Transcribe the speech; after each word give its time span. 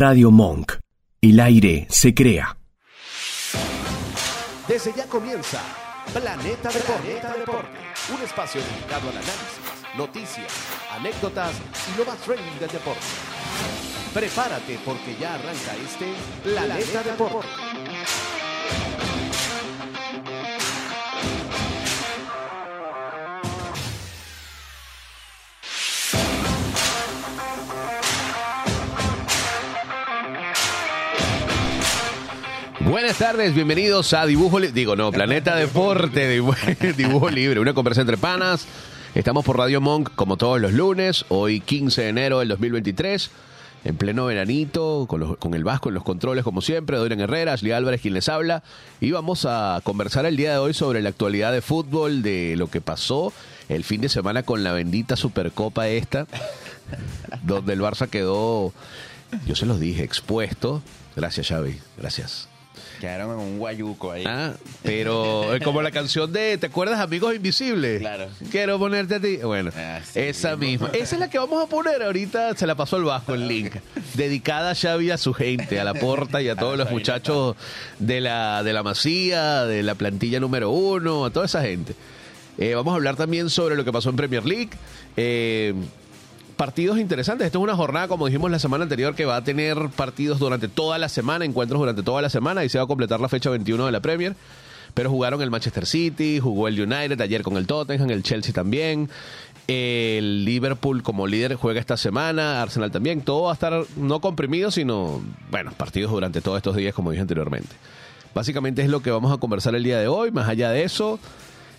Radio 0.00 0.30
Monk. 0.30 0.78
El 1.20 1.38
aire 1.40 1.86
se 1.90 2.14
crea. 2.14 2.56
Desde 4.66 4.94
ya 4.96 5.04
comienza 5.04 5.60
Planeta 6.14 6.70
Deporte. 6.70 7.68
Un 8.10 8.22
espacio 8.22 8.62
dedicado 8.62 9.10
al 9.10 9.18
análisis, 9.18 9.60
noticias, 9.98 10.50
anécdotas 10.92 11.52
y 11.92 11.98
lo 11.98 12.06
más 12.06 12.16
trending 12.20 12.58
del 12.58 12.70
deporte. 12.70 13.04
Prepárate 14.14 14.78
porque 14.86 15.18
ya 15.20 15.34
arranca 15.34 15.76
este 15.84 16.14
Planeta 16.44 17.02
Deporte. 17.02 17.48
Buenas 32.90 33.18
tardes, 33.18 33.54
bienvenidos 33.54 34.12
a 34.14 34.26
Dibujo 34.26 34.58
Libre. 34.58 34.74
Digo, 34.74 34.96
no, 34.96 35.12
Planeta 35.12 35.54
Deporte, 35.54 36.28
Dibujo, 36.96 37.30
Libre, 37.30 37.60
una 37.60 37.72
conversa 37.72 38.00
entre 38.00 38.16
panas. 38.16 38.66
Estamos 39.14 39.44
por 39.44 39.56
Radio 39.58 39.80
Monk 39.80 40.10
como 40.16 40.36
todos 40.36 40.60
los 40.60 40.72
lunes, 40.72 41.24
hoy 41.28 41.60
15 41.60 42.02
de 42.02 42.08
enero 42.08 42.38
del 42.40 42.48
2023, 42.48 43.30
en 43.84 43.96
pleno 43.96 44.26
veranito, 44.26 45.06
con, 45.08 45.20
los- 45.20 45.36
con 45.38 45.54
el 45.54 45.62
Vasco 45.64 45.88
en 45.88 45.94
los 45.94 46.02
controles 46.04 46.42
como 46.44 46.62
siempre, 46.62 46.96
Dorian 46.96 47.20
Herrera, 47.20 47.52
Ashley 47.52 47.72
Álvarez 47.72 48.00
quien 48.00 48.14
les 48.14 48.28
habla. 48.28 48.62
Y 49.00 49.12
vamos 49.12 49.46
a 49.48 49.80
conversar 49.84 50.26
el 50.26 50.36
día 50.36 50.52
de 50.52 50.58
hoy 50.58 50.74
sobre 50.74 51.00
la 51.00 51.10
actualidad 51.10 51.52
de 51.52 51.60
fútbol, 51.62 52.22
de 52.22 52.54
lo 52.56 52.68
que 52.70 52.80
pasó 52.80 53.32
el 53.68 53.84
fin 53.84 54.00
de 54.00 54.08
semana 54.08 54.42
con 54.42 54.64
la 54.64 54.72
bendita 54.72 55.14
Supercopa 55.16 55.88
esta, 55.88 56.26
donde 57.44 57.72
el 57.72 57.80
Barça 57.80 58.08
quedó, 58.08 58.72
yo 59.46 59.54
se 59.54 59.66
los 59.66 59.78
dije, 59.78 60.02
expuesto. 60.02 60.82
Gracias, 61.16 61.48
Xavi, 61.48 61.78
gracias. 61.98 62.48
Quedaron 63.00 63.32
en 63.32 63.38
un 63.38 63.58
guayuco 63.58 64.12
ahí. 64.12 64.24
Ah, 64.26 64.52
pero 64.82 65.54
es 65.54 65.62
como 65.64 65.80
la 65.80 65.90
canción 65.90 66.30
de 66.32 66.58
¿Te 66.58 66.66
acuerdas 66.66 67.00
Amigos 67.00 67.34
Invisibles? 67.34 68.00
Claro. 68.00 68.28
Quiero 68.50 68.78
ponerte 68.78 69.14
a 69.14 69.20
ti. 69.20 69.38
Bueno, 69.38 69.70
Ah, 69.74 70.00
esa 70.14 70.56
misma. 70.56 70.90
Esa 70.92 71.16
es 71.16 71.20
la 71.20 71.30
que 71.30 71.38
vamos 71.38 71.64
a 71.64 71.66
poner 71.66 72.02
ahorita. 72.02 72.54
Se 72.56 72.66
la 72.66 72.74
pasó 72.74 72.98
el 72.98 73.04
Vasco 73.04 73.34
el 73.34 73.48
link. 73.48 73.74
Dedicada 74.14 74.72
a 74.72 74.74
Xavi 74.74 75.10
a 75.10 75.16
su 75.16 75.32
gente, 75.32 75.80
a 75.80 75.84
la 75.84 75.94
porta 75.94 76.42
y 76.42 76.48
a 76.48 76.56
todos 76.56 76.76
los 76.76 76.90
muchachos 76.90 77.56
de 77.98 78.20
la, 78.20 78.62
de 78.62 78.72
la 78.74 78.82
Masía, 78.82 79.64
de 79.64 79.82
la 79.82 79.94
plantilla 79.94 80.38
número 80.38 80.70
uno, 80.70 81.24
a 81.24 81.30
toda 81.30 81.46
esa 81.46 81.62
gente. 81.62 81.94
Eh, 82.58 82.74
vamos 82.74 82.92
a 82.92 82.96
hablar 82.96 83.16
también 83.16 83.48
sobre 83.48 83.74
lo 83.76 83.84
que 83.86 83.92
pasó 83.92 84.10
en 84.10 84.16
Premier 84.16 84.44
League. 84.44 84.70
Eh, 85.16 85.72
partidos 86.60 86.98
interesantes. 86.98 87.46
Esto 87.46 87.58
es 87.58 87.62
una 87.62 87.74
jornada, 87.74 88.06
como 88.06 88.26
dijimos 88.26 88.50
la 88.50 88.58
semana 88.58 88.82
anterior, 88.82 89.14
que 89.14 89.24
va 89.24 89.36
a 89.36 89.42
tener 89.42 89.78
partidos 89.96 90.38
durante 90.38 90.68
toda 90.68 90.98
la 90.98 91.08
semana, 91.08 91.46
encuentros 91.46 91.80
durante 91.80 92.02
toda 92.02 92.20
la 92.20 92.28
semana 92.28 92.66
y 92.66 92.68
se 92.68 92.76
va 92.76 92.84
a 92.84 92.86
completar 92.86 93.18
la 93.18 93.30
fecha 93.30 93.48
21 93.48 93.86
de 93.86 93.92
la 93.92 94.00
Premier. 94.00 94.36
Pero 94.92 95.08
jugaron 95.08 95.40
el 95.40 95.50
Manchester 95.50 95.86
City, 95.86 96.38
jugó 96.38 96.68
el 96.68 96.78
United 96.78 97.18
ayer 97.18 97.42
con 97.42 97.56
el 97.56 97.66
Tottenham, 97.66 98.10
el 98.10 98.22
Chelsea 98.22 98.52
también. 98.52 99.08
El 99.68 100.44
Liverpool 100.44 101.02
como 101.02 101.26
líder 101.26 101.54
juega 101.54 101.80
esta 101.80 101.96
semana, 101.96 102.60
Arsenal 102.60 102.90
también. 102.90 103.22
Todo 103.22 103.44
va 103.44 103.52
a 103.52 103.54
estar 103.54 103.84
no 103.96 104.20
comprimido, 104.20 104.70
sino, 104.70 105.22
bueno, 105.50 105.72
partidos 105.78 106.10
durante 106.10 106.42
todos 106.42 106.58
estos 106.58 106.76
días, 106.76 106.92
como 106.92 107.10
dije 107.10 107.22
anteriormente. 107.22 107.74
Básicamente 108.34 108.82
es 108.82 108.90
lo 108.90 109.00
que 109.00 109.10
vamos 109.10 109.32
a 109.32 109.38
conversar 109.38 109.74
el 109.74 109.82
día 109.82 109.98
de 109.98 110.08
hoy. 110.08 110.30
Más 110.30 110.46
allá 110.46 110.68
de 110.68 110.84
eso, 110.84 111.18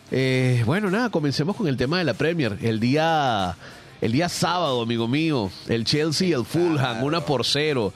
eh, 0.10 0.64
bueno, 0.66 0.90
nada, 0.90 1.12
comencemos 1.12 1.56
con 1.56 1.68
el 1.68 1.78
tema 1.78 2.00
de 2.00 2.04
la 2.04 2.16
Premier. 2.16 2.58
El 2.64 2.80
día, 2.80 3.56
el 4.02 4.12
día 4.12 4.28
sábado, 4.30 4.82
amigo 4.82 5.08
mío, 5.08 5.52
el 5.68 5.86
Chelsea 5.86 6.30
y 6.30 6.34
el 6.34 6.46
Fulham, 6.46 7.04
una 7.04 7.22
por 7.22 7.46
cero. 7.46 7.94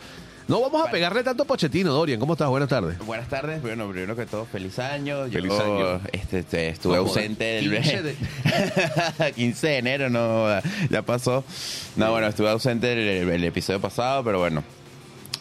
No 0.47 0.61
vamos 0.61 0.87
a 0.87 0.91
pegarle 0.91 1.23
tanto 1.23 1.41
a 1.41 1.45
Pochettino, 1.47 1.91
Dorian. 1.91 2.19
¿Cómo 2.19 2.33
estás? 2.33 2.47
Buenas 2.49 2.69
tardes. 2.69 2.99
Buenas 2.99 3.27
tardes, 3.27 3.63
bueno, 3.63 3.89
primero 3.89 4.15
que 4.15 4.27
todo, 4.27 4.45
feliz 4.45 4.77
año. 4.77 5.23
Feliz 5.27 5.51
Yo, 5.51 5.59
año. 5.95 6.01
Este, 6.11 6.39
este, 6.39 6.69
estuve 6.69 6.97
ausente 6.97 7.43
del 7.43 7.71
15 7.71 8.01
de- 8.03 8.15
15 9.35 9.67
de 9.67 9.77
enero, 9.79 10.09
no, 10.11 10.45
ya 10.91 11.01
pasó. 11.01 11.43
No, 11.95 12.11
bueno, 12.11 12.27
estuve 12.27 12.49
ausente 12.51 12.85
del 12.95 13.27
el 13.29 13.43
episodio 13.43 13.81
pasado, 13.81 14.23
pero 14.23 14.37
bueno, 14.37 14.63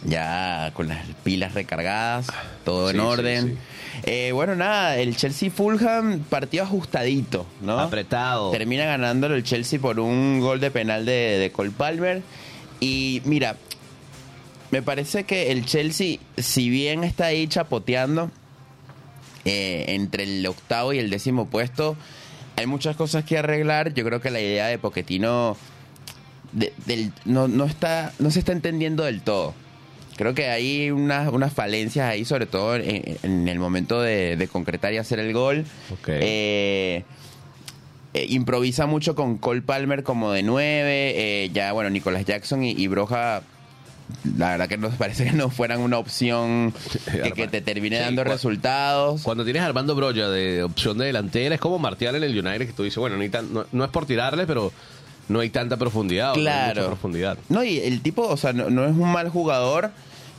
ya 0.06 0.70
con 0.74 0.88
las 0.88 1.04
pilas 1.22 1.52
recargadas, 1.52 2.26
todo 2.64 2.88
Sí, 2.90 2.96
en 2.96 3.02
sí, 3.02 3.06
orden. 3.06 3.46
sí. 3.48 3.58
Eh, 4.06 4.32
bueno, 4.32 4.54
nada, 4.54 4.98
el 4.98 5.16
Chelsea 5.16 5.50
Fulham, 5.50 6.20
partido 6.20 6.64
ajustadito, 6.64 7.46
¿no? 7.62 7.78
Apretado. 7.78 8.50
Termina 8.50 8.84
ganándolo 8.84 9.34
el 9.34 9.44
Chelsea 9.44 9.80
por 9.80 9.98
un 9.98 10.40
gol 10.40 10.60
de 10.60 10.70
penal 10.70 11.06
de, 11.06 11.38
de 11.38 11.50
Cole 11.50 11.70
Palmer. 11.70 12.22
Y 12.80 13.22
mira, 13.24 13.56
me 14.70 14.82
parece 14.82 15.24
que 15.24 15.52
el 15.52 15.64
Chelsea, 15.64 16.18
si 16.36 16.68
bien 16.68 17.02
está 17.02 17.26
ahí 17.26 17.46
chapoteando 17.46 18.30
eh, 19.44 19.84
entre 19.88 20.24
el 20.24 20.46
octavo 20.46 20.92
y 20.92 20.98
el 20.98 21.10
décimo 21.10 21.46
puesto, 21.46 21.96
hay 22.56 22.66
muchas 22.66 22.96
cosas 22.96 23.24
que 23.24 23.38
arreglar. 23.38 23.94
Yo 23.94 24.04
creo 24.04 24.20
que 24.20 24.30
la 24.30 24.40
idea 24.40 24.66
de 24.66 24.78
Poquetino 24.78 25.56
no, 27.24 27.48
no, 27.48 27.64
está, 27.64 28.12
no 28.18 28.30
se 28.30 28.38
está 28.40 28.52
entendiendo 28.52 29.04
del 29.04 29.22
todo. 29.22 29.54
Creo 30.16 30.34
que 30.34 30.48
hay 30.48 30.90
unas, 30.90 31.32
unas 31.32 31.52
falencias 31.52 32.08
ahí, 32.08 32.24
sobre 32.24 32.46
todo 32.46 32.76
en, 32.76 33.16
en 33.22 33.48
el 33.48 33.58
momento 33.58 34.00
de, 34.00 34.36
de 34.36 34.48
concretar 34.48 34.92
y 34.94 34.98
hacer 34.98 35.18
el 35.18 35.32
gol. 35.32 35.64
Eh, 36.06 37.04
eh, 38.14 38.26
improvisa 38.30 38.86
mucho 38.86 39.14
con 39.16 39.38
Cole 39.38 39.62
Palmer 39.62 40.02
como 40.04 40.30
de 40.32 40.42
nueve. 40.44 41.12
eh, 41.16 41.50
ya, 41.52 41.72
bueno, 41.72 41.90
Nicolás 41.90 42.24
Jackson 42.24 42.62
y, 42.62 42.70
y 42.70 42.86
Broja, 42.86 43.42
la 44.36 44.50
verdad 44.50 44.68
que 44.68 44.76
nos 44.78 44.94
parece 44.98 45.24
que 45.24 45.32
no 45.32 45.50
fueran 45.50 45.80
una 45.80 45.98
opción 45.98 46.72
que, 47.10 47.32
que 47.32 47.48
te 47.48 47.60
termine 47.60 47.96
Sí, 47.98 48.02
dando 48.04 48.22
resultados. 48.22 49.22
Cuando 49.22 49.42
tienes 49.42 49.62
a 49.62 49.66
Armando 49.66 49.96
Broya 49.96 50.28
de 50.28 50.62
opción 50.62 50.96
de 50.98 51.06
delantera, 51.06 51.56
es 51.56 51.60
como 51.60 51.80
Martial 51.80 52.14
en 52.14 52.22
el 52.22 52.38
United, 52.38 52.66
que 52.68 52.72
tú 52.72 52.84
dices, 52.84 52.98
bueno, 52.98 53.16
tan- 53.30 53.52
no, 53.52 53.66
no 53.72 53.84
es 53.84 53.90
por 53.90 54.06
tirarle, 54.06 54.46
pero 54.46 54.72
no 55.28 55.40
hay 55.40 55.50
tanta 55.50 55.76
profundidad. 55.76 56.32
o 56.32 56.36
no 56.36 56.40
hay 56.40 56.44
mucha 56.46 56.72
Claro. 56.72 56.86
profundidad. 56.88 57.38
No, 57.48 57.64
y 57.64 57.78
el 57.80 58.00
tipo, 58.02 58.22
o 58.26 58.36
sea, 58.36 58.52
no, 58.52 58.70
no 58.70 58.84
es 58.84 58.92
un 58.92 59.10
mal 59.12 59.28
jugador, 59.30 59.90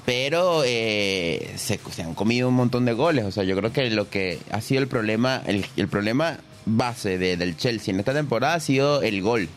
pero 0.06 0.62
eh, 0.66 1.52
se, 1.56 1.80
se 1.92 2.04
han 2.04 2.14
comido 2.14 2.48
un 2.50 2.54
montón 2.56 2.86
de 2.86 2.94
goles. 2.94 3.26
O 3.26 3.32
sea, 3.32 3.44
yo 3.44 3.56
creo 3.58 3.72
que 3.74 3.90
lo 3.90 4.10
que 4.10 4.40
ha 4.52 4.62
sido 4.62 4.82
el 4.82 4.88
problema, 4.88 5.42
el, 5.48 5.66
el 5.78 5.88
problema 5.88 6.38
base 6.68 7.18
de- 7.18 7.38
del 7.38 7.58
Chelsea 7.58 7.94
en 7.94 8.00
esta 8.00 8.14
temporada 8.14 8.54
ha 8.56 8.60
sido 8.60 9.02
el 9.02 9.22
gol. 9.22 9.48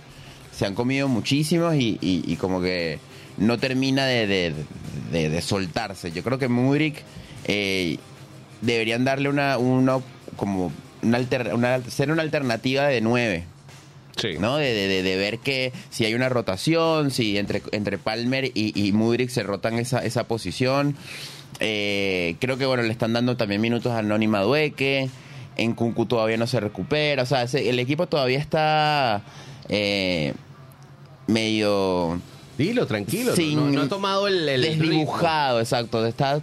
Se 0.56 0.66
han 0.66 0.74
comido 0.74 1.08
muchísimos 1.08 1.74
y, 1.76 1.98
y- 2.00 2.24
y 2.26 2.36
como 2.36 2.60
que 2.62 2.98
no 3.36 3.58
termina 3.58 4.06
de, 4.06 4.26
de- 4.26 4.54
de- 5.12 5.28
de 5.28 5.40
soltarse. 5.42 6.10
Yo 6.12 6.22
creo 6.24 6.38
que 6.38 6.48
Mudrik 6.48 6.96
eh, 7.44 7.98
deberían 8.62 9.04
darle 9.04 9.28
una, 9.28 9.58
una 9.58 9.98
como 10.36 10.72
una, 11.02 11.18
alter- 11.18 11.52
una- 11.54 11.80
ser 11.90 12.10
una 12.10 12.22
alternativa 12.22 12.86
de 12.86 13.00
nueve. 13.00 13.44
Sí. 14.18 14.34
¿no? 14.38 14.56
De, 14.56 14.72
de- 14.74 15.02
de- 15.02 15.16
ver 15.16 15.38
que 15.38 15.72
si 15.90 16.04
hay 16.04 16.14
una 16.14 16.28
rotación, 16.28 17.10
si 17.10 17.38
entre, 17.38 17.62
entre 17.72 17.98
Palmer 17.98 18.44
y, 18.46 18.72
y 18.74 18.92
Mudrik 18.92 19.30
se 19.30 19.42
rotan 19.42 19.78
esa, 19.78 20.04
esa 20.04 20.24
posición. 20.24 20.96
Eh, 21.60 22.36
creo 22.40 22.58
que 22.58 22.66
bueno, 22.66 22.82
le 22.82 22.90
están 22.92 23.12
dando 23.12 23.36
también 23.36 23.60
minutos 23.60 23.92
a 23.92 24.02
Noni 24.02 24.28
Madueque. 24.28 25.08
En 25.56 25.72
Kunku 25.74 26.06
todavía 26.06 26.36
no 26.36 26.46
se 26.46 26.60
recupera. 26.60 27.22
O 27.22 27.26
sea, 27.26 27.42
ese- 27.44 27.68
el 27.68 27.78
equipo 27.78 28.06
todavía 28.06 28.38
está 28.38 29.22
eh, 29.68 30.34
medio 31.26 32.20
Dilo, 32.56 32.86
tranquilo. 32.86 33.36
Sin- 33.36 33.54
no, 33.56 33.70
no 33.70 33.82
ha 33.82 33.88
tomado 33.88 34.26
el, 34.26 34.48
el 34.48 34.62
ritmo. 34.62 34.82
desdibujado, 34.82 35.60
exacto. 35.60 36.04
Está, 36.06 36.40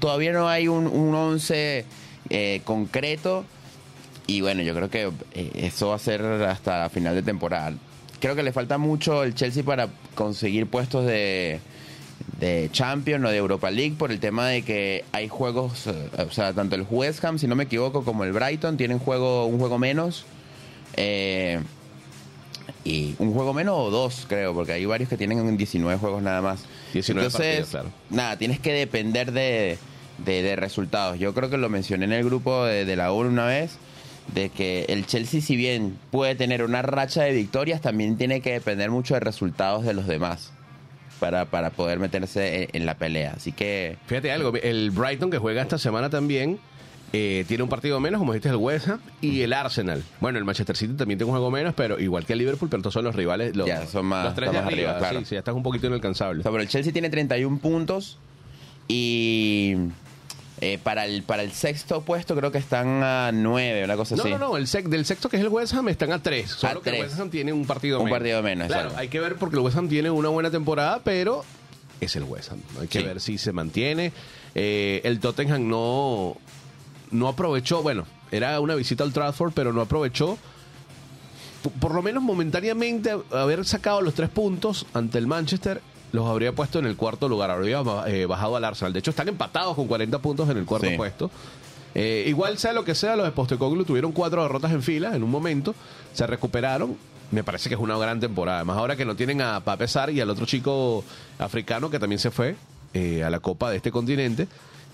todavía 0.00 0.32
no 0.32 0.48
hay 0.48 0.66
un, 0.68 0.86
un 0.88 1.14
once 1.14 1.84
eh, 2.30 2.60
concreto. 2.64 3.44
Y 4.26 4.40
bueno, 4.40 4.62
yo 4.62 4.74
creo 4.74 4.88
que 4.90 5.10
eh, 5.34 5.50
eso 5.54 5.88
va 5.88 5.96
a 5.96 5.98
ser 5.98 6.22
hasta 6.22 6.78
la 6.80 6.88
final 6.90 7.14
de 7.14 7.22
temporada. 7.22 7.74
Creo 8.20 8.34
que 8.34 8.42
le 8.42 8.52
falta 8.52 8.78
mucho 8.78 9.22
el 9.22 9.34
Chelsea 9.34 9.62
para 9.62 9.88
conseguir 10.14 10.66
puestos 10.66 11.04
de, 11.04 11.60
de 12.40 12.70
Champions 12.72 13.24
o 13.26 13.28
de 13.28 13.36
Europa 13.36 13.70
League 13.70 13.96
por 13.98 14.10
el 14.10 14.20
tema 14.20 14.48
de 14.48 14.62
que 14.62 15.04
hay 15.12 15.28
juegos, 15.28 15.86
eh, 15.88 16.08
o 16.26 16.30
sea, 16.32 16.54
tanto 16.54 16.74
el 16.74 16.86
West 16.90 17.22
Ham, 17.24 17.38
si 17.38 17.46
no 17.46 17.54
me 17.54 17.64
equivoco, 17.64 18.02
como 18.02 18.24
el 18.24 18.32
Brighton 18.32 18.76
tienen 18.78 18.98
juego 18.98 19.44
un 19.46 19.58
juego 19.58 19.78
menos. 19.78 20.24
Eh, 20.96 21.60
y 22.84 23.14
un 23.18 23.32
juego 23.32 23.52
menos 23.54 23.74
o 23.76 23.90
dos, 23.90 24.26
creo, 24.28 24.54
porque 24.54 24.72
hay 24.72 24.84
varios 24.86 25.08
que 25.08 25.16
tienen 25.16 25.56
19 25.56 25.98
juegos 25.98 26.22
nada 26.22 26.40
más. 26.42 26.60
19 26.92 27.26
Entonces, 27.26 27.46
partidos, 27.46 27.68
claro. 27.70 27.90
nada, 28.10 28.38
tienes 28.38 28.60
que 28.60 28.72
depender 28.72 29.32
de, 29.32 29.78
de- 30.24 30.42
de 30.42 30.56
resultados. 30.56 31.18
Yo 31.18 31.34
creo 31.34 31.50
que 31.50 31.56
lo 31.58 31.68
mencioné 31.68 32.04
en 32.06 32.12
el 32.12 32.24
grupo 32.24 32.64
de, 32.64 32.84
de 32.84 32.96
la 32.96 33.12
ONU 33.12 33.28
una 33.30 33.46
vez, 33.46 33.72
de 34.32 34.48
que 34.48 34.86
el 34.88 35.06
Chelsea, 35.06 35.40
si 35.40 35.56
bien 35.56 35.98
puede 36.10 36.34
tener 36.34 36.62
una 36.64 36.82
racha 36.82 37.22
de 37.22 37.32
victorias, 37.32 37.80
también 37.80 38.16
tiene 38.16 38.40
que 38.40 38.52
depender 38.52 38.90
mucho 38.90 39.14
de 39.14 39.20
resultados 39.20 39.84
de 39.84 39.92
los 39.94 40.06
demás 40.06 40.52
para, 41.20 41.44
para 41.44 41.70
poder 41.70 41.98
meterse 41.98 42.64
en, 42.64 42.68
en 42.72 42.86
la 42.86 42.94
pelea. 42.96 43.34
Así 43.36 43.52
que, 43.52 43.96
Fíjate 44.06 44.32
algo, 44.32 44.52
el 44.56 44.90
Brighton 44.90 45.30
que 45.30 45.38
juega 45.38 45.62
esta 45.62 45.78
semana 45.78 46.10
también 46.10 46.58
eh, 47.12 47.44
tiene 47.46 47.62
un 47.62 47.68
partido 47.68 48.00
menos, 48.00 48.18
como 48.18 48.32
dijiste, 48.32 48.48
el 48.48 48.56
West 48.56 48.88
Ham 48.88 49.00
y 49.20 49.42
el 49.42 49.52
Arsenal. 49.52 50.02
Bueno, 50.20 50.38
el 50.38 50.44
Manchester 50.44 50.76
City 50.76 50.94
también 50.94 51.16
tiene 51.18 51.30
un 51.30 51.36
juego 51.36 51.50
menos, 51.50 51.72
pero 51.74 52.00
igual 52.00 52.24
que 52.26 52.32
el 52.32 52.40
Liverpool, 52.40 52.68
pero 52.68 52.82
todos 52.82 52.94
son 52.94 53.04
los 53.04 53.14
rivales, 53.14 53.54
los, 53.54 53.68
Ya, 53.68 53.86
son 53.86 54.06
más- 54.06 54.24
los 54.24 54.34
tres 54.34 54.50
de 54.50 54.58
arriba. 54.58 54.72
arriba, 54.90 54.98
claro. 54.98 55.18
Sí, 55.20 55.26
sí, 55.26 55.34
ya 55.36 55.38
estás 55.40 55.54
un 55.54 55.62
poquito 55.62 55.86
inalcanzable. 55.86 56.40
O 56.40 56.42
sea, 56.42 56.50
pero 56.50 56.62
el 56.62 56.68
Chelsea 56.68 56.92
tiene 56.92 57.10
31 57.10 57.58
puntos 57.60 58.18
y 58.88 59.74
eh, 60.60 60.78
para, 60.82 61.04
el, 61.04 61.22
para 61.24 61.42
el 61.42 61.52
sexto 61.52 62.02
puesto 62.02 62.36
creo 62.36 62.52
que 62.52 62.58
están 62.58 63.02
a 63.02 63.30
9, 63.32 63.84
una 63.84 63.96
cosa 63.96 64.14
No, 64.16 64.22
así. 64.22 64.30
no, 64.30 64.38
no, 64.38 64.56
el 64.56 64.66
sec- 64.66 64.88
del 64.88 65.04
sexto 65.04 65.28
que 65.28 65.36
es 65.36 65.42
el 65.42 65.48
West 65.48 65.74
Ham 65.74 65.88
están 65.88 66.12
a 66.12 66.22
tres. 66.22 66.50
Solo 66.52 66.78
A 66.78 66.82
que 66.82 66.90
el. 66.90 67.02
West 67.02 67.18
Ham 67.18 67.28
tiene 67.30 67.52
un 67.52 67.66
partido 67.66 67.98
Un 67.98 68.04
menos. 68.04 68.18
partido 68.18 68.42
menos, 68.42 68.66
Claro, 68.68 68.92
hay 68.96 69.08
que 69.08 69.20
ver 69.20 69.36
porque 69.36 69.56
el 69.56 69.62
West 69.62 69.76
Ham 69.76 69.88
tiene 69.88 70.10
una 70.10 70.28
buena 70.28 70.50
temporada, 70.50 71.00
pero 71.02 71.44
es 72.00 72.14
el 72.16 72.22
West 72.24 72.52
Ham. 72.52 72.60
Hay 72.80 72.86
que 72.88 73.00
Sí. 73.00 73.04
ver 73.04 73.20
si 73.20 73.38
se 73.38 73.52
mantiene. 73.52 74.12
Eh, 74.54 75.00
el 75.04 75.18
Tottenham 75.20 75.68
no, 75.68 76.36
no 77.10 77.28
aprovechó, 77.28 77.82
bueno, 77.82 78.06
era 78.30 78.60
una 78.60 78.74
visita 78.76 79.02
al 79.04 79.12
Trafford, 79.12 79.52
pero 79.54 79.72
no 79.72 79.80
aprovechó. 79.80 80.38
Por 81.80 81.94
lo 81.94 82.02
menos 82.02 82.22
momentáneamente 82.22 83.10
haber 83.32 83.64
sacado 83.64 84.02
los 84.02 84.12
tres 84.14 84.28
puntos 84.28 84.86
ante 84.92 85.16
el 85.18 85.26
Manchester 85.26 85.80
los 86.14 86.26
habría 86.28 86.52
puesto 86.52 86.78
en 86.78 86.86
el 86.86 86.96
cuarto 86.96 87.28
lugar, 87.28 87.50
habría 87.50 87.82
eh, 88.06 88.24
bajado 88.26 88.54
al 88.56 88.64
Arsenal. 88.64 88.92
De 88.92 89.00
hecho, 89.00 89.10
están 89.10 89.28
empatados 89.28 89.74
con 89.74 89.88
40 89.88 90.18
puntos 90.20 90.48
en 90.48 90.56
el 90.58 90.64
cuarto 90.64 90.88
Sí. 90.88 90.96
puesto. 90.96 91.30
Eh, 91.96 92.24
igual 92.28 92.56
sea 92.58 92.72
lo 92.72 92.84
que 92.84 92.94
sea, 92.94 93.16
los 93.16 93.24
de 93.26 93.32
Postecoglou 93.32 93.84
tuvieron 93.84 94.12
cuatro 94.12 94.42
derrotas 94.42 94.70
en 94.72 94.82
fila 94.82 95.14
en 95.16 95.22
un 95.24 95.30
momento, 95.30 95.74
se 96.12 96.24
recuperaron. 96.26 96.96
Me 97.32 97.42
parece 97.42 97.68
que 97.68 97.74
es 97.74 97.80
una 97.80 97.96
gran 97.98 98.20
temporada. 98.20 98.58
Además, 98.58 98.76
ahora 98.76 98.94
que 98.96 99.04
no 99.04 99.16
tienen 99.16 99.40
a 99.40 99.60
Pape 99.60 99.88
Sarr 99.88 100.10
y 100.12 100.20
al 100.20 100.30
otro 100.30 100.46
chico 100.46 101.02
africano 101.38 101.90
que 101.90 101.98
también 101.98 102.18
se 102.20 102.30
fue 102.30 102.54
eh, 102.92 103.24
a 103.24 103.30
la 103.30 103.40
Copa 103.40 103.70
de 103.70 103.76
este 103.78 103.90
continente, 103.90 104.46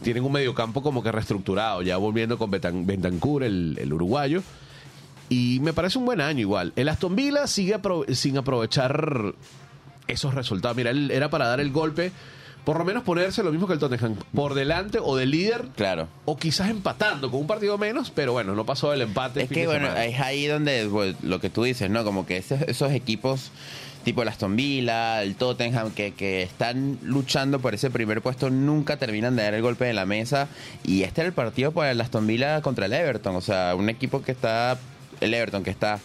tienen 0.03 0.25
un 0.25 0.33
mediocampo 0.33 0.83
como 0.83 1.03
que 1.03 1.13
reestructurado, 1.13 1.83
ya 1.83 1.99
volviendo 1.99 2.39
con 2.39 2.51
Betan- 2.51 2.87
Bentancur, 2.87 3.43
el, 3.43 3.77
el 3.79 3.93
uruguayo. 3.93 4.43
Y 5.29 5.59
me 5.61 5.73
parece 5.75 5.99
un 5.99 6.07
buen 6.07 6.21
año 6.21 6.41
igual. 6.41 6.73
El 6.77 6.89
Aston 6.89 7.15
Villa 7.15 7.47
sigue 7.47 7.77
apro- 7.77 8.11
sin 8.15 8.39
aprovechar 8.39 9.35
esos 10.13 10.35
resultados. 10.35 10.77
Mira, 10.77 10.91
él 10.91 11.11
era 11.11 11.31
para 11.31 11.47
dar 11.47 11.61
el 11.61 11.71
golpe, 11.71 12.13
por 12.65 12.79
lo 12.79 12.85
menos 12.85 13.03
ponerse 13.05 13.43
lo 13.43 13.51
mismo 13.53 13.67
que 13.67 13.73
el 13.75 13.79
Tottenham, 13.79 14.17
por 14.35 14.55
delante 14.55 14.99
o 15.03 15.17
de 15.17 15.27
líder, 15.27 15.69
Claro. 15.77 16.09
o 16.27 16.37
quizás 16.37 16.69
empatando 16.71 17.31
con 17.31 17.41
un 17.41 17.47
partido 17.47 17.79
menos, 17.79 18.11
pero 18.11 18.33
bueno, 18.33 18.55
no 18.55 18.67
pasó 18.67 18.93
el 18.93 19.01
empate. 19.03 19.43
Es 19.43 19.49
que 19.49 19.67
bueno, 19.67 19.89
es 19.97 20.21
ahí 20.21 20.47
donde 20.47 20.87
pues, 20.91 21.17
lo 21.23 21.41
que 21.41 21.51
tú 21.51 21.63
dices, 21.63 21.89
¿no? 21.91 22.05
Como 22.05 22.27
que 22.27 22.37
esos 22.37 22.93
equipos 22.93 23.51
tipo 24.05 24.23
el 24.23 24.29
Aston 24.29 24.57
Villa, 24.57 25.23
el 25.23 25.35
Tottenham, 25.37 25.91
que, 25.91 26.13
que 26.15 26.43
están 26.43 26.99
luchando 27.03 27.59
por 27.59 27.75
ese 27.75 27.91
primer 27.91 28.23
puesto, 28.23 28.49
nunca 28.49 28.97
terminan 28.97 29.37
de 29.37 29.43
dar 29.43 29.53
el 29.53 29.61
golpe 29.61 29.85
de 29.85 29.93
la 29.93 30.07
mesa. 30.07 30.49
Y 30.85 31.03
este 31.03 31.21
era 31.21 31.29
el 31.29 31.35
partido 31.35 31.73
para 31.73 31.91
el 31.91 32.01
Aston 32.01 32.27
Villa 32.27 32.63
contra 32.63 32.87
el 32.87 32.95
Everton. 32.95 33.37
O 33.37 33.43
sea, 33.43 33.75
un 33.75 33.91
equipo 33.91 34.23
que 34.23 34.33
está, 34.33 34.79
el 35.21 35.35
Everton, 35.35 35.63
que 35.63 35.69
está 35.71 36.01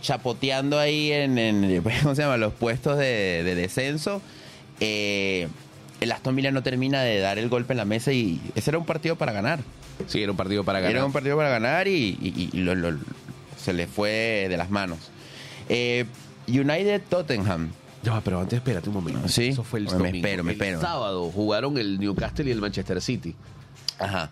chapoteando 0.00 0.78
ahí 0.78 1.12
en, 1.12 1.38
en, 1.38 1.82
¿cómo 2.02 2.14
se 2.14 2.22
llama? 2.22 2.36
los 2.36 2.52
puestos 2.52 2.98
de, 2.98 3.42
de 3.44 3.54
descenso. 3.54 4.20
Eh, 4.80 5.48
el 6.00 6.12
Aston 6.12 6.34
Villa 6.34 6.50
no 6.50 6.62
termina 6.62 7.02
de 7.02 7.18
dar 7.18 7.38
el 7.38 7.48
golpe 7.48 7.72
en 7.74 7.76
la 7.78 7.84
mesa 7.84 8.12
y 8.12 8.40
ese 8.54 8.70
era 8.70 8.78
un 8.78 8.86
partido 8.86 9.16
para 9.16 9.32
ganar. 9.32 9.60
Sí, 10.06 10.22
era 10.22 10.30
un 10.32 10.36
partido 10.36 10.64
para 10.64 10.80
ganar. 10.80 10.96
Era 10.96 11.04
un 11.04 11.12
partido 11.12 11.36
para 11.36 11.50
ganar 11.50 11.86
y, 11.88 12.18
y- 12.20 12.50
y 12.52 12.58
lo- 12.58 12.74
lo- 12.74 12.98
se 13.62 13.74
le 13.74 13.86
fue 13.86 14.46
de 14.48 14.56
las 14.56 14.70
manos. 14.70 14.98
Eh, 15.68 16.06
United 16.48 17.02
Tottenham. 17.08 17.70
Ya 18.02 18.12
va, 18.12 18.22
pero 18.22 18.40
antes 18.40 18.56
espérate 18.56 18.88
un 18.88 18.94
momento. 18.94 19.28
Sí, 19.28 19.48
Eso 19.48 19.62
fue 19.62 19.80
el 19.80 19.84
me 19.84 19.90
domingo. 19.92 20.16
espero, 20.16 20.42
me 20.42 20.52
el 20.52 20.56
espero. 20.60 20.80
sábado 20.80 21.30
jugaron 21.30 21.76
el 21.76 22.00
Newcastle 22.00 22.48
y 22.48 22.50
el 22.52 22.60
Manchester 22.62 23.02
City. 23.02 23.34
Ajá. 23.98 24.30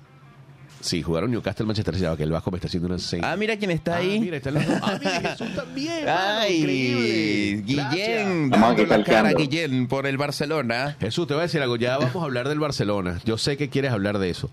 Sí, 0.89 1.03
jugaron 1.03 1.31
Newcastle 1.31 1.67
Manchester 1.67 1.95
City, 1.97 2.07
que 2.17 2.23
el 2.23 2.33
Vasco 2.33 2.51
me 2.51 2.57
está 2.57 2.67
haciendo 2.69 2.87
una 2.89 2.99
seña. 2.99 3.31
Ah, 3.31 3.37
mira 3.37 3.59
quién 3.59 3.71
está 3.71 3.97
Ah, 3.97 3.99
ahí. 3.99 4.19
mira. 4.19 4.39
Ah, 4.83 4.99
mira, 4.99 5.21
Jesús 5.37 5.55
también. 5.55 6.05
mano, 6.07 6.19
Ay, 6.19 6.57
increíble. 6.61 7.63
Guillén, 7.67 7.77
Gracias. 7.77 8.51
Vamos 8.51 8.77
dando 8.79 8.97
la 8.97 9.05
cara. 9.05 9.33
Guillén, 9.35 9.87
por 9.87 10.07
el 10.07 10.17
Barcelona. 10.17 10.97
Jesús, 10.99 11.27
te 11.27 11.35
voy 11.35 11.41
a 11.41 11.43
decir 11.43 11.61
algo. 11.61 11.77
Ya 11.77 11.99
vamos 11.99 12.17
a 12.17 12.25
hablar 12.25 12.49
del 12.49 12.59
Barcelona. 12.59 13.21
Yo 13.27 13.37
sé 13.37 13.59
que 13.59 13.69
quieres 13.69 13.93
hablar 13.93 14.19
de 14.19 14.31
eso. 14.31 14.51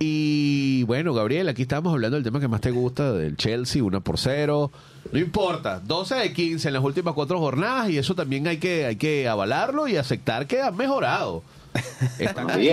Y 0.00 0.82
bueno, 0.82 1.14
Gabriel, 1.14 1.48
aquí 1.48 1.62
estamos 1.62 1.92
hablando 1.92 2.16
del 2.16 2.24
tema 2.24 2.40
que 2.40 2.48
más 2.48 2.60
te 2.60 2.70
gusta, 2.70 3.12
del 3.12 3.36
Chelsea, 3.38 3.82
1 3.82 4.00
por 4.02 4.18
0. 4.18 4.70
No 5.12 5.18
importa, 5.18 5.80
12 5.80 6.14
de 6.16 6.32
15 6.32 6.68
en 6.68 6.74
las 6.74 6.82
últimas 6.82 7.14
cuatro 7.14 7.38
jornadas 7.38 7.88
y 7.90 7.96
eso 7.96 8.14
también 8.14 8.46
hay 8.48 8.58
que, 8.58 8.84
hay 8.84 8.96
que 8.96 9.28
avalarlo 9.28 9.88
y 9.88 9.96
aceptar 9.96 10.46
que 10.46 10.60
han 10.60 10.76
mejorado. 10.76 11.42
Están 12.18 12.50
ahí. 12.50 12.70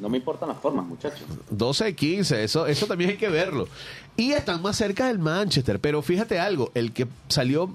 No 0.00 0.08
me 0.08 0.18
importan 0.18 0.48
las 0.48 0.58
formas, 0.58 0.84
muchachos. 0.86 1.22
12 1.50 1.84
de 1.84 1.94
15, 1.94 2.44
eso, 2.44 2.66
eso 2.66 2.86
también 2.86 3.10
hay 3.10 3.16
que 3.16 3.28
verlo. 3.28 3.68
Y 4.16 4.32
están 4.32 4.60
más 4.62 4.76
cerca 4.76 5.06
del 5.06 5.18
Manchester, 5.18 5.78
pero 5.80 6.02
fíjate 6.02 6.38
algo, 6.40 6.70
el 6.74 6.92
que 6.92 7.06
salió... 7.28 7.74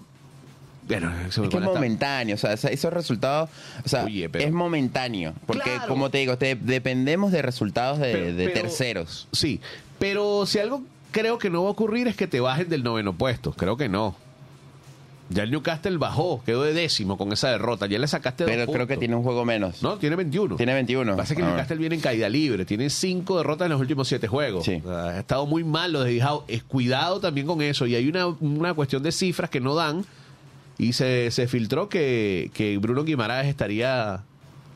Bueno, 0.88 1.14
Es 1.28 1.36
que 1.38 1.46
es 1.58 1.62
momentáneo, 1.64 2.34
o 2.36 2.38
sea, 2.40 2.54
esos 2.54 2.92
resultados, 2.92 3.50
o 3.86 3.88
sea, 3.88 4.06
Oye, 4.06 4.28
pero- 4.28 4.44
es 4.44 4.52
momentáneo. 4.52 5.34
Porque, 5.46 5.62
Claro. 5.76 5.88
como 5.88 6.10
te 6.10 6.18
digo, 6.18 6.38
te- 6.40 6.56
dependemos 6.56 7.32
de 7.32 7.44
resultados 7.44 8.00
de, 8.00 8.12
Pero- 8.12 8.26
de 8.36 8.46
pero- 8.50 8.62
terceros. 8.62 9.28
Sí, 9.32 9.62
pero 10.00 10.48
si 10.48 10.58
algo 10.58 10.82
creo 11.12 11.38
que 11.38 11.52
no 11.52 11.62
va 11.64 11.70
a 11.70 11.72
ocurrir 11.74 12.08
es 12.08 12.16
que 12.16 12.26
te 12.26 12.40
bajen 12.40 12.70
del 12.70 12.84
noveno 12.84 13.14
puesto. 13.14 13.52
Creo 13.54 13.78
que 13.78 13.88
no. 13.88 14.16
Ya 15.32 15.44
el 15.44 15.52
Newcastle 15.52 15.98
bajó, 15.98 16.42
quedó 16.44 16.64
de 16.64 16.74
décimo 16.74 17.16
con 17.18 17.32
esa 17.32 17.50
derrota. 17.52 17.86
Ya 17.86 18.00
le 18.00 18.08
sacaste 18.08 18.46
dos 18.46 18.52
Pero 18.52 18.72
creo 18.72 18.88
que 18.88 18.98
tiene 18.98 19.16
un 19.16 19.22
juego 19.24 19.46
menos. 19.46 19.84
No, 19.84 19.98
tiene 19.98 20.16
21. 20.16 20.56
Tiene 20.56 20.74
21. 20.74 21.16
Pasa 21.16 21.36
que 21.36 21.42
el 21.42 21.48
Ah. 21.48 21.52
Newcastle 21.52 21.78
viene 21.78 21.96
en 21.96 22.02
caída 22.02 22.28
libre. 22.30 22.66
Tiene 22.66 22.90
cinco 22.90 23.38
derrotas 23.38 23.68
en 23.68 23.72
los 23.74 23.80
últimos 23.82 24.08
siete 24.08 24.28
juegos. 24.28 24.66
Sí. 24.66 24.82
Ha 24.88 25.20
estado 25.20 25.46
muy 25.46 25.64
mal 25.64 25.92
lo 25.94 26.02
de 26.04 26.12
Dijao. 26.12 26.46
Es 26.48 26.64
cuidado 26.64 27.20
también 27.20 27.46
con 27.46 27.62
eso. 27.62 27.86
Y 27.86 27.94
hay 27.96 28.08
una, 28.10 28.26
una 28.26 28.74
cuestión 28.74 29.04
de 29.04 29.12
cifras 29.12 29.52
que 29.52 29.60
no 29.60 29.76
dan. 29.76 30.04
Y 30.80 30.94
se, 30.94 31.30
se 31.30 31.48
filtró 31.48 31.90
que, 31.90 32.50
que 32.54 32.78
Bruno 32.80 33.04
Guimaraes 33.04 33.48
estaría 33.48 34.24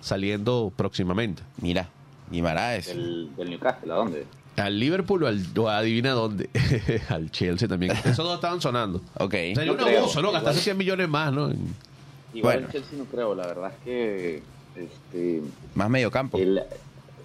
saliendo 0.02 0.72
próximamente. 0.76 1.42
Mira, 1.62 1.90
Guimaraes. 2.30 2.88
Del, 2.88 3.30
del 3.36 3.50
Newcastle, 3.50 3.92
¿a 3.92 3.96
dónde? 3.96 4.26
Al 4.58 4.80
Liverpool 4.80 5.24
o, 5.24 5.28
al, 5.28 5.44
o 5.58 5.70
adivina 5.70 6.12
dónde. 6.12 6.50
al 7.10 7.32
Chelsea 7.32 7.68
también. 7.68 7.92
Esos 7.94 8.18
dos 8.18 8.36
estaban 8.36 8.62
sonando. 8.62 9.02
Ok. 9.20 9.32
Sería 9.32 9.66
No 9.66 9.72
un 9.74 9.78
creo. 9.78 10.00
abuso, 10.02 10.22
¿no? 10.22 10.32
Gastarse 10.32 10.62
100 10.62 10.78
millones 10.78 11.10
más, 11.10 11.34
¿no? 11.34 11.50
Igual 12.34 12.56
Bueno. 12.62 12.68
el 12.68 12.72
Chelsea 12.74 12.98
no 12.98 13.06
creo, 13.06 13.36
la 13.36 13.46
verdad 13.48 13.72
es 13.72 13.84
que 13.84 14.44
este, 14.76 15.42
Más 15.76 15.90
medio 15.90 16.10
campo. 16.12 16.38
el, 16.38 16.62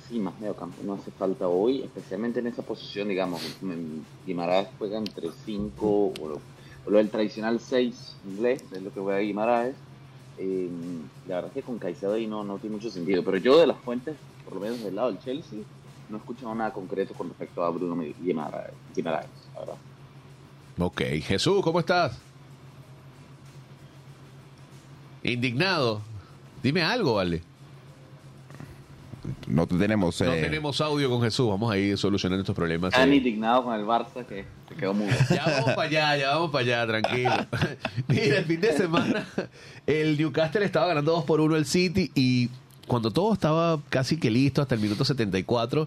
sí, 0.09 0.19
más 0.19 0.39
medio 0.41 0.55
campo 0.55 0.77
no 0.85 0.95
hace 0.95 1.11
falta 1.11 1.49
hoy, 1.49 1.81
especialmente 1.83 2.41
en 2.41 2.47
esa 2.47 2.63
posición, 2.63 3.09
digamos, 3.09 3.41
Guimaraes 4.27 4.69
juega 4.79 4.99
entre 4.99 5.29
5 5.47 5.87
o, 5.87 6.13
lo- 6.29 6.41
o 6.87 6.91
lo 6.91 6.99
del 6.99 7.09
tradicional 7.11 7.59
6 7.61 8.17
inglés, 8.31 8.63
es 8.73 8.83
lo 8.83 8.93
que 8.93 9.01
juega 9.01 9.19
Guimaraes. 9.21 9.75
Eh, 10.39 10.69
la 11.27 11.37
verdad 11.37 11.51
es 11.51 11.55
que 11.55 11.63
con 11.63 11.79
Caicedo 11.79 12.13
ahí 12.15 12.27
no, 12.27 12.45
no 12.45 12.59
tiene 12.59 12.77
mucho 12.77 12.91
sentido, 12.91 13.25
pero 13.25 13.39
yo 13.39 13.59
de 13.59 13.67
las 13.67 13.79
fuentes, 13.79 14.15
por 14.45 14.55
lo 14.55 14.61
menos 14.61 14.83
del 14.83 14.95
lado 14.95 15.09
del 15.11 15.21
Chelsea, 15.21 15.61
no 16.09 16.17
he 16.17 16.21
escuchado 16.21 16.55
nada 16.55 16.73
concreto 16.73 17.15
con 17.15 17.29
respecto 17.29 17.65
a 17.65 17.71
Bruno 17.71 18.03
Guimaraes, 18.21 18.73
la 18.97 19.11
verdad. 19.61 19.77
Ok. 20.79 21.03
Jesús, 21.23 21.63
¿cómo 21.63 21.81
estás? 21.81 22.19
Indignado. 25.23 26.01
Dime 26.63 26.83
algo, 26.83 27.15
vale. 27.15 27.43
No 29.47 29.67
tenemos. 29.67 30.21
No 30.21 30.33
eh, 30.33 30.41
tenemos 30.41 30.81
audio 30.81 31.11
con 31.11 31.21
Jesús. 31.23 31.49
Vamos 31.49 31.71
a 31.71 31.77
ir 31.77 31.99
solucionando 31.99 32.43
estos 32.43 32.57
problemas. 32.57 32.95
Tan 32.95 33.11
Sí. 33.11 33.17
indignado 33.17 33.65
con 33.65 33.75
el 33.75 33.85
Barça 33.85 34.25
que 34.27 34.47
se 34.69 34.75
quedó 34.75 34.95
mudo. 34.95 35.11
Ya 35.31 35.45
vamos 35.45 35.75
para 35.75 35.83
allá, 35.83 36.17
ya 36.17 36.31
vamos 36.31 36.51
para 36.51 36.65
allá, 36.65 36.87
tranquilo. 36.87 37.33
Mira, 38.09 38.39
el 38.39 38.45
fin 38.45 38.61
de 38.61 38.73
semana 38.73 39.27
el 39.87 40.17
Newcastle 40.17 40.65
estaba 40.65 40.87
ganando 40.89 41.13
2 41.13 41.25
por 41.25 41.41
1 41.41 41.57
el 41.57 41.67
City 41.67 42.11
y 42.15 42.49
cuando 42.89 43.11
todo 43.13 43.33
estaba 43.33 43.81
casi 43.91 44.19
que 44.19 44.31
listo 44.31 44.61
hasta 44.63 44.75
el 44.75 44.81
minuto 44.81 45.05
74, 45.05 45.87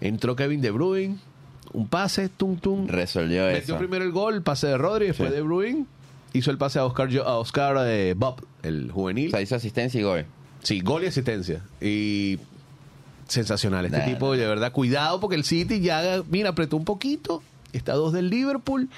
entró 0.00 0.36
Kevin 0.36 0.60
De 0.60 0.70
Bruyne, 0.70 1.16
un 1.72 1.88
pase, 1.88 2.28
tum 2.28 2.56
tum. 2.58 2.86
Resolvió 2.86 3.46
Metió 3.46 3.74
eso. 3.74 3.78
primero 3.78 4.04
el 4.04 4.12
gol, 4.12 4.42
pase 4.42 4.68
de 4.68 4.78
Rodri, 4.78 5.08
después 5.08 5.30
Sí. 5.30 5.34
De 5.36 5.42
Bruyne 5.42 5.84
hizo 6.32 6.50
el 6.50 6.58
pase 6.58 6.78
a 6.78 6.84
Oscar, 6.84 7.08
a 7.24 7.34
Oscar 7.34 7.76
eh, 7.88 8.14
Bob, 8.16 8.42
el 8.62 8.90
juvenil. 8.92 9.28
O 9.28 9.30
sea, 9.32 9.40
hizo 9.40 9.56
asistencia 9.56 10.00
y 10.00 10.04
gol. 10.04 10.26
Sí, 10.62 10.80
gol 10.80 11.02
y 11.04 11.06
asistencia. 11.06 11.62
Y 11.80 12.38
sensacional. 13.28 13.84
Este 13.86 13.98
Nah, 13.98 14.04
tipo, 14.04 14.32
de 14.36 14.46
verdad, 14.46 14.72
cuidado 14.72 15.18
porque 15.20 15.36
el 15.36 15.44
City 15.44 15.80
ya, 15.80 16.22
mira, 16.30 16.50
apretó 16.50 16.76
un 16.76 16.84
poquito. 16.84 17.42
Está 17.72 17.92
a 17.92 17.96
dos 17.96 18.12
del 18.12 18.30
Liverpool 18.30 18.88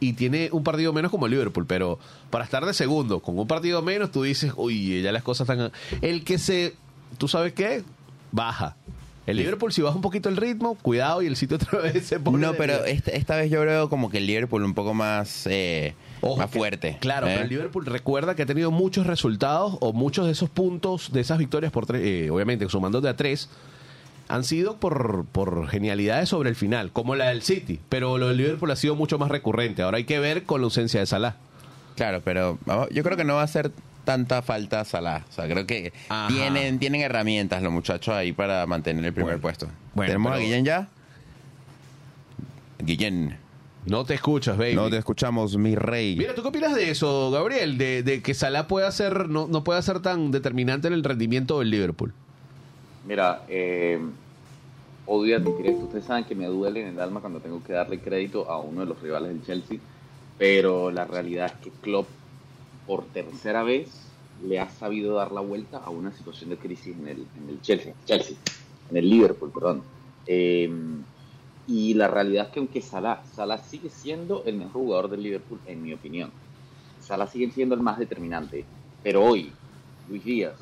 y 0.00 0.12
tiene 0.14 0.48
un 0.52 0.62
partido 0.64 0.92
menos 0.92 1.10
como 1.10 1.26
el 1.26 1.32
Liverpool. 1.32 1.66
Pero 1.66 1.98
para 2.30 2.44
estar 2.44 2.64
de 2.64 2.74
segundo, 2.74 3.20
con 3.20 3.38
un 3.38 3.46
partido 3.46 3.82
menos, 3.82 4.10
tú 4.12 4.22
dices, 4.22 4.52
uy, 4.56 5.02
ya 5.02 5.12
las 5.12 5.22
cosas 5.22 5.48
están. 5.48 5.72
El 6.02 6.24
que 6.24 6.38
se. 6.38 6.74
¿Tú 7.18 7.28
sabes 7.28 7.52
qué? 7.52 7.82
Baja. 8.32 8.76
El 9.26 9.36
Liverpool, 9.36 9.70
si 9.74 9.82
baja 9.82 9.94
un 9.94 10.00
poquito 10.00 10.30
el 10.30 10.38
ritmo, 10.38 10.74
cuidado 10.76 11.20
y 11.20 11.26
el 11.26 11.36
sitio 11.36 11.56
otra 11.56 11.78
vez 11.82 12.06
se 12.06 12.18
pone. 12.18 12.38
No, 12.38 12.54
pero 12.54 12.84
esta, 12.86 13.10
esta 13.10 13.36
vez 13.36 13.50
yo 13.50 13.60
veo 13.60 13.90
como 13.90 14.08
que 14.08 14.16
el 14.18 14.26
Liverpool 14.26 14.62
un 14.64 14.72
poco 14.72 14.94
más, 14.94 15.46
eh, 15.50 15.94
Ojo, 16.22 16.38
más 16.38 16.50
que- 16.50 16.58
fuerte. 16.58 16.96
Claro, 16.98 17.26
¿eh? 17.26 17.32
pero 17.32 17.42
el 17.42 17.48
Liverpool 17.50 17.84
recuerda 17.84 18.34
que 18.34 18.42
ha 18.44 18.46
tenido 18.46 18.70
muchos 18.70 19.06
resultados 19.06 19.76
o 19.80 19.92
muchos 19.92 20.24
de 20.24 20.32
esos 20.32 20.48
puntos, 20.48 21.12
de 21.12 21.20
esas 21.20 21.36
victorias 21.36 21.70
por 21.70 21.84
tres, 21.84 22.00
eh, 22.06 22.30
obviamente 22.30 22.66
sumando 22.70 23.02
de 23.02 23.10
a 23.10 23.16
tres, 23.16 23.50
han 24.28 24.44
sido 24.44 24.76
por, 24.76 25.24
por 25.32 25.68
genialidades 25.68 26.28
sobre 26.28 26.50
el 26.50 26.56
final, 26.56 26.92
como 26.92 27.14
la 27.16 27.28
del 27.30 27.42
City, 27.42 27.80
pero 27.88 28.18
lo 28.18 28.28
del 28.28 28.36
Liverpool 28.36 28.70
ha 28.70 28.76
sido 28.76 28.94
mucho 28.94 29.18
más 29.18 29.30
recurrente. 29.30 29.82
Ahora 29.82 29.96
hay 29.98 30.04
que 30.04 30.18
ver 30.18 30.44
con 30.44 30.60
la 30.60 30.66
ausencia 30.66 31.00
de 31.00 31.06
Salah. 31.06 31.36
Claro, 31.96 32.20
pero 32.24 32.58
vamos, 32.66 32.88
yo 32.90 33.02
creo 33.02 33.16
que 33.16 33.24
no 33.24 33.34
va 33.34 33.40
a 33.40 33.44
hacer 33.44 33.70
tanta 34.04 34.40
falta 34.42 34.84
Salah. 34.84 35.24
O 35.28 35.32
sea, 35.32 35.46
creo 35.48 35.66
que 35.66 35.92
Ajá. 36.08 36.28
tienen, 36.28 36.78
tienen 36.78 37.00
herramientas 37.00 37.62
los 37.62 37.72
muchachos 37.72 38.14
ahí 38.14 38.32
para 38.32 38.64
mantener 38.66 39.04
el 39.04 39.12
primer 39.12 39.32
Bueno. 39.34 39.42
puesto. 39.42 39.68
Bueno, 39.94 40.08
¿Tenemos 40.10 40.30
pero- 40.32 40.40
a 40.42 40.44
Guillén 40.44 40.64
ya? 40.64 40.88
Guillén, 42.80 43.36
No 43.86 44.04
te 44.04 44.14
escuchas, 44.14 44.56
baby. 44.56 44.74
no 44.74 44.88
te 44.90 44.98
escuchamos, 44.98 45.56
mi 45.56 45.74
rey. 45.74 46.16
Mira, 46.16 46.34
¿tú 46.34 46.42
qué 46.42 46.48
opinas 46.48 46.74
de 46.74 46.90
eso, 46.90 47.30
Gabriel? 47.30 47.76
De, 47.78 48.02
de 48.02 48.22
que 48.22 48.34
Salah 48.34 48.68
pueda 48.68 48.90
ser, 48.92 49.28
no, 49.28 49.48
no 49.48 49.64
pueda 49.64 49.80
ser 49.82 50.00
tan 50.00 50.30
determinante 50.30 50.86
en 50.88 50.94
el 50.94 51.02
rendimiento 51.02 51.58
del 51.58 51.70
Liverpool. 51.70 52.12
Mira, 53.08 53.42
eh, 53.48 53.98
odio 55.06 55.36
admitir 55.38 55.68
esto. 55.68 55.86
Ustedes 55.86 56.04
saben 56.04 56.24
que 56.24 56.34
me 56.34 56.44
duele 56.44 56.82
en 56.82 56.88
el 56.88 57.00
alma 57.00 57.20
cuando 57.20 57.40
tengo 57.40 57.64
que 57.64 57.72
darle 57.72 58.00
crédito 58.00 58.50
a 58.50 58.60
uno 58.60 58.80
de 58.80 58.86
los 58.86 59.00
rivales 59.00 59.30
del 59.30 59.42
Chelsea, 59.42 59.78
pero 60.36 60.90
la 60.90 61.06
realidad 61.06 61.46
es 61.46 61.52
que 61.54 61.70
Klopp, 61.70 62.06
por 62.86 63.06
tercera 63.06 63.62
vez, 63.62 64.10
le 64.44 64.60
ha 64.60 64.68
sabido 64.68 65.14
dar 65.14 65.32
la 65.32 65.40
vuelta 65.40 65.78
a 65.78 65.88
una 65.88 66.12
situación 66.12 66.50
de 66.50 66.58
crisis 66.58 66.94
en 66.98 67.08
el, 67.08 67.62
Chelsea, 67.62 67.94
en 68.90 68.96
el 68.98 69.08
Liverpool, 69.08 69.52
perdón. 69.52 69.82
Eh, 70.26 70.70
y 71.66 71.94
la 71.94 72.08
realidad 72.08 72.48
es 72.48 72.52
que 72.52 72.60
aunque 72.60 72.82
Salah, 72.82 73.24
Salah 73.24 73.56
sigue 73.56 73.88
siendo 73.88 74.44
el 74.44 74.56
mejor 74.56 74.82
jugador 74.82 75.10
del 75.10 75.22
Liverpool, 75.22 75.60
en 75.64 75.82
mi 75.82 75.94
opinión. 75.94 76.30
Salah 77.00 77.26
sigue 77.26 77.50
siendo 77.52 77.74
el 77.74 77.80
más 77.80 77.98
determinante. 77.98 78.66
Pero 79.02 79.24
hoy, 79.24 79.50
Luis 80.10 80.24
Díaz, 80.24 80.58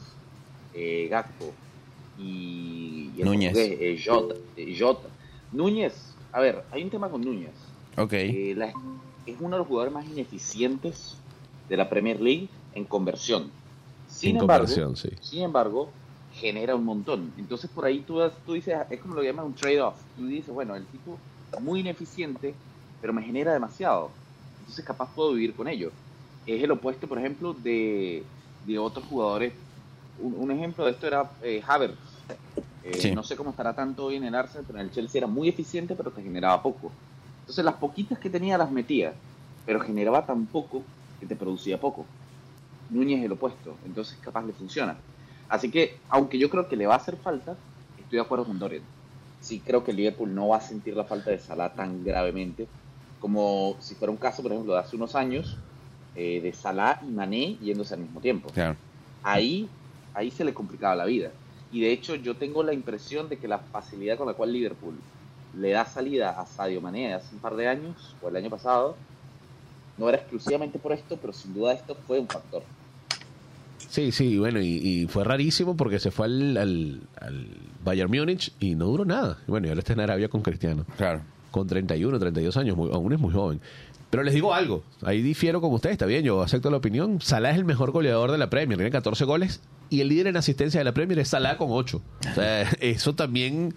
eh, 0.72 1.08
Gakpo 1.10 1.65
y, 2.18 3.12
Núñez. 3.22 3.52
portugués, 3.52 3.78
eh, 3.80 4.02
Jota, 4.04 4.34
eh, 4.56 4.76
Jota. 4.78 5.08
Núñez, 5.52 6.16
a 6.32 6.40
ver, 6.40 6.64
hay 6.70 6.82
un 6.82 6.90
tema 6.90 7.10
con 7.10 7.20
Núñez. 7.22 7.54
Ok. 7.96 8.12
Eh, 8.12 8.54
la- 8.56 8.72
es 9.26 9.36
uno 9.40 9.56
de 9.56 9.58
los 9.58 9.66
jugadores 9.66 9.92
más 9.92 10.06
ineficientes 10.06 11.18
de 11.68 11.76
la 11.76 11.88
Premier 11.88 12.20
League 12.20 12.50
en 12.72 12.84
conversión. 12.84 13.50
Sin 14.06 14.36
En 14.36 14.42
embargo, 14.42 14.66
conversión, 14.66 14.96
sí. 14.96 15.08
sin 15.20 15.42
embargo, 15.42 15.92
genera 16.30 16.74
un 16.76 16.84
montón. 16.84 17.32
Entonces 17.36 17.70
por 17.70 17.84
ahí 17.84 18.00
tú, 18.00 18.18
das- 18.18 18.34
tú 18.44 18.52
dices, 18.52 18.76
es 18.90 19.00
como 19.00 19.14
lo 19.14 19.22
llaman 19.22 19.46
un 19.46 19.54
trade-off. 19.54 19.96
Tú 20.14 20.26
dices, 20.26 20.52
bueno, 20.54 20.76
el 20.76 20.86
tipo 20.86 21.18
es 21.52 21.60
muy 21.60 21.80
ineficiente, 21.80 22.54
pero 23.00 23.12
me 23.12 23.22
genera 23.22 23.52
demasiado. 23.52 24.10
Entonces 24.60 24.84
capaz 24.84 25.12
puedo 25.14 25.32
vivir 25.32 25.54
con 25.56 25.68
ello. 25.68 25.90
Es 26.44 26.62
el 26.62 26.70
opuesto, 26.70 27.08
por 27.08 27.18
ejemplo, 27.18 27.52
de, 27.54 28.24
de 28.64 28.78
otros 28.78 29.04
jugadores. 29.06 29.52
Un, 30.20 30.34
un 30.38 30.50
ejemplo 30.50 30.84
de 30.84 30.92
esto 30.92 31.06
era 31.06 31.30
eh, 31.42 31.62
Havertz. 31.66 31.96
Eh, 32.84 32.98
Sí. 32.98 33.12
No 33.12 33.24
sé 33.24 33.36
cómo 33.36 33.50
estará 33.50 33.74
tanto 33.74 34.04
hoy 34.04 34.16
en 34.16 34.24
el 34.24 34.34
Arsenal, 34.34 34.64
pero 34.66 34.78
en 34.78 34.86
el 34.86 34.92
Chelsea 34.92 35.18
era 35.18 35.26
muy 35.26 35.48
eficiente, 35.48 35.96
pero 35.96 36.12
te 36.12 36.22
generaba 36.22 36.62
poco. 36.62 36.92
Entonces 37.40 37.64
las 37.64 37.74
poquitas 37.74 38.18
que 38.18 38.30
tenía 38.30 38.56
las 38.56 38.70
metía, 38.70 39.12
pero 39.64 39.80
generaba 39.80 40.24
tan 40.24 40.46
poco 40.46 40.82
que 41.18 41.26
te 41.26 41.34
producía 41.34 41.80
poco. 41.80 42.06
Núñez 42.90 43.18
es 43.18 43.24
el 43.24 43.32
opuesto, 43.32 43.76
entonces 43.84 44.16
capaz 44.20 44.44
le 44.44 44.52
funciona. 44.52 44.96
Así 45.48 45.70
que, 45.70 45.98
aunque 46.08 46.38
yo 46.38 46.48
creo 46.48 46.68
que 46.68 46.76
le 46.76 46.86
va 46.86 46.94
a 46.94 46.98
hacer 46.98 47.16
falta, 47.16 47.56
estoy 47.98 48.18
de 48.18 48.24
acuerdo 48.24 48.44
con 48.44 48.58
Dorian. 48.58 48.82
Sí 49.40 49.60
creo 49.64 49.82
que 49.82 49.92
Liverpool 49.92 50.32
no 50.34 50.48
va 50.48 50.58
a 50.58 50.60
sentir 50.60 50.96
la 50.96 51.04
falta 51.04 51.30
de 51.30 51.38
Salah 51.38 51.72
tan 51.74 52.04
gravemente 52.04 52.66
como 53.20 53.76
si 53.80 53.94
fuera 53.94 54.10
un 54.12 54.18
caso, 54.18 54.42
por 54.42 54.52
ejemplo, 54.52 54.74
de 54.74 54.80
hace 54.80 54.96
unos 54.96 55.14
años, 55.14 55.56
eh, 56.14 56.40
de 56.40 56.52
Salah 56.52 57.00
y 57.02 57.10
Mané 57.10 57.56
yéndose 57.60 57.94
al 57.94 58.00
mismo 58.00 58.20
tiempo. 58.20 58.50
Claro. 58.50 58.76
Ahí, 59.22 59.68
ahí 60.16 60.30
se 60.30 60.44
le 60.44 60.52
complicaba 60.54 60.96
la 60.96 61.04
vida. 61.04 61.30
Y 61.72 61.80
de 61.82 61.92
hecho 61.92 62.14
yo 62.16 62.34
tengo 62.34 62.62
la 62.62 62.72
impresión 62.72 63.28
de 63.28 63.36
que 63.38 63.46
la 63.46 63.58
facilidad 63.58 64.16
con 64.16 64.26
la 64.26 64.34
cual 64.34 64.52
Liverpool 64.52 64.94
le 65.58 65.70
da 65.70 65.84
salida 65.84 66.30
a 66.40 66.46
Sadio 66.46 66.80
Mané 66.80 67.14
hace 67.14 67.34
un 67.34 67.40
par 67.40 67.54
de 67.56 67.68
años, 67.68 68.14
o 68.22 68.28
el 68.28 68.36
año 68.36 68.50
pasado, 68.50 68.96
no 69.98 70.08
era 70.08 70.18
exclusivamente 70.18 70.78
por 70.78 70.92
esto, 70.92 71.16
pero 71.20 71.32
sin 71.32 71.54
duda 71.54 71.72
esto 71.72 71.96
fue 72.06 72.18
un 72.18 72.28
factor. 72.28 72.62
Sí, 73.88 74.10
sí, 74.12 74.36
bueno, 74.38 74.60
y, 74.60 74.66
y 74.76 75.06
fue 75.06 75.24
rarísimo 75.24 75.76
porque 75.76 75.98
se 75.98 76.10
fue 76.10 76.26
al, 76.26 76.56
al, 76.56 77.00
al 77.20 77.46
Bayern 77.84 78.10
Múnich 78.10 78.52
y 78.60 78.74
no 78.74 78.86
duró 78.86 79.04
nada. 79.04 79.38
Y 79.46 79.50
bueno, 79.50 79.66
y 79.66 79.70
ahora 79.70 79.78
está 79.80 79.92
en 79.92 80.00
Arabia 80.00 80.28
con 80.28 80.42
Cristiano. 80.42 80.84
Claro. 80.96 81.20
Con 81.50 81.66
31, 81.66 82.18
32 82.18 82.56
años, 82.56 82.76
muy- 82.76 82.90
aún 82.92 83.12
es 83.12 83.18
muy 83.20 83.32
joven. 83.32 83.60
Pero 84.10 84.22
les 84.22 84.34
digo 84.34 84.54
algo, 84.54 84.84
ahí 85.02 85.20
difiero 85.20 85.60
con 85.60 85.72
ustedes, 85.72 85.94
está 85.94 86.06
bien, 86.06 86.24
yo 86.24 86.40
acepto 86.42 86.70
la 86.70 86.76
opinión. 86.76 87.20
Salah 87.20 87.50
es 87.50 87.56
el 87.56 87.64
mejor 87.64 87.90
goleador 87.90 88.30
de 88.30 88.38
la 88.38 88.48
Premier, 88.48 88.78
tiene 88.78 88.90
14 88.90 89.24
goles 89.24 89.60
y 89.90 90.00
el 90.00 90.08
líder 90.08 90.28
en 90.28 90.36
asistencia 90.36 90.80
de 90.80 90.84
la 90.84 90.94
Premier 90.94 91.18
es 91.18 91.28
Salah 91.28 91.56
con 91.56 91.68
8. 91.70 92.00
O 92.30 92.34
sea, 92.34 92.62
eso 92.80 93.14
también... 93.14 93.74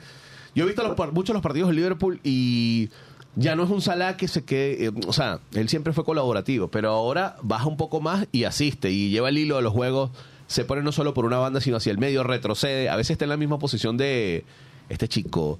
Yo 0.55 0.63
he 0.63 0.67
visto 0.67 0.83
los, 0.83 0.98
muchos 1.13 1.29
de 1.29 1.33
los 1.33 1.43
partidos 1.43 1.69
del 1.69 1.77
Liverpool 1.77 2.19
y 2.24 2.89
ya 3.36 3.55
no 3.55 3.63
es 3.63 3.69
un 3.69 3.81
Salah 3.81 4.17
que 4.17 4.27
se 4.27 4.43
quede... 4.43 4.86
eh, 4.86 4.91
o 5.07 5.13
sea, 5.13 5.39
él 5.53 5.69
siempre 5.69 5.93
fue 5.93 6.03
colaborativo, 6.03 6.67
pero 6.69 6.89
ahora 6.89 7.38
baja 7.41 7.67
un 7.67 7.77
poco 7.77 8.01
más 8.01 8.27
y 8.31 8.43
asiste 8.43 8.91
y 8.91 9.09
lleva 9.09 9.29
el 9.29 9.38
hilo 9.38 9.55
de 9.57 9.62
los 9.62 9.74
juegos. 9.74 10.12
Se 10.48 10.65
pone 10.65 10.81
no 10.81 10.91
solo 10.91 11.13
por 11.13 11.25
una 11.25 11.38
banda, 11.38 11.62
sino 11.62 11.77
hacia 11.77 11.91
el 11.91 12.00
medio, 12.00 12.24
retrocede. 12.24 12.89
A 12.89 12.95
veces 12.95 13.12
está 13.12 13.25
en 13.25 13.29
la 13.29 13.38
misma 13.38 13.59
posición 13.59 13.98
de 13.98 14.45
este 14.89 15.07
chico, 15.07 15.59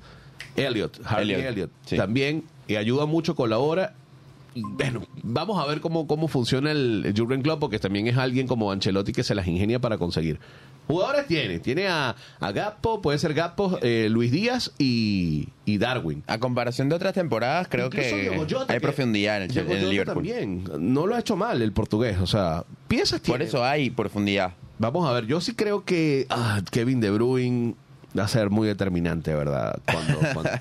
Elliot, 0.56 1.00
Harley 1.06 1.36
Elliot, 1.36 1.52
Elliot. 1.52 1.72
sí. 1.86 1.96
También, 1.96 2.44
y 2.68 2.76
ayuda 2.76 3.06
mucho, 3.06 3.36
colabora. 3.36 3.94
Bueno, 4.56 5.02
vamos 5.24 5.62
a 5.64 5.68
ver 5.68 5.80
cómo, 5.82 6.08
cómo 6.08 6.28
funciona 6.28 6.72
el, 6.72 7.14
Jurgen 7.16 7.42
Klopp, 7.42 7.60
porque 7.60 7.80
también 7.80 8.08
es 8.08 8.18
alguien 8.18 8.48
como 8.48 8.72
Ancelotti 8.72 9.12
que 9.12 9.24
se 9.24 9.36
las 9.36 9.48
ingenia 9.48 9.80
para 9.80 9.98
conseguir. 9.98 10.40
Jugadores 10.88 11.28
tiene, 11.28 11.60
tiene 11.60 11.88
a, 11.88 12.16
a 12.40 12.52
Gappo, 12.52 13.00
puede 13.02 13.20
ser 13.20 13.36
Gappo, 13.36 13.78
eh, 13.84 14.08
Luis 14.10 14.32
Díaz 14.32 14.72
y, 14.80 15.50
y 15.66 15.78
Darwin. 15.78 16.24
A 16.26 16.40
comparación 16.40 16.90
de 16.90 16.96
otras 16.96 17.14
temporadas, 17.14 17.68
creo 17.70 17.86
Incluso 17.88 18.10
que 18.16 18.36
Jota, 18.38 18.74
hay 18.74 18.80
que- 18.80 18.82
profundidad 18.82 19.44
en 19.44 19.52
el, 19.52 19.58
en 19.60 19.72
el 19.72 19.90
Liverpool. 19.92 20.16
también. 20.28 20.64
No 20.80 21.06
lo 21.06 21.16
ha 21.16 21.20
hecho 21.20 21.36
mal 21.36 21.62
el 21.62 21.72
portugués, 21.74 22.18
o 22.20 22.26
sea, 22.26 22.66
piezas 22.88 23.22
tiene. 23.22 23.38
Por 23.38 23.48
eso 23.48 23.64
hay 23.64 23.92
profundidad. 23.92 24.54
Vamos 24.80 25.08
a 25.08 25.14
ver, 25.14 25.28
yo 25.28 25.40
sí 25.42 25.54
creo 25.54 25.86
que 25.86 26.26
ah, 26.32 26.62
Kevin 26.72 27.00
De 27.02 27.12
Bruyne 27.12 27.76
va 28.18 28.24
a 28.24 28.28
ser 28.28 28.50
muy 28.50 28.68
determinante, 28.68 29.36
¿verdad? 29.36 29.80
Cuando, 29.86 30.18
cuando- 30.34 30.50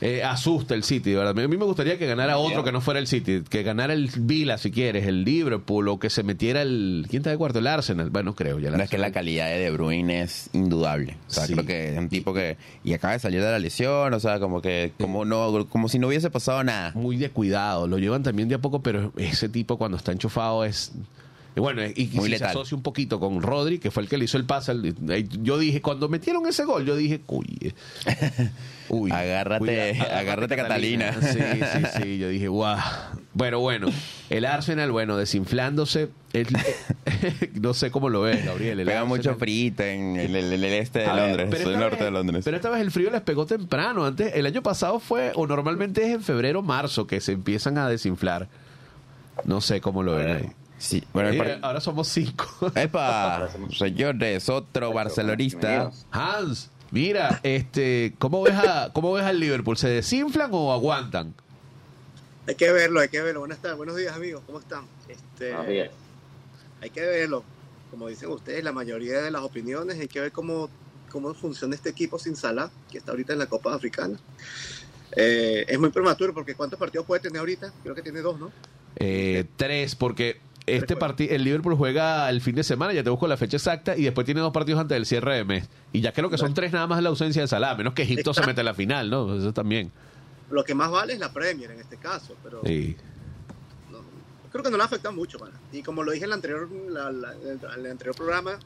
eh, 0.00 0.22
asusta 0.22 0.74
el 0.74 0.82
City, 0.82 1.14
¿verdad? 1.14 1.30
A 1.38 1.48
mí 1.48 1.56
me 1.56 1.64
gustaría 1.64 1.98
que 1.98 2.06
ganara 2.06 2.38
otro 2.38 2.62
que 2.64 2.72
no 2.72 2.80
fuera 2.80 3.00
el 3.00 3.06
City, 3.06 3.42
que 3.48 3.62
ganara 3.62 3.92
el 3.92 4.10
Vila, 4.18 4.58
si 4.58 4.70
quieres, 4.70 5.06
el 5.06 5.24
Liverpool, 5.24 5.88
o 5.88 5.98
que 5.98 6.10
se 6.10 6.22
metiera 6.22 6.62
el... 6.62 7.06
¿Quién 7.08 7.20
está 7.20 7.30
de 7.30 7.38
cuarto? 7.38 7.58
El 7.60 7.66
Arsenal. 7.66 8.10
Bueno, 8.10 8.34
creo. 8.34 8.58
Ya 8.58 8.68
el 8.68 8.80
es 8.80 8.90
que 8.90 8.98
la 8.98 9.12
calidad 9.12 9.46
de 9.48 9.58
De 9.58 9.70
Bruyne 9.70 10.22
es 10.22 10.50
indudable. 10.52 11.16
O 11.28 11.30
sea, 11.32 11.46
Sí. 11.46 11.52
creo 11.54 11.64
que 11.66 11.92
es 11.92 11.98
un 11.98 12.08
tipo 12.08 12.34
que 12.34 12.56
y 12.84 12.92
acaba 12.92 13.14
de 13.14 13.18
salir 13.20 13.40
de 13.42 13.50
la 13.50 13.58
lesión, 13.58 14.12
o 14.12 14.20
sea, 14.20 14.38
como 14.40 14.60
que 14.62 14.92
como 14.98 15.24
no 15.24 15.66
como 15.68 15.88
si 15.88 15.98
no 15.98 16.08
hubiese 16.08 16.30
pasado 16.30 16.62
nada. 16.64 16.92
Muy 16.94 17.16
de 17.16 17.30
cuidado, 17.30 17.86
lo 17.86 17.98
llevan 17.98 18.22
también 18.22 18.48
de 18.48 18.56
a 18.56 18.58
poco, 18.60 18.82
pero 18.82 19.12
ese 19.16 19.48
tipo 19.48 19.78
cuando 19.78 19.96
está 19.96 20.12
enchufado 20.12 20.64
es... 20.64 20.92
y 21.56 21.60
bueno, 21.60 21.82
y, 21.84 22.06
si 22.06 22.36
se 22.36 22.44
asocia 22.44 22.76
un 22.76 22.82
poquito 22.82 23.18
con 23.18 23.40
Rodri, 23.40 23.78
que 23.78 23.90
fue 23.90 24.02
el 24.02 24.08
que 24.10 24.18
le 24.18 24.26
hizo 24.26 24.36
el 24.36 24.44
pase. 24.44 24.72
eh, 25.08 25.26
Yo 25.42 25.58
dije, 25.58 25.80
cuando 25.80 26.08
metieron 26.08 26.46
ese 26.46 26.64
gol, 26.64 26.84
yo 26.84 26.94
dije, 26.94 27.22
uy, 27.26 27.46
eh, 27.60 27.72
uy 28.90 29.10
Agárrate- 29.10 29.98
agárrate, 30.12 30.54
Catalina. 30.54 31.14
Sí, 31.20 31.38
sí, 31.40 31.82
sí, 32.02 32.18
yo 32.18 32.28
dije, 32.28 32.48
guau. 32.48 32.78
Bueno, 33.32 33.58
bueno, 33.60 33.88
el 34.30 34.44
Arsenal, 34.44 34.92
bueno, 34.92 35.16
desinflándose. 35.16 36.08
el- 36.34 36.46
no 37.60 37.72
sé 37.74 37.90
cómo 37.90 38.10
lo 38.10 38.20
ves, 38.20 38.44
Gabriel. 38.44 38.80
el 38.80 38.86
Pega 38.86 39.04
mucho 39.04 39.34
frito 39.36 39.82
en 39.82 40.16
el, 40.16 40.36
el- 40.36 40.52
el 40.52 40.64
este 40.64 41.00
de 41.00 41.06
A 41.06 41.14
ver, 41.14 41.28
Londres, 41.28 41.48
pero 41.50 41.70
el 41.70 41.78
norte 41.80 41.96
vez- 41.96 42.04
de 42.04 42.10
Londres. 42.10 42.44
Pero 42.44 42.56
esta 42.58 42.68
vez 42.70 42.80
el 42.82 42.90
frío 42.90 43.10
les 43.10 43.22
pegó 43.22 43.46
temprano. 43.46 44.04
Antes, 44.04 44.34
el 44.34 44.44
año 44.46 44.62
pasado 44.62 45.00
fue, 45.00 45.32
o 45.34 45.46
normalmente 45.46 46.02
es 46.06 46.12
en 46.14 46.22
febrero 46.22 46.60
marzo 46.62 47.06
que 47.06 47.20
se 47.22 47.32
empiezan 47.32 47.78
a 47.78 47.88
desinflar. 47.88 48.48
No 49.44 49.60
sé 49.62 49.80
cómo 49.80 50.02
lo 50.02 50.16
ven 50.16 50.28
ahí. 50.28 50.50
Sí, 50.78 51.02
bueno, 51.12 51.30
Eh, 51.30 51.38
par- 51.38 51.58
ahora 51.62 51.80
somos 51.80 52.08
cinco. 52.08 52.46
Epa, 52.74 53.48
señores, 53.76 54.48
otro 54.48 54.92
barcelonista. 54.92 55.90
Hans, 56.10 56.70
mira, 56.90 57.40
este, 57.42 58.14
¿cómo 58.18 58.42
ves 58.42 58.54
a, 58.54 58.90
cómo 58.92 59.12
ves 59.12 59.24
al 59.24 59.38
Liverpool? 59.40 59.76
¿Se 59.76 59.88
desinflan 59.88 60.50
o 60.52 60.72
aguantan? 60.72 61.34
Hay 62.48 62.54
que 62.54 62.70
verlo, 62.70 63.00
hay 63.00 63.08
que 63.08 63.20
verlo. 63.22 63.40
Buenas 63.40 63.58
tardes, 63.58 63.76
buenos 63.76 63.96
días 63.96 64.14
amigos, 64.14 64.42
¿cómo 64.46 64.60
están? 64.60 64.84
Este, 65.08 65.56
días. 65.70 65.90
Hay 66.80 66.90
que 66.90 67.00
verlo. 67.00 67.42
Como 67.90 68.08
dicen 68.08 68.28
ustedes, 68.30 68.62
la 68.62 68.72
mayoría 68.72 69.20
de 69.22 69.30
las 69.30 69.42
opiniones, 69.42 69.98
hay 69.98 70.08
que 70.08 70.20
ver 70.20 70.32
cómo, 70.32 70.68
cómo 71.10 71.32
funciona 71.34 71.74
este 71.74 71.88
equipo 71.88 72.18
sin 72.18 72.36
Salah, 72.36 72.70
que 72.90 72.98
está 72.98 73.12
ahorita 73.12 73.32
en 73.32 73.38
la 73.38 73.46
Copa 73.46 73.74
Africana. 73.74 74.18
Eh, 75.16 75.64
es 75.68 75.78
muy 75.78 75.90
prematuro 75.90 76.34
porque 76.34 76.54
¿cuántos 76.54 76.78
partidos 76.78 77.06
puede 77.06 77.22
tener 77.22 77.38
ahorita? 77.38 77.72
Creo 77.82 77.94
que 77.94 78.02
tiene 78.02 78.20
dos, 78.20 78.38
¿no? 78.38 78.50
Eh, 78.96 79.44
tres, 79.56 79.94
porque 79.94 80.40
este 80.66 80.96
partido, 80.96 81.34
el 81.34 81.44
Liverpool 81.44 81.74
juega 81.76 82.28
el 82.30 82.40
fin 82.40 82.54
de 82.56 82.64
semana, 82.64 82.92
ya 82.92 83.02
te 83.04 83.10
busco 83.10 83.26
la 83.28 83.36
fecha 83.36 83.56
exacta, 83.56 83.96
y 83.96 84.02
después 84.04 84.24
tiene 84.24 84.40
dos 84.40 84.52
partidos 84.52 84.80
antes 84.80 84.96
del 84.96 85.06
cierre 85.06 85.36
de 85.36 85.44
mes. 85.44 85.68
Y 85.92 86.00
ya 86.00 86.12
creo 86.12 86.28
que 86.30 86.38
son 86.38 86.54
tres 86.54 86.72
nada 86.72 86.86
más 86.86 87.02
la 87.02 87.08
ausencia 87.08 87.42
de 87.42 87.48
Salah, 87.48 87.74
menos 87.76 87.94
que 87.94 88.02
Egipto 88.02 88.34
se 88.34 88.44
mete 88.46 88.60
a 88.60 88.64
la 88.64 88.74
final, 88.74 89.08
¿no? 89.10 89.36
Eso 89.36 89.52
también. 89.52 89.92
Lo 90.50 90.64
que 90.64 90.74
más 90.74 90.90
vale 90.90 91.12
es 91.12 91.18
la 91.18 91.32
Premier 91.32 91.70
en 91.70 91.80
este 91.80 91.96
caso, 91.96 92.36
pero 92.42 92.60
Sí. 92.64 92.96
no- 93.90 93.98
creo 94.52 94.62
que 94.64 94.70
no 94.70 94.76
le 94.76 94.82
afecta 94.84 95.10
mucho. 95.10 95.38
pana. 95.38 95.54
Y 95.72 95.82
como 95.82 96.02
lo 96.02 96.12
dije 96.12 96.24
en 96.24 96.30
el 96.30 96.34
anterior, 96.34 96.68
la- 96.88 97.10
la- 97.10 97.32
en 97.34 97.60
el 97.84 97.90
anterior 97.90 98.14
programa, 98.16 98.58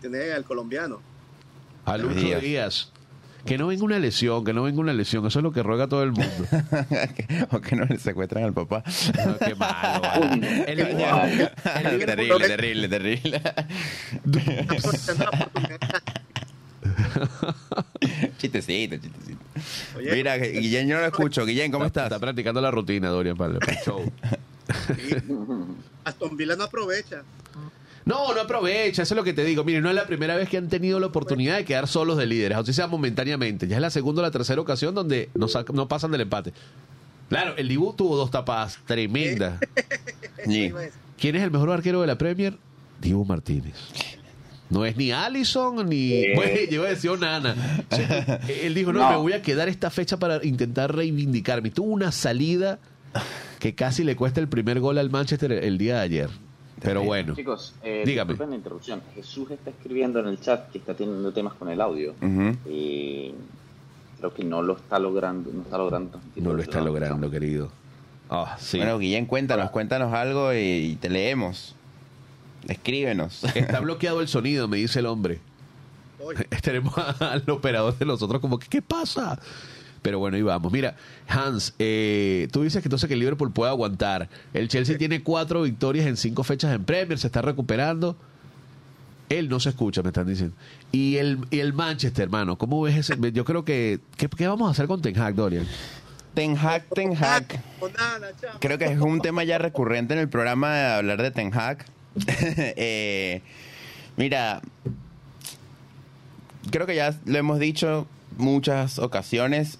tiene 0.00 0.32
al 0.32 0.44
colombiano. 0.44 1.00
A 1.86 1.98
Lucho 1.98 2.14
Díaz. 2.20 2.40
Díaz. 2.42 2.92
Que 3.46 3.58
no 3.58 3.66
venga 3.66 3.84
una 3.84 3.98
lesión, 3.98 4.42
que 4.44 4.54
no 4.54 4.62
venga 4.62 4.80
una 4.80 4.92
lesión. 4.94 5.26
Eso 5.26 5.38
es 5.38 5.42
lo 5.42 5.52
que 5.52 5.62
ruega 5.62 5.86
todo 5.86 6.02
el 6.02 6.12
mundo. 6.12 6.46
o 7.50 7.60
que 7.60 7.76
no 7.76 7.84
le 7.84 7.98
secuestran 7.98 8.44
al 8.44 8.54
papá. 8.54 8.82
No, 9.26 9.36
qué 9.38 9.54
malo. 9.54 10.00
vale. 10.00 10.64
El 10.66 10.78
Liverpool- 10.78 11.50
el 11.76 11.98
Liverpool- 11.98 12.46
terrible, 12.46 12.88
terrible, 12.88 12.90
terrible. 13.40 13.42
Chistecito, 18.38 18.96
chistecito. 18.96 19.38
Oye, 19.96 20.12
Mira, 20.12 20.36
Guillén, 20.36 20.88
yo 20.88 20.96
no 20.96 21.00
lo 21.02 21.06
escucho. 21.06 21.46
Guillén, 21.46 21.70
¿cómo 21.72 21.84
estás? 21.86 22.04
Está 22.04 22.18
practicando 22.18 22.60
la 22.60 22.70
rutina, 22.70 23.08
Dorian, 23.08 23.36
para 23.36 23.54
el 23.54 23.60
show. 23.84 24.10
Aston 26.04 26.36
Villa 26.36 26.56
no 26.56 26.64
aprovecha. 26.64 27.22
No, 28.06 28.34
no 28.34 28.40
aprovecha, 28.42 29.02
eso 29.02 29.14
es 29.14 29.16
lo 29.16 29.24
que 29.24 29.32
te 29.32 29.44
digo. 29.44 29.64
Mire, 29.64 29.80
no 29.80 29.88
es 29.88 29.94
la 29.94 30.06
primera 30.06 30.36
vez 30.36 30.48
que 30.48 30.58
han 30.58 30.68
tenido 30.68 31.00
la 31.00 31.06
oportunidad 31.06 31.56
de 31.56 31.64
quedar 31.64 31.88
solos 31.88 32.18
de 32.18 32.26
líderes, 32.26 32.58
o 32.58 32.64
sea 32.64 32.86
momentáneamente. 32.86 33.66
Ya 33.66 33.76
es 33.76 33.82
la 33.82 33.90
segunda 33.90 34.20
o 34.20 34.24
la 34.24 34.30
tercera 34.30 34.60
ocasión 34.60 34.94
donde 34.94 35.30
no, 35.34 35.88
pasan 35.88 36.10
del 36.10 36.20
empate. 36.22 36.52
Claro, 37.30 37.56
el 37.56 37.68
Dibu 37.68 37.94
tuvo 37.94 38.16
dos 38.16 38.30
tapadas 38.30 38.78
tremendas. 38.86 39.60
Sí. 40.44 40.68
Decir. 40.68 40.92
¿Quién 41.18 41.36
es 41.36 41.42
el 41.42 41.50
mejor 41.50 41.70
arquero 41.70 42.02
de 42.02 42.06
la 42.06 42.18
Premier? 42.18 42.58
Dibu 43.00 43.24
Martínez. 43.24 43.72
No 44.68 44.84
es 44.84 44.94
ni 44.94 45.10
Allison 45.10 45.88
ni. 45.88 46.34
Bueno, 46.34 46.52
llegó 46.70 46.84
a 46.84 46.88
decir 46.88 47.08
Onana. 47.10 47.54
O 47.90 47.96
sea, 47.96 48.40
él 48.62 48.74
dijo: 48.74 48.92
no, 48.92 49.00
No. 49.00 49.10
me 49.10 49.16
voy 49.16 49.32
a 49.32 49.40
quedar 49.40 49.70
esta 49.70 49.88
fecha 49.88 50.18
para 50.18 50.44
intentar 50.44 50.94
reivindicarme. 50.94 51.70
Tuvo 51.70 51.86
una 51.90 52.12
salida 52.12 52.78
que 53.58 53.74
casi 53.74 54.04
le 54.04 54.16
cuesta 54.16 54.40
el 54.40 54.48
primer 54.48 54.80
gol 54.80 54.98
al 54.98 55.08
Manchester 55.08 55.50
el 55.52 55.78
día 55.78 55.94
de 55.96 56.00
ayer. 56.02 56.30
Pero 56.80 57.02
bueno. 57.02 57.34
Chicos, 57.34 57.74
eh, 57.82 58.02
Dígame. 58.04 58.32
disculpen 58.32 58.50
la 58.50 58.56
interrupción. 58.56 59.02
Jesús 59.14 59.50
está 59.50 59.70
escribiendo 59.70 60.20
en 60.20 60.26
el 60.26 60.40
chat 60.40 60.70
que 60.70 60.78
está 60.78 60.94
teniendo 60.94 61.32
temas 61.32 61.54
con 61.54 61.68
el 61.68 61.80
audio. 61.80 62.14
Ujú. 62.20 62.56
Eh, 62.66 63.32
creo 64.18 64.34
que 64.34 64.44
no 64.44 64.62
lo 64.62 64.76
está 64.76 64.98
logrando. 64.98 65.50
No 65.52 65.62
está 65.62 65.78
logrando. 65.78 66.10
transmitir 66.10 66.42
No 66.42 66.52
lo 66.52 66.62
está 66.62 66.80
logrando, 66.80 67.30
querido. 67.30 67.70
Ah, 68.30 68.56
sí. 68.58 68.78
Bueno, 68.78 68.98
Guillén, 68.98 69.26
cuéntanos, 69.26 69.70
cuéntanos 69.70 70.12
algo 70.12 70.52
y, 70.52 70.56
y 70.58 70.96
te 70.96 71.08
leemos. 71.08 71.74
Escríbenos. 72.68 73.44
Está 73.54 73.80
bloqueado 73.80 74.20
el 74.20 74.28
sonido, 74.28 74.68
me 74.68 74.78
dice 74.78 74.98
el 75.00 75.06
hombre. 75.06 75.40
Tenemos 76.62 76.94
al 77.20 77.48
operador 77.50 77.96
de 77.98 78.06
nosotros 78.06 78.40
como 78.40 78.58
que, 78.58 78.66
¿qué 78.68 78.82
pasa? 78.82 79.38
Pero 80.04 80.18
bueno, 80.18 80.36
ahí 80.36 80.42
vamos. 80.42 80.70
Mira, 80.70 80.96
Hans, 81.28 81.72
eh, 81.78 82.46
tú 82.52 82.62
dices 82.62 82.82
que 82.82 82.88
entonces 82.88 83.08
que 83.08 83.14
el 83.14 83.20
Liverpool 83.20 83.50
puede 83.52 83.70
aguantar. 83.70 84.28
El 84.52 84.68
Chelsea 84.68 84.98
tiene 84.98 85.22
cuatro 85.22 85.62
victorias 85.62 86.06
en 86.06 86.18
cinco 86.18 86.44
fechas 86.44 86.74
en 86.74 86.84
Premier, 86.84 87.18
se 87.18 87.26
está 87.26 87.40
recuperando. 87.40 88.14
Él 89.30 89.48
no 89.48 89.60
se 89.60 89.70
escucha, 89.70 90.02
me 90.02 90.10
están 90.10 90.26
diciendo. 90.26 90.54
Y 90.92 91.16
el, 91.16 91.38
y 91.50 91.60
el 91.60 91.72
Manchester, 91.72 92.24
hermano, 92.24 92.58
¿cómo 92.58 92.82
ves 92.82 92.96
ese? 92.96 93.16
Yo 93.32 93.46
creo 93.46 93.64
que... 93.64 93.98
¿Qué, 94.18 94.28
qué 94.28 94.46
vamos 94.46 94.68
a 94.68 94.72
hacer 94.72 94.86
con 94.88 95.00
Ten 95.00 95.18
Hag, 95.18 95.36
Dorian? 95.36 95.66
Ten 96.34 96.54
Hag, 96.54 96.84
Ten 96.94 97.16
Hag. 97.16 97.62
Creo 98.60 98.76
que 98.76 98.84
es 98.84 99.00
un 99.00 99.22
tema 99.22 99.42
ya 99.44 99.56
recurrente 99.56 100.12
en 100.12 100.20
el 100.20 100.28
programa 100.28 100.74
de 100.74 100.86
hablar 100.86 101.22
de 101.22 101.30
Ten 101.30 101.50
Hag. 101.54 101.86
Eh, 102.76 103.40
mira, 104.18 104.60
creo 106.70 106.86
que 106.86 106.94
ya 106.94 107.18
lo 107.24 107.38
hemos 107.38 107.58
dicho 107.58 108.06
muchas 108.36 108.98
ocasiones. 108.98 109.78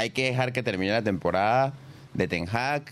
Hay 0.00 0.10
que 0.10 0.24
dejar 0.24 0.54
que 0.54 0.62
termine 0.62 0.92
la 0.92 1.02
temporada 1.02 1.74
de 2.14 2.26
Ten 2.26 2.48
Hag, 2.50 2.84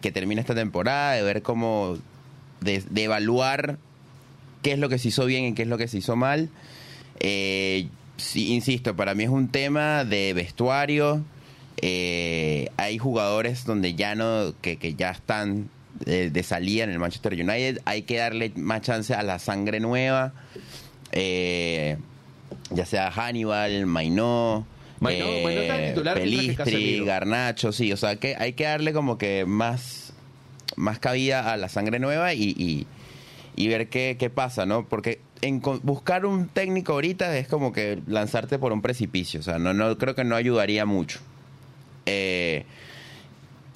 que 0.00 0.10
termine 0.10 0.40
esta 0.40 0.54
temporada, 0.54 1.12
de 1.12 1.22
ver 1.22 1.42
cómo, 1.42 1.98
de, 2.62 2.82
de 2.88 3.04
evaluar 3.04 3.76
qué 4.62 4.72
es 4.72 4.78
lo 4.78 4.88
que 4.88 4.96
se 4.96 5.08
hizo 5.08 5.26
bien 5.26 5.44
y 5.44 5.52
qué 5.52 5.62
es 5.62 5.68
lo 5.68 5.76
que 5.76 5.86
se 5.86 5.98
hizo 5.98 6.16
mal. 6.16 6.48
Eh, 7.20 7.88
insisto, 8.34 8.96
para 8.96 9.14
mí 9.14 9.24
es 9.24 9.28
un 9.28 9.48
tema 9.48 10.06
de 10.06 10.32
vestuario. 10.32 11.22
Eh, 11.82 12.70
hay 12.78 12.96
jugadores 12.96 13.66
donde 13.66 13.94
ya 13.94 14.14
no, 14.14 14.54
que, 14.62 14.78
que 14.78 14.94
ya 14.94 15.10
están 15.10 15.68
de, 16.06 16.30
de 16.30 16.42
salida 16.42 16.84
en 16.84 16.90
el 16.90 16.98
Manchester 16.98 17.34
United. 17.34 17.82
Hay 17.84 18.04
que 18.04 18.16
darle 18.16 18.50
más 18.56 18.80
chance 18.80 19.12
a 19.12 19.22
la 19.22 19.38
sangre 19.38 19.78
nueva. 19.78 20.32
Eh, 21.12 21.98
ya 22.70 22.86
sea 22.86 23.10
Hannibal, 23.10 23.84
Mainó. 23.84 24.66
Está 25.62 25.76
de 25.76 25.88
titular 25.90 26.18
Pelistri. 26.18 27.04
Garnacho, 27.04 27.72
sí, 27.72 27.92
o 27.92 27.96
sea 27.96 28.16
que 28.16 28.36
hay 28.38 28.54
que 28.54 28.64
darle 28.64 28.92
como 28.92 29.18
que 29.18 29.44
más, 29.46 30.12
más 30.76 30.98
cabida 30.98 31.52
a 31.52 31.56
la 31.56 31.68
sangre 31.68 31.98
nueva 31.98 32.34
y, 32.34 32.54
y, 32.56 32.86
y 33.56 33.68
ver 33.68 33.88
qué, 33.88 34.16
qué 34.18 34.30
pasa, 34.30 34.66
¿no? 34.66 34.88
Porque 34.88 35.20
en 35.42 35.60
buscar 35.60 36.26
un 36.26 36.48
técnico 36.48 36.94
ahorita 36.94 37.36
es 37.36 37.48
como 37.48 37.72
que 37.72 38.00
lanzarte 38.06 38.58
por 38.58 38.72
un 38.72 38.82
precipicio, 38.82 39.40
o 39.40 39.42
sea, 39.42 39.58
no, 39.58 39.74
no 39.74 39.96
creo 39.98 40.14
que 40.14 40.24
no 40.24 40.36
ayudaría 40.36 40.86
mucho. 40.86 41.20
Eh, 42.06 42.64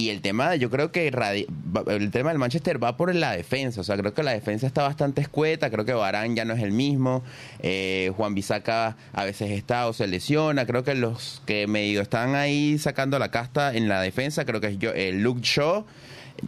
y 0.00 0.10
el 0.10 0.20
tema, 0.20 0.56
yo 0.56 0.70
creo 0.70 0.90
que 0.92 1.08
el 1.08 2.10
tema 2.10 2.30
del 2.30 2.38
Manchester 2.38 2.82
va 2.82 2.96
por 2.96 3.14
la 3.14 3.32
defensa. 3.32 3.80
O 3.80 3.84
sea, 3.84 3.96
creo 3.96 4.14
que 4.14 4.22
la 4.22 4.32
defensa 4.32 4.66
está 4.66 4.82
bastante 4.82 5.20
escueta. 5.20 5.70
Creo 5.70 5.84
que 5.84 5.92
Barán 5.92 6.34
ya 6.36 6.44
no 6.44 6.54
es 6.54 6.62
el 6.62 6.72
mismo. 6.72 7.22
Eh, 7.60 8.12
Juan 8.16 8.34
Bisaca 8.34 8.96
a 9.12 9.24
veces 9.24 9.50
está 9.50 9.86
o 9.86 9.92
se 9.92 10.06
lesiona. 10.06 10.66
Creo 10.66 10.84
que 10.84 10.94
los 10.94 11.42
que 11.46 11.66
medio 11.66 12.00
están 12.00 12.34
ahí 12.34 12.78
sacando 12.78 13.18
la 13.18 13.30
casta 13.30 13.74
en 13.74 13.88
la 13.88 14.00
defensa, 14.00 14.44
creo 14.44 14.60
que 14.60 14.68
es 14.68 14.78
yo, 14.78 14.90
eh, 14.94 15.12
Luke 15.12 15.40
Shaw, 15.42 15.84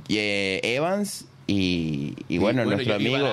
eh, 0.09 0.61
Evans 0.63 1.27
y, 1.47 2.15
y 2.29 2.39
bueno, 2.39 2.65
nuestro 2.65 2.95
amigo. 2.95 3.29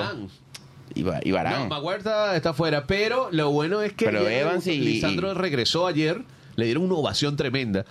Y, 0.95 1.03
Ba- 1.03 1.21
y. 1.23 1.31
No, 1.31 1.67
Maguire 1.67 1.99
está, 2.35 2.53
fuera, 2.53 2.87
pero 2.87 3.29
lo 3.31 3.51
bueno 3.51 3.81
es 3.81 3.93
que 3.93 4.05
Pero 4.05 4.27
Evans 4.27 4.65
y- 4.67 4.79
Lisandro 4.79 5.33
regresó 5.35 5.85
ayer, 5.87 6.21
le 6.55 6.65
dieron 6.65 6.83
una 6.83 6.95
ovación 6.95 7.37
tremenda. 7.37 7.85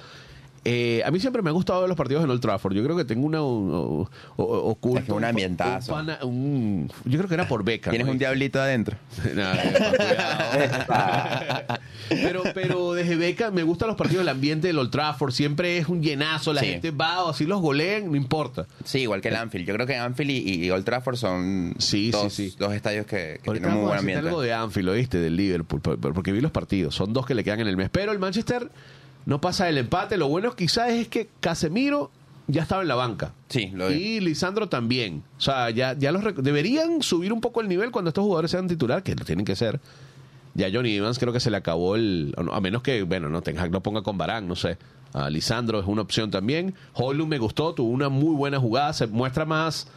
Eh, 0.70 1.02
a 1.04 1.10
mí 1.10 1.18
siempre 1.18 1.40
me 1.40 1.48
ha 1.48 1.52
gustado 1.54 1.80
ver 1.80 1.88
los 1.88 1.96
partidos 1.96 2.22
en 2.24 2.30
Old 2.30 2.40
Trafford. 2.42 2.74
Yo 2.74 2.84
creo 2.84 2.94
que 2.96 3.04
tengo 3.06 3.24
una 3.26 3.40
un- 3.42 3.70
o- 3.72 4.10
o- 4.36 4.70
oculto. 4.70 4.98
Es 4.98 5.04
que 5.06 5.12
un 5.12 5.24
ambientazo. 5.24 5.92
un 5.94 5.98
pana- 6.06 6.18
un- 6.24 6.92
yo 7.06 7.16
creo 7.18 7.26
que 7.28 7.34
era 7.34 7.48
por 7.48 7.64
beca. 7.64 7.90
Tienes 7.90 8.06
¿no? 8.06 8.12
un 8.12 8.18
diablito 8.18 8.60
adentro. 8.60 8.96
Pero, 12.08 12.42
pero 12.54 12.92
desde 12.94 13.16
beca 13.16 13.50
me 13.50 13.62
gustan 13.62 13.88
los 13.88 13.96
partidos 13.96 14.20
del 14.22 14.30
ambiente 14.30 14.66
del 14.68 14.78
Old 14.78 14.90
Trafford. 14.90 15.30
Siempre 15.32 15.76
es 15.78 15.88
un 15.88 16.02
llenazo. 16.02 16.52
La 16.54 16.62
Sí. 16.62 16.68
gente 16.68 16.90
va 16.90 17.24
o 17.24 17.30
así 17.30 17.44
los 17.44 17.60
goleen, 17.60 18.10
no 18.10 18.16
importa. 18.16 18.66
Sí, 18.84 19.00
igual 19.00 19.20
que 19.20 19.28
el 19.28 19.36
Anfield. 19.36 19.66
Yo 19.66 19.74
creo 19.74 19.86
que 19.86 19.96
Anfield 19.96 20.30
y, 20.30 20.64
y 20.64 20.70
Old 20.70 20.84
Trafford 20.84 21.16
son 21.16 21.74
Sí, 21.78 22.10
dos, 22.10 22.32
sí, 22.32 22.54
dos 22.58 22.72
estadios 22.72 23.04
que, 23.06 23.40
que 23.42 23.50
tienen 23.50 23.70
muy 23.72 23.82
buen 23.82 23.98
ambiente. 23.98 24.26
algo 24.26 24.40
de 24.40 24.54
Anfield, 24.54 24.88
¿oíste? 24.88 25.18
Del 25.18 25.36
Liverpool, 25.36 25.80
por- 25.82 25.98
por- 25.98 26.14
porque 26.14 26.32
vi 26.32 26.40
los 26.40 26.50
partidos. 26.52 26.94
Son 26.94 27.12
dos 27.12 27.26
que 27.26 27.34
le 27.34 27.44
quedan 27.44 27.60
en 27.60 27.68
el 27.68 27.76
mes. 27.76 27.90
Pero 27.90 28.10
el 28.12 28.18
Manchester 28.18 28.70
no 29.28 29.42
pasa 29.42 29.68
el 29.68 29.76
empate. 29.76 30.16
Lo 30.16 30.26
bueno 30.28 30.56
quizás 30.56 30.88
es 30.88 31.08
que 31.08 31.28
Casemiro 31.40 32.10
ya 32.46 32.62
estaba 32.62 32.80
en 32.80 32.88
la 32.88 32.94
banca. 32.94 33.34
Sí, 33.50 33.70
lo. 33.74 33.92
Y 33.92 34.20
Lisandro 34.20 34.70
también. 34.70 35.22
O 35.36 35.40
sea, 35.42 35.68
ya, 35.68 35.92
ya 35.92 36.12
los 36.12 36.24
deberían 36.42 37.02
subir 37.02 37.30
un 37.34 37.42
poco 37.42 37.60
el 37.60 37.68
nivel 37.68 37.90
cuando 37.90 38.08
estos 38.08 38.24
jugadores 38.24 38.50
sean 38.50 38.68
titular, 38.68 39.02
que 39.02 39.14
lo 39.14 39.26
tienen 39.26 39.44
que 39.44 39.54
ser. 39.54 39.80
Ya 40.54 40.70
Johnny 40.72 40.94
Evans 40.94 41.18
creo 41.18 41.34
que 41.34 41.40
se 41.40 41.50
le 41.50 41.58
acabó 41.58 41.94
el... 41.96 42.34
A 42.50 42.60
menos 42.62 42.82
que, 42.82 43.02
bueno, 43.02 43.28
no, 43.28 43.42
Ten 43.42 43.58
Hag 43.58 43.70
lo 43.70 43.82
ponga 43.82 44.00
con 44.00 44.16
Barán, 44.16 44.48
no 44.48 44.56
sé. 44.56 44.78
A 45.12 45.28
Lisandro 45.28 45.78
es 45.78 45.86
una 45.86 46.00
opción 46.00 46.30
también. 46.30 46.74
Holland 46.94 47.28
me 47.28 47.36
gustó, 47.36 47.74
tuvo 47.74 47.90
una 47.90 48.08
muy 48.08 48.34
buena 48.34 48.58
jugada. 48.58 48.94
Se 48.94 49.06
muestra 49.08 49.44
más 49.44 49.88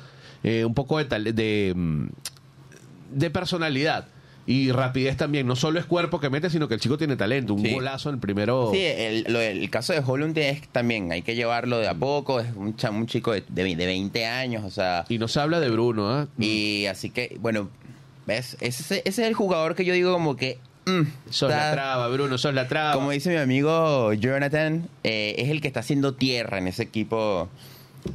eh, 0.43 0.65
un 0.65 0.73
poco 0.73 1.01
de, 1.01 1.31
de, 1.31 1.73
mm, 1.73 2.05
de 3.11 3.29
personalidad. 3.29 4.09
Y 4.51 4.71
rapidez 4.71 5.17
también. 5.17 5.47
No 5.47 5.55
solo 5.55 5.79
es 5.79 5.85
cuerpo 5.85 6.19
que 6.19 6.29
mete, 6.29 6.49
sino 6.49 6.67
que 6.67 6.73
el 6.75 6.79
chico 6.79 6.97
tiene 6.97 7.15
talento. 7.15 7.53
Un 7.53 7.61
Sí. 7.63 7.73
golazo 7.73 8.09
en 8.09 8.15
el 8.15 8.21
primero. 8.21 8.69
Sí, 8.73 8.79
el, 8.83 9.25
lo- 9.29 9.39
el 9.39 9.69
caso 9.69 9.93
de 9.93 10.01
Holland 10.05 10.37
es 10.37 10.67
también, 10.69 11.11
hay 11.11 11.21
que 11.21 11.35
llevarlo 11.35 11.77
de 11.77 11.87
a 11.87 11.93
poco, 11.93 12.39
es 12.39 12.47
un, 12.55 12.75
cha- 12.75 12.91
un 12.91 13.05
chico 13.07 13.31
de, 13.31 13.43
de, 13.47 13.75
de 13.75 13.85
20 13.85 14.25
años, 14.25 14.63
o 14.63 14.69
sea, 14.69 15.05
Y 15.09 15.17
no 15.17 15.27
se 15.27 15.39
habla 15.39 15.59
de 15.59 15.69
Bruno, 15.69 16.09
¿ah? 16.09 16.27
y 16.37 16.85
así 16.87 17.09
que, 17.09 17.37
bueno, 17.39 17.69
¿ves? 18.27 18.57
Ese, 18.59 19.01
ese 19.05 19.07
es 19.07 19.19
el 19.19 19.33
jugador 19.33 19.75
que 19.75 19.85
yo 19.85 19.93
digo 19.93 20.11
como 20.13 20.35
que... 20.35 20.57
mm, 20.85 21.01
Sos 21.29 21.49
la 21.49 21.57
está- 21.57 21.71
traba, 21.73 22.07
Bruno, 22.09 22.37
sos 22.37 22.53
la 22.53 22.67
traba. 22.67 22.93
como 22.93 23.11
dice 23.11 23.29
mi 23.29 23.37
amigo 23.37 24.11
Jonathan, 24.13 24.89
eh, 25.03 25.35
es 25.37 25.49
el 25.49 25.61
que 25.61 25.67
está 25.67 25.79
haciendo 25.81 26.13
tierra 26.15 26.57
en 26.57 26.67
ese 26.67 26.83
equipo 26.83 27.49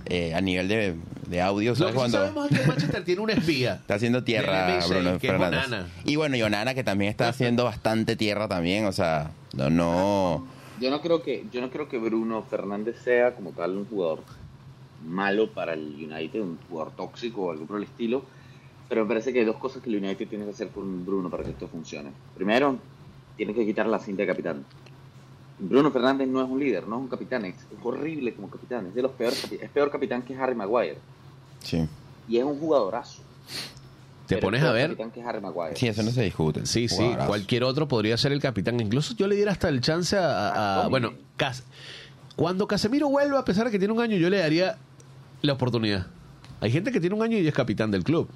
eh, 0.07 0.35
a 0.35 0.41
nivel 0.41 0.69
de, 0.69 0.95
de 1.29 1.41
audio, 1.41 1.71
Lo 1.71 1.77
¿sabes? 1.77 1.93
que 1.93 1.93
sí 1.93 1.99
Cuando 1.99 2.19
sabemos 2.19 2.51
es 2.53 2.61
que 2.61 2.67
Manchester 2.67 3.05
tiene 3.05 3.21
un 3.21 3.31
espía. 3.31 3.75
está 3.81 3.95
haciendo 3.95 4.25
tierra 4.25 4.67
Del 4.67 4.79
MSI, 4.79 4.89
Bruno 4.91 5.19
que 5.19 5.27
es 5.27 5.33
Fernández. 5.33 5.67
Onana. 5.67 5.89
Y 6.05 6.17
bueno, 6.17 6.37
y 6.37 6.43
Onana 6.43 6.75
que 6.75 6.85
también 6.85 7.11
está 7.11 7.29
haciendo 7.29 7.65
bastante 7.65 8.17
tierra 8.17 8.49
también, 8.49 8.87
o 8.87 8.93
sea, 8.93 9.31
no... 9.55 9.71
no 9.71 10.47
Yo 10.81 10.91
no 10.91 11.01
creo 11.01 11.23
que 11.23 11.45
yo 11.53 11.61
no 11.61 11.71
creo 11.71 11.89
que 11.89 11.99
Bruno 11.99 12.43
Fernández 12.43 12.97
sea 13.03 13.35
como 13.35 13.51
tal 13.51 13.77
un 13.77 13.87
jugador 13.87 14.23
malo 15.07 15.51
para 15.51 15.75
el 15.75 15.95
United, 15.95 16.41
un 16.41 16.59
jugador 16.69 16.93
tóxico 16.97 17.43
o 17.47 17.51
algo 17.53 17.67
por 17.67 17.77
el 17.79 17.85
estilo, 17.85 18.25
pero 18.89 19.03
me 19.05 19.09
parece 19.09 19.33
que 19.33 19.41
hay 19.41 19.45
dos 19.45 19.57
cosas 19.57 19.83
que 19.83 19.91
el 19.91 19.97
United 19.97 20.29
tiene 20.29 20.45
que 20.45 20.51
hacer 20.51 20.69
con 20.69 21.05
Bruno 21.05 21.31
para 21.31 21.45
que 21.45 21.51
esto 21.51 21.69
funcione. 21.69 22.11
Primero, 22.35 22.79
tiene 23.37 23.55
que 23.55 23.65
quitar 23.65 23.87
la 23.87 23.99
cinta 23.99 24.23
de 24.23 24.29
capitán. 24.29 24.65
Bruno 25.59 25.91
Fernández 25.91 26.29
no 26.29 26.43
es 26.43 26.49
un 26.49 26.61
líder, 26.61 26.87
no 26.87 26.97
es 26.97 27.03
un 27.03 27.09
capitán, 27.09 27.45
es, 27.47 27.55
horrible 27.83 28.35
como 28.35 28.49
capitán, 28.51 28.87
es 28.89 28.95
de 28.95 29.03
los 29.03 29.13
peores, 29.13 29.43
es 29.51 29.71
peor 29.71 29.91
capitán 29.91 30.23
que 30.23 30.37
Harry 30.37 30.55
Maguire 30.55 30.99
sí. 31.63 31.87
y 32.29 32.37
es 32.39 32.45
un 32.45 32.59
jugadorazo. 32.59 33.23
te 34.27 34.35
Pero 34.35 34.41
pones 34.49 34.63
a 34.63 34.73
ver. 34.73 34.91
capitán 34.91 35.11
que 35.13 35.21
es 35.21 35.27
Harry 35.27 35.41
Maguire. 35.41 35.77
Sí, 35.77 35.87
eso 35.89 36.03
no 36.03 36.11
se 36.11 36.23
discute. 36.23 36.67
Sí, 36.67 36.89
sí, 36.89 36.97
Jugadorazo. 36.97 37.29
cualquier 37.29 37.65
otro 37.65 37.89
podría 37.89 38.17
ser 38.19 38.33
el 38.33 38.41
capitán. 38.41 38.79
Incluso 38.81 39.15
yo 39.15 39.27
le 39.29 39.37
diera 39.37 39.53
hasta 39.53 39.69
el 39.69 39.81
chance 39.81 40.17
a. 40.17 40.49
a- 40.51 40.85
a- 40.85 40.89
bueno, 40.89 41.13
Cas- 41.37 41.63
cuando 42.35 42.67
Casemiro 42.67 43.09
vuelva, 43.09 43.39
a 43.39 43.45
pesar 43.45 43.65
de 43.67 43.71
que 43.71 43.79
tiene 43.79 43.95
un 43.95 44.01
año, 44.01 44.17
yo 44.19 44.29
le 44.29 44.39
daría 44.39 44.77
la 45.43 45.55
oportunidad. 45.55 46.07
Hay 46.61 46.71
gente 46.71 46.91
que 46.93 47.01
tiene 47.01 47.15
un 47.17 47.23
año 47.23 47.39
y 47.39 47.47
es 47.49 47.55
capitán 47.55 47.91
del 47.91 48.05
club. 48.05 48.29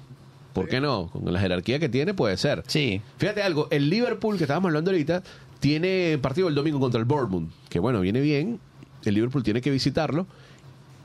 ¿Por 0.53 0.67
qué 0.67 0.81
no? 0.81 1.09
Con 1.11 1.31
la 1.31 1.39
jerarquía 1.39 1.77
que 1.79 1.87
tiene, 1.87 2.13
puede 2.13 2.35
ser. 2.37 2.63
Sí. 2.67 3.01
Fíjate 3.17 3.41
algo, 3.43 3.67
el 3.69 3.89
Liverpool 3.89 4.37
que 4.37 4.43
estábamos 4.45 4.69
hablando 4.69 4.91
ahorita 4.91 5.23
tiene 5.61 6.17
partido 6.21 6.49
el 6.49 6.55
domingo 6.55 6.79
contra 6.81 6.99
el 6.99 7.05
Bournemouth, 7.05 7.49
que 7.69 7.79
bueno, 7.79 8.01
viene 8.01 8.19
bien, 8.19 8.59
el 9.05 9.13
Liverpool 9.13 9.43
tiene 9.43 9.61
que 9.61 9.71
visitarlo. 9.71 10.27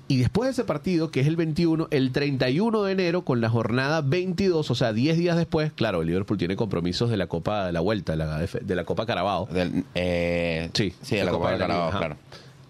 Y 0.09 0.19
después 0.19 0.47
de 0.47 0.53
ese 0.53 0.63
partido, 0.65 1.11
que 1.11 1.19
es 1.21 1.27
el 1.27 1.35
21, 1.35 1.89
el 1.91 2.13
31 2.13 2.85
de 2.85 2.93
enero, 2.93 3.23
con 3.25 3.41
la 3.41 3.49
jornada 3.51 4.03
22, 4.03 4.71
o 4.71 4.75
sea, 4.77 4.93
10 4.93 5.17
días 5.19 5.37
después, 5.37 5.73
claro, 5.73 6.01
el 6.03 6.07
Liverpool 6.07 6.39
tiene 6.39 6.55
compromisos 6.55 7.11
de 7.11 7.17
la 7.17 7.27
Copa 7.27 7.67
de 7.67 7.73
la 7.73 7.81
Vuelta, 7.81 8.13
de 8.13 8.19
la, 8.19 8.43
F- 8.45 8.61
de 8.61 8.75
la 8.77 8.85
Copa 8.85 9.05
Carabao. 9.05 9.47
Del, 9.51 9.85
eh, 9.97 10.71
Sí, 10.75 10.93
sí, 11.03 11.17
de 11.17 11.25
la 11.25 11.33
Copa 11.33 11.51
de 11.51 11.59
la 11.59 11.67
Carabao, 11.67 11.87
Liga, 11.87 11.99
ajá. 11.99 11.99
claro. 11.99 12.17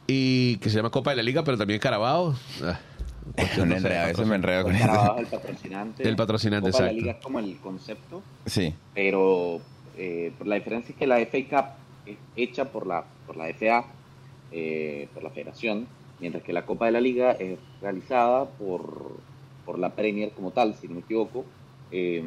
Y 0.06 0.56
que 0.58 0.70
se 0.70 0.76
llama 0.76 0.88
Copa 0.88 1.10
de 1.10 1.16
la 1.16 1.22
Liga, 1.22 1.44
pero 1.44 1.58
también 1.58 1.78
Carabao. 1.78 2.34
Ah, 2.62 2.78
no 3.58 3.74
a 3.74 4.06
veces 4.06 4.26
me 4.26 4.36
enredo 4.36 4.62
con. 4.62 4.72
Carabao 4.78 5.18
el 5.18 5.26
patrocinante. 5.26 6.08
El 6.08 6.16
patrocinante, 6.16 6.70
Copa 6.70 6.84
de 6.84 6.84
la 6.84 6.90
exacto. 6.92 7.02
Liga 7.04 7.18
es 7.18 7.22
como 7.24 7.38
el 7.40 7.56
concepto, 7.58 8.22
Sí, 8.46 8.72
pero 8.94 9.60
eh, 9.96 10.32
la 10.44 10.54
diferencia 10.56 10.92
es 10.92 10.98
que 10.98 11.06
la 11.06 11.18
FA 11.20 11.38
Cup 11.48 11.66
es 12.06 12.18
hecha 12.36 12.64
por 12.66 12.86
la, 12.86 13.04
por 13.26 13.36
la 13.36 13.48
FA, 13.48 13.84
eh, 14.50 15.08
por 15.14 15.22
la 15.22 15.30
federación, 15.30 15.86
mientras 16.20 16.42
que 16.44 16.52
la 16.52 16.64
Copa 16.64 16.86
de 16.86 16.92
la 16.92 17.00
Liga 17.00 17.32
es 17.32 17.58
realizada 17.80 18.44
por, 18.44 19.20
por 19.64 19.78
la 19.78 19.94
Premier 19.94 20.30
como 20.32 20.52
tal, 20.52 20.74
si 20.74 20.88
no 20.88 20.94
me 20.94 21.00
equivoco. 21.00 21.44
Eh, 21.90 22.22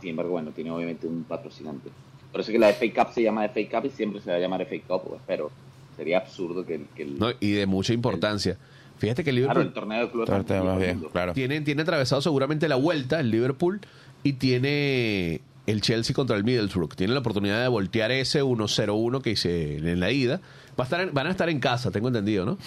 sin 0.00 0.10
embargo, 0.10 0.32
bueno, 0.32 0.50
tiene 0.52 0.70
obviamente 0.70 1.06
un 1.06 1.24
patrocinante. 1.24 1.90
Por 2.30 2.40
eso 2.40 2.50
es 2.50 2.54
que 2.54 2.58
la 2.58 2.70
FA 2.70 2.86
Cup 3.04 3.12
se 3.14 3.22
llama 3.22 3.44
FA 3.46 3.60
Cup 3.70 3.86
y 3.86 3.90
siempre 3.90 4.20
se 4.20 4.30
va 4.30 4.36
a 4.36 4.40
llamar 4.40 4.62
FA 4.62 4.76
Cup, 4.86 5.08
pues, 5.08 5.22
pero 5.26 5.50
sería 5.96 6.18
absurdo 6.18 6.64
que, 6.66 6.74
el- 6.74 6.86
que 6.94 7.02
el, 7.02 7.18
No, 7.18 7.28
y 7.40 7.52
de 7.52 7.66
mucha 7.66 7.92
importancia. 7.94 8.58
Fíjate 8.98 9.22
que 9.24 9.30
el 9.30 9.36
claro, 9.44 9.60
Liverpool 9.60 9.66
el 9.68 9.72
torneo 9.74 10.00
de 10.06 10.10
clubes 10.10 10.46
todo 10.46 10.64
más 10.64 10.78
bien, 10.78 11.00
claro. 11.12 11.32
Tiene, 11.34 11.60
tiene 11.62 11.82
atravesado 11.82 12.20
seguramente 12.22 12.68
la 12.68 12.76
vuelta 12.76 13.20
el 13.20 13.30
Liverpool 13.30 13.80
y 14.22 14.34
tiene 14.34 15.40
el 15.66 15.80
Chelsea 15.80 16.14
contra 16.14 16.36
el 16.36 16.44
Middlesbrough. 16.44 16.94
Tiene 16.94 17.12
la 17.12 17.20
oportunidad 17.20 17.60
de 17.62 17.68
voltear 17.68 18.10
ese 18.12 18.42
1-0-1 18.42 19.20
que 19.22 19.30
hice 19.30 19.76
en 19.78 20.00
la 20.00 20.10
ida. 20.10 20.40
Va 20.78 20.84
a 20.84 20.86
estar 20.86 21.00
en- 21.00 21.12
van 21.14 21.26
a 21.26 21.30
estar 21.30 21.48
en 21.48 21.58
casa, 21.60 21.90
tengo 21.90 22.08
entendido, 22.08 22.44
¿no? 22.46 22.58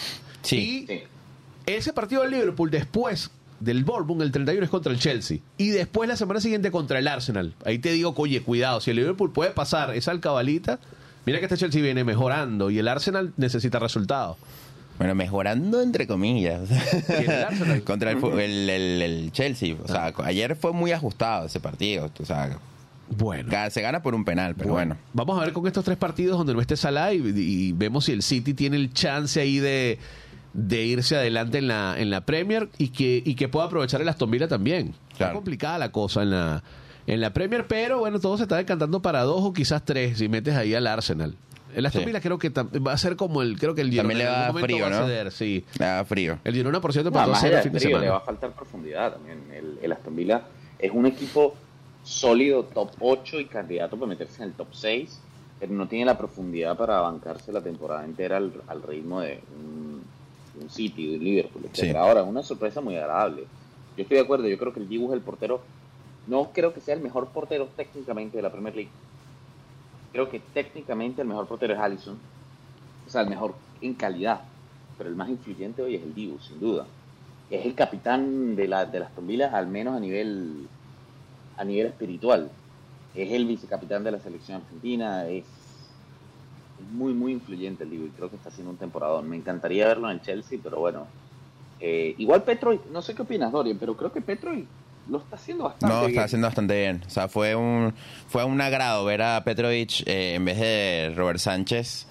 Sí. 0.41 0.57
Y 0.57 0.87
Sí. 0.87 1.01
ese 1.65 1.93
partido 1.93 2.21
del 2.23 2.31
Liverpool 2.31 2.69
después 2.71 3.31
del 3.59 3.83
Bournemouth, 3.83 4.21
el 4.21 4.31
31 4.31 4.63
es 4.63 4.69
contra 4.69 4.91
el 4.91 4.99
Chelsea. 4.99 5.39
Y 5.57 5.69
después 5.69 6.07
la 6.07 6.15
semana 6.15 6.39
siguiente 6.41 6.71
contra 6.71 6.99
el 6.99 7.07
Arsenal. 7.07 7.53
Ahí 7.65 7.79
te 7.79 7.91
digo, 7.91 8.13
oye, 8.17 8.41
cuidado, 8.41 8.79
si 8.81 8.91
el 8.91 8.97
Liverpool 8.97 9.31
puede 9.33 9.51
pasar 9.51 9.93
esa 9.95 10.11
alcabalita, 10.11 10.79
mira 11.25 11.39
que 11.39 11.45
este 11.45 11.57
Chelsea 11.57 11.81
viene 11.81 12.03
mejorando 12.03 12.69
y 12.69 12.79
el 12.79 12.87
Arsenal 12.87 13.33
necesita 13.37 13.77
resultados. 13.79 14.37
Bueno, 14.97 15.15
mejorando 15.15 15.81
entre 15.81 16.07
comillas. 16.07 16.67
¿Quién, 17.07 17.29
el 17.31 17.43
Arsenal? 17.43 17.83
Contra 17.85 18.11
el, 18.11 18.17
fu- 18.19 18.31
el, 18.37 18.69
el- 18.69 19.01
el 19.01 19.31
Chelsea. 19.31 19.75
O 19.83 19.87
sea, 19.87 20.13
ayer 20.23 20.55
fue 20.57 20.73
muy 20.73 20.91
ajustado 20.91 21.45
ese 21.45 21.59
partido. 21.61 22.09
O 22.19 22.25
sea, 22.25 22.57
Bueno. 23.17 23.49
se 23.71 23.81
gana 23.81 24.01
por 24.01 24.15
un 24.15 24.23
penal, 24.25 24.55
pero 24.55 24.71
bueno. 24.71 24.97
Vamos 25.13 25.37
a 25.37 25.43
ver 25.45 25.53
con 25.53 25.65
estos 25.67 25.83
tres 25.85 25.97
partidos 25.97 26.37
donde 26.37 26.53
no 26.53 26.61
esté 26.61 26.75
Salah 26.77 27.13
y, 27.13 27.17
y 27.35 27.71
vemos 27.73 28.05
si 28.05 28.11
el 28.13 28.21
City 28.23 28.53
tiene 28.53 28.77
el 28.77 28.93
chance 28.93 29.39
ahí 29.41 29.59
de, 29.59 29.97
de 30.53 30.85
irse 30.85 31.15
adelante 31.15 31.57
en 31.57 31.67
la, 31.67 31.95
en 31.97 32.09
la 32.09 32.21
Premier 32.25 32.69
y 32.77 32.89
que, 32.89 33.21
y 33.25 33.35
que 33.35 33.47
pueda 33.49 33.65
aprovechar 33.65 34.01
el 34.01 34.09
Aston 34.09 34.29
Villa 34.31 34.47
también. 34.47 34.93
Está 35.09 35.17
Claro. 35.17 35.35
complicada 35.35 35.77
la 35.77 35.91
cosa 35.91 36.21
en 36.23 36.29
la, 36.31 36.63
en 37.07 37.19
la 37.21 37.33
Premier, 37.33 37.65
pero 37.67 37.99
bueno, 37.99 38.19
todo 38.19 38.37
se 38.37 38.43
está 38.43 38.55
decantando 38.57 39.01
para 39.01 39.23
dos 39.23 39.41
o 39.43 39.51
quizás 39.53 39.83
tres 39.83 40.17
si 40.19 40.29
metes 40.29 40.55
ahí 40.55 40.73
al 40.75 40.87
Arsenal. 40.87 41.35
El 41.75 41.85
Aston 41.85 42.01
Sí. 42.01 42.05
Villa 42.07 42.19
creo 42.21 42.39
que 42.39 42.49
va 42.49 42.93
a 42.93 42.97
ser 42.97 43.15
como 43.15 43.41
el 43.43 43.59
creo 43.59 43.75
que 43.75 43.81
el 43.81 43.89
Girona 43.91 44.09
También 44.09 44.27
le 44.27 44.31
va 44.33 44.53
frío, 44.53 44.81
va 44.81 44.87
a 44.87 44.99
¿no? 45.01 45.05
ceder, 45.05 45.31
sí. 45.31 45.65
Me 45.79 45.85
da 45.85 46.03
frío. 46.05 46.39
El 46.43 46.55
Girona, 46.55 46.81
por 46.81 46.93
cierto, 46.93 47.11
No, 47.11 47.15
pasó 47.15 47.29
a 47.29 47.33
más 47.33 47.41
ser 47.41 47.49
allá 47.51 47.57
el 47.59 47.63
fin 47.63 47.73
de 47.73 47.79
frío, 47.79 47.89
le 47.99 48.07
va 48.09 48.13
semana. 48.13 48.23
a 48.23 48.25
faltar 48.25 48.51
profundidad 48.55 49.13
también. 49.13 49.39
El, 49.53 49.77
el 49.83 49.91
Aston 49.91 50.15
Villa 50.15 50.43
es 50.79 50.91
un 50.91 51.05
equipo 51.05 51.55
sólido, 52.03 52.63
top 52.63 52.91
8 52.99 53.39
y 53.39 53.45
candidato 53.45 53.97
para 53.97 54.09
meterse 54.09 54.41
en 54.41 54.49
el 54.49 54.55
top 54.55 54.67
6, 54.71 55.19
pero 55.59 55.73
no 55.73 55.87
tiene 55.87 56.05
la 56.05 56.17
profundidad 56.17 56.77
para 56.77 57.01
bancarse 57.01 57.51
la 57.51 57.61
temporada 57.61 58.05
entera 58.05 58.37
al, 58.37 58.51
al 58.67 58.81
ritmo 58.81 59.21
de 59.21 59.41
un, 59.55 60.01
de 60.55 60.63
un 60.63 60.69
City, 60.69 61.11
de 61.11 61.17
un 61.17 61.23
Liverpool, 61.23 61.65
etc. 61.65 61.75
Sí. 61.75 61.89
Ahora, 61.91 62.23
una 62.23 62.43
sorpresa 62.43 62.81
muy 62.81 62.95
agradable. 62.95 63.43
Yo 63.97 64.03
estoy 64.03 64.17
de 64.17 64.23
acuerdo, 64.23 64.47
yo 64.47 64.57
creo 64.57 64.73
que 64.73 64.79
el 64.79 64.87
Dibu 64.87 65.07
es 65.07 65.13
el 65.13 65.21
portero, 65.21 65.61
no 66.27 66.51
creo 66.53 66.73
que 66.73 66.81
sea 66.81 66.95
el 66.95 67.01
mejor 67.01 67.27
portero 67.29 67.67
técnicamente 67.75 68.37
de 68.37 68.43
la 68.43 68.51
Premier 68.51 68.75
League. 68.75 68.91
Creo 70.11 70.29
que 70.29 70.39
técnicamente 70.39 71.21
el 71.21 71.27
mejor 71.27 71.47
portero 71.47 71.73
es 71.73 71.79
Allison, 71.79 72.17
o 73.05 73.09
sea, 73.09 73.21
el 73.21 73.29
mejor 73.29 73.55
en 73.81 73.93
calidad, 73.93 74.41
pero 74.97 75.09
el 75.09 75.15
más 75.15 75.29
influyente 75.29 75.81
hoy 75.81 75.95
es 75.95 76.03
el 76.03 76.13
Dibu, 76.13 76.39
sin 76.39 76.59
duda 76.59 76.85
es 77.49 77.65
el 77.65 77.73
capitán 77.73 78.55
de, 78.55 78.67
la, 78.67 78.85
de 78.85 78.99
las 78.99 79.09
Villa, 79.21 79.49
al 79.53 79.67
menos 79.67 79.95
a 79.95 79.99
nivel 79.99 80.67
a 81.59 81.63
nivel 81.65 81.87
espiritual. 81.87 82.49
Es 83.13 83.31
el 83.31 83.45
vicecapitán 83.45 84.03
de 84.03 84.11
la 84.11 84.19
selección 84.19 84.61
argentina, 84.61 85.27
es, 85.27 85.43
es 85.43 86.91
muy, 86.93 87.13
muy 87.13 87.33
influyente 87.33 87.83
el 87.83 87.89
Dibu 87.89 88.05
y 88.05 88.09
creo 88.09 88.29
que 88.29 88.37
está 88.37 88.49
haciendo 88.49 88.71
un 88.71 88.77
temporadón. 88.77 89.29
Me 89.29 89.35
encantaría 89.35 89.87
verlo 89.87 90.09
en 90.09 90.17
el 90.17 90.21
Chelsea, 90.21 90.57
pero 90.63 90.79
bueno. 90.79 91.05
Eh, 91.81 92.15
igual 92.17 92.43
Petroy, 92.43 92.79
no 92.91 93.01
sé 93.01 93.13
qué 93.15 93.21
opinas, 93.21 93.51
Dorian, 93.51 93.77
pero 93.77 93.95
creo 93.95 94.11
que 94.11 94.21
Petroy 94.21 94.65
lo 95.09 95.17
está 95.19 95.37
haciendo 95.37 95.63
bastante 95.65 95.93
No, 95.95 96.01
bien. 96.01 96.11
está 96.11 96.23
haciendo 96.25 96.47
bastante 96.47 96.79
bien. 96.79 97.01
O 97.05 97.09
sea, 97.09 97.27
fue 97.27 97.55
un, 97.55 97.93
fue 98.27 98.43
un 98.43 98.59
agrado 98.61 99.05
ver 99.05 99.21
a 99.21 99.43
Petrovic 99.43 100.03
eh, 100.07 100.35
en 100.35 100.45
vez 100.45 100.59
de 100.59 101.13
Robert 101.15 101.39
Sánchez 101.39 102.05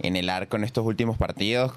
en 0.00 0.16
el 0.16 0.28
arco 0.28 0.56
en 0.56 0.64
estos 0.64 0.84
últimos 0.84 1.16
partidos. 1.16 1.72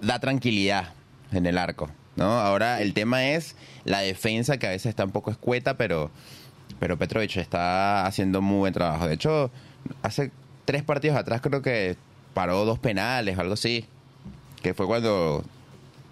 Da 0.00 0.18
tranquilidad 0.18 0.92
en 1.32 1.46
el 1.46 1.56
arco. 1.58 1.88
¿No? 2.16 2.24
Ahora 2.40 2.80
el 2.82 2.94
tema 2.94 3.28
es 3.30 3.56
la 3.84 4.00
defensa 4.00 4.58
que 4.58 4.66
a 4.66 4.70
veces 4.70 4.86
está 4.86 5.04
un 5.04 5.10
poco 5.12 5.30
escueta, 5.30 5.76
pero, 5.76 6.10
pero 6.78 6.96
Petrovic 6.98 7.36
está 7.36 8.06
haciendo 8.06 8.40
muy 8.42 8.58
buen 8.58 8.74
trabajo. 8.74 9.06
De 9.08 9.14
hecho, 9.14 9.50
hace 10.02 10.30
tres 10.64 10.82
partidos 10.82 11.16
atrás 11.16 11.40
creo 11.40 11.62
que 11.62 11.96
paró 12.34 12.64
dos 12.64 12.78
penales 12.78 13.36
o 13.36 13.40
algo 13.40 13.54
así. 13.54 13.86
Que 14.62 14.74
fue 14.74 14.86
cuando... 14.86 15.44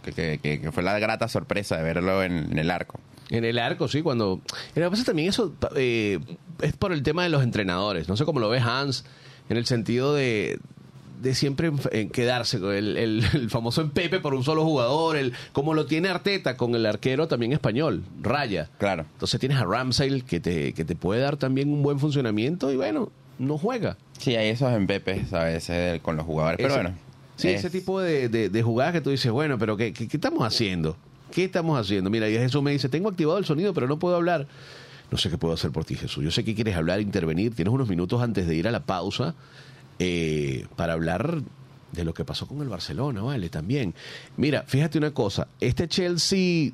Que, 0.04 0.38
que- 0.42 0.72
fue 0.72 0.82
la 0.82 0.98
grata 0.98 1.28
sorpresa 1.28 1.76
de 1.76 1.82
verlo 1.82 2.22
en- 2.22 2.50
en 2.52 2.58
el 2.58 2.70
arco. 2.70 2.98
En 3.28 3.44
el 3.44 3.58
arco, 3.58 3.86
sí, 3.86 4.02
cuando... 4.02 4.40
Lo 4.74 4.82
que 4.86 4.90
pasa 4.90 5.04
también 5.04 5.28
eso 5.28 5.54
eh, 5.76 6.18
es 6.62 6.72
por 6.76 6.92
el 6.92 7.02
tema 7.04 7.22
de 7.22 7.28
los 7.28 7.42
entrenadores. 7.44 8.08
No 8.08 8.16
sé 8.16 8.24
cómo 8.24 8.40
lo 8.40 8.48
ve 8.48 8.58
Hans, 8.58 9.04
en 9.48 9.56
el 9.56 9.66
sentido 9.66 10.14
de, 10.14 10.58
de 11.20 11.34
siempre 11.34 11.70
en 11.92 12.10
quedarse 12.10 12.58
con 12.60 12.74
el, 12.74 12.96
el- 12.96 13.24
el 13.34 13.50
famoso 13.50 13.80
empepe 13.80 14.20
por 14.20 14.34
un 14.34 14.42
solo 14.44 14.64
jugador, 14.64 15.16
el 15.16 15.32
como 15.52 15.74
lo 15.74 15.86
tiene 15.86 16.08
Arteta 16.08 16.56
con 16.56 16.74
el 16.74 16.86
arquero 16.86 17.28
también 17.28 17.52
español, 17.52 18.02
Raya. 18.22 18.68
Claro. 18.78 19.04
Entonces 19.12 19.38
tienes 19.40 19.58
a 19.58 19.64
Ramsey 19.64 20.22
que 20.22 20.40
te, 20.40 20.72
que 20.72 20.84
te 20.84 20.96
puede 20.96 21.20
dar 21.20 21.36
también 21.36 21.72
un 21.72 21.82
buen 21.82 21.98
funcionamiento 21.98 22.72
y 22.72 22.76
bueno, 22.76 23.10
no 23.38 23.58
juega. 23.58 23.96
Sí, 24.18 24.36
hay 24.36 24.48
esos 24.48 24.72
empepes 24.72 25.32
a 25.32 25.44
veces 25.44 26.00
con 26.02 26.16
los 26.16 26.26
jugadores, 26.26 26.56
pero 26.58 26.68
Ese- 26.74 26.82
bueno. 26.82 26.96
Sí, 27.36 27.48
es- 27.48 27.60
ese 27.64 27.70
tipo 27.70 28.00
de, 28.00 28.28
de- 28.28 28.48
de 28.50 28.62
jugadas 28.62 28.92
que 28.92 29.00
tú 29.00 29.10
dices, 29.10 29.30
bueno, 29.32 29.58
pero 29.58 29.76
¿qué, 29.76 29.92
qué, 29.92 30.08
qué 30.08 30.16
estamos 30.16 30.42
haciendo? 30.44 30.96
¿Qué 31.32 31.44
estamos 31.44 31.78
haciendo? 31.80 32.10
Mira, 32.10 32.28
y 32.28 32.34
Jesús 32.34 32.62
me 32.62 32.72
dice, 32.72 32.88
tengo 32.88 33.08
activado 33.08 33.38
el 33.38 33.44
sonido, 33.44 33.72
pero 33.72 33.86
no 33.86 33.98
puedo 33.98 34.16
hablar. 34.16 34.46
No 35.10 35.16
sé 35.18 35.30
qué 35.30 35.38
puedo 35.38 35.54
hacer 35.54 35.70
por 35.70 35.84
ti, 35.84 35.94
Jesús. 35.94 36.22
Yo 36.22 36.30
sé 36.30 36.44
que 36.44 36.54
quieres 36.54 36.76
hablar, 36.76 37.00
intervenir. 37.00 37.54
Tienes 37.54 37.72
unos 37.72 37.88
minutos 37.88 38.20
antes 38.22 38.46
de 38.46 38.54
ir 38.56 38.68
a 38.68 38.70
la 38.70 38.80
pausa 38.80 39.34
eh, 40.02 40.66
para 40.76 40.94
hablar 40.94 41.42
de 41.92 42.04
lo 42.04 42.14
que 42.14 42.24
pasó 42.24 42.48
con 42.48 42.62
el 42.62 42.68
Barcelona, 42.68 43.20
¿vale? 43.20 43.50
También. 43.50 43.94
Mira, 44.38 44.64
fíjate 44.66 44.96
una 44.96 45.10
cosa. 45.10 45.46
Este 45.60 45.88
Chelsea 45.88 46.72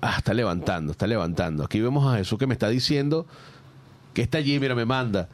ah, 0.00 0.14
está 0.18 0.32
levantando, 0.32 0.92
está 0.92 1.08
levantando. 1.08 1.64
Aquí 1.64 1.80
vemos 1.80 2.06
a 2.06 2.18
Jesús 2.18 2.38
que 2.38 2.46
me 2.46 2.54
está 2.54 2.68
diciendo 2.68 3.26
que 4.14 4.22
está 4.22 4.38
allí, 4.38 4.60
mira, 4.60 4.76
me 4.76 4.84
manda. 4.84 5.28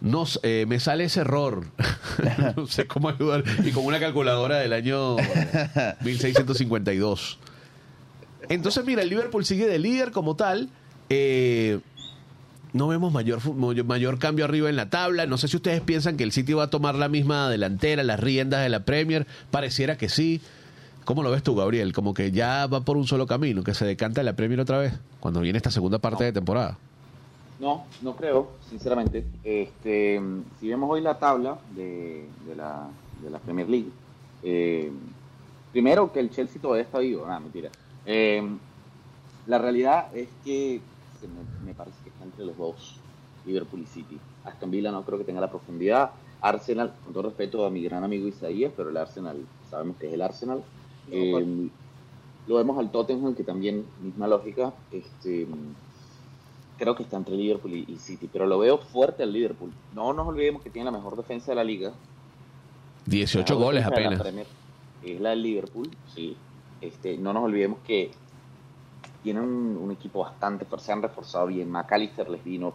No, 0.00 0.24
eh, 0.44 0.66
me 0.68 0.78
sale 0.78 1.04
ese 1.04 1.22
error. 1.22 1.66
no 2.56 2.68
sé 2.68 2.86
cómo 2.86 3.08
ayudar. 3.08 3.42
Y 3.64 3.72
con 3.72 3.84
una 3.84 3.98
calculadora 3.98 4.58
del 4.58 4.72
año 4.72 5.16
1652. 6.00 7.38
Entonces, 8.48 8.84
mira, 8.84 9.02
el 9.02 9.08
Liverpool 9.08 9.44
sigue 9.44 9.66
de 9.66 9.80
líder 9.80 10.12
como 10.12 10.36
tal. 10.36 10.68
Eh, 11.10 11.80
no 12.74 12.88
vemos 12.88 13.12
mayor, 13.12 13.40
mayor, 13.54 14.18
cambio 14.18 14.44
arriba 14.44 14.68
en 14.68 14.74
la 14.74 14.90
tabla. 14.90 15.26
No 15.26 15.38
sé 15.38 15.46
si 15.46 15.56
ustedes 15.56 15.80
piensan 15.80 16.16
que 16.16 16.24
el 16.24 16.32
City 16.32 16.54
va 16.54 16.64
a 16.64 16.70
tomar 16.70 16.96
la 16.96 17.08
misma 17.08 17.48
delantera, 17.48 18.02
las 18.02 18.18
riendas 18.18 18.64
de 18.64 18.68
la 18.68 18.84
Premier. 18.84 19.28
Pareciera 19.52 19.96
que 19.96 20.08
sí. 20.08 20.40
¿Cómo 21.04 21.22
lo 21.22 21.30
ves 21.30 21.44
tú, 21.44 21.54
Gabriel? 21.54 21.92
Como 21.92 22.14
que 22.14 22.32
ya 22.32 22.66
va 22.66 22.80
por 22.80 22.96
un 22.96 23.06
solo 23.06 23.28
camino, 23.28 23.62
que 23.62 23.74
se 23.74 23.86
decanta 23.86 24.24
la 24.24 24.34
Premier 24.34 24.58
otra 24.58 24.78
vez, 24.78 24.92
cuando 25.20 25.40
viene 25.40 25.56
esta 25.56 25.70
segunda 25.70 26.00
parte 26.00 26.24
de 26.24 26.32
temporada. 26.32 26.76
No, 27.60 27.84
no 28.02 28.16
creo, 28.16 28.50
sinceramente. 28.68 29.24
Este, 29.44 30.20
si 30.58 30.68
vemos 30.68 30.90
hoy 30.90 31.00
la 31.00 31.16
tabla 31.20 31.56
de, 31.76 32.26
de 32.44 32.56
la, 32.56 32.88
de 33.22 33.30
la 33.30 33.38
Premier 33.38 33.68
League, 33.68 33.90
eh, 34.42 34.90
primero 35.70 36.12
que 36.12 36.18
el 36.18 36.30
Chelsea 36.30 36.60
todavía 36.60 36.82
está 36.82 36.98
vivo, 36.98 37.24
nada, 37.24 37.38
mentira. 37.38 37.70
Eh, 38.04 38.42
la 39.46 39.58
realidad 39.58 40.08
es 40.12 40.28
que 40.44 40.80
que 41.24 41.32
me, 41.32 41.66
me 41.66 41.74
parece 41.74 41.96
que 42.02 42.10
está 42.10 42.24
entre 42.24 42.44
los 42.44 42.56
dos, 42.56 42.96
Liverpool 43.46 43.80
y 43.80 43.86
City. 43.86 44.18
Aston 44.44 44.70
Villa 44.70 44.92
no 44.92 45.04
creo 45.04 45.18
que 45.18 45.24
tenga 45.24 45.40
la 45.40 45.50
profundidad. 45.50 46.10
Arsenal, 46.40 46.92
con 47.04 47.14
todo 47.14 47.22
respeto 47.24 47.64
a 47.64 47.70
mi 47.70 47.82
gran 47.82 48.04
amigo 48.04 48.28
Isaías, 48.28 48.72
pero 48.76 48.90
el 48.90 48.96
Arsenal, 48.96 49.38
sabemos 49.70 49.96
que 49.96 50.08
es 50.08 50.12
el 50.12 50.20
Arsenal. 50.20 50.62
Eh, 51.10 51.68
lo 52.46 52.56
vemos 52.56 52.78
al 52.78 52.90
Tottenham, 52.90 53.34
que 53.34 53.44
también, 53.44 53.86
misma 54.02 54.28
lógica, 54.28 54.74
este, 54.92 55.46
creo 56.76 56.94
que 56.94 57.04
está 57.04 57.16
entre 57.16 57.34
Liverpool 57.34 57.72
y, 57.72 57.86
y 57.88 57.96
City, 57.96 58.28
pero 58.30 58.46
lo 58.46 58.58
veo 58.58 58.76
fuerte 58.76 59.22
al 59.22 59.32
Liverpool. 59.32 59.72
No 59.94 60.12
nos 60.12 60.28
olvidemos 60.28 60.62
que 60.62 60.68
tiene 60.68 60.84
la 60.84 60.96
mejor 60.96 61.16
defensa 61.16 61.52
de 61.52 61.56
la 61.56 61.64
liga, 61.64 61.94
18 63.06 63.38
la 63.38 63.58
mejor 63.58 63.64
goles 63.64 63.86
apenas. 63.86 64.20
Premier 64.20 64.46
Es 65.02 65.20
la 65.20 65.30
del 65.30 65.42
Liverpool, 65.42 65.90
sí. 66.14 66.36
Este, 66.80 67.16
no 67.16 67.32
nos 67.32 67.44
olvidemos 67.44 67.78
que 67.86 68.10
tienen 69.24 69.42
un, 69.42 69.90
equipo 69.90 70.20
bastante, 70.20 70.66
se 70.78 70.92
han 70.92 71.00
reforzado 71.00 71.46
bien. 71.46 71.70
McAllister 71.70 72.28
les 72.28 72.44
vino 72.44 72.74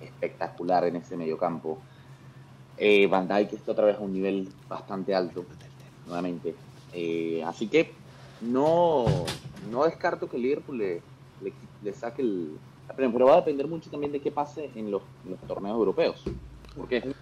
espectacular 0.00 0.86
en 0.86 0.96
ese 0.96 1.18
mediocampo. 1.18 1.78
Eh, 2.78 3.06
Van 3.06 3.28
Dijk 3.28 3.52
está 3.52 3.72
otra 3.72 3.84
vez 3.84 3.96
a 3.98 4.00
un 4.00 4.14
nivel 4.14 4.48
bastante 4.66 5.14
alto, 5.14 5.44
nuevamente. 6.06 6.54
Eh, 6.94 7.44
así 7.44 7.68
que 7.68 7.92
no, 8.40 9.04
no 9.70 9.84
descarto 9.84 10.30
que 10.30 10.38
Liverpool 10.38 10.78
le, 10.78 11.02
le, 11.82 11.92
saque 11.92 12.22
el, 12.22 12.56
pero 12.96 13.26
va 13.26 13.34
a 13.34 13.40
depender 13.40 13.68
mucho 13.68 13.90
también 13.90 14.12
de 14.12 14.20
qué 14.20 14.32
pase 14.32 14.70
en 14.74 14.90
los, 14.90 15.02
torneos 15.46 15.76
europeos. 15.76 16.24
¿Por 16.74 16.88
qué? 16.88 17.14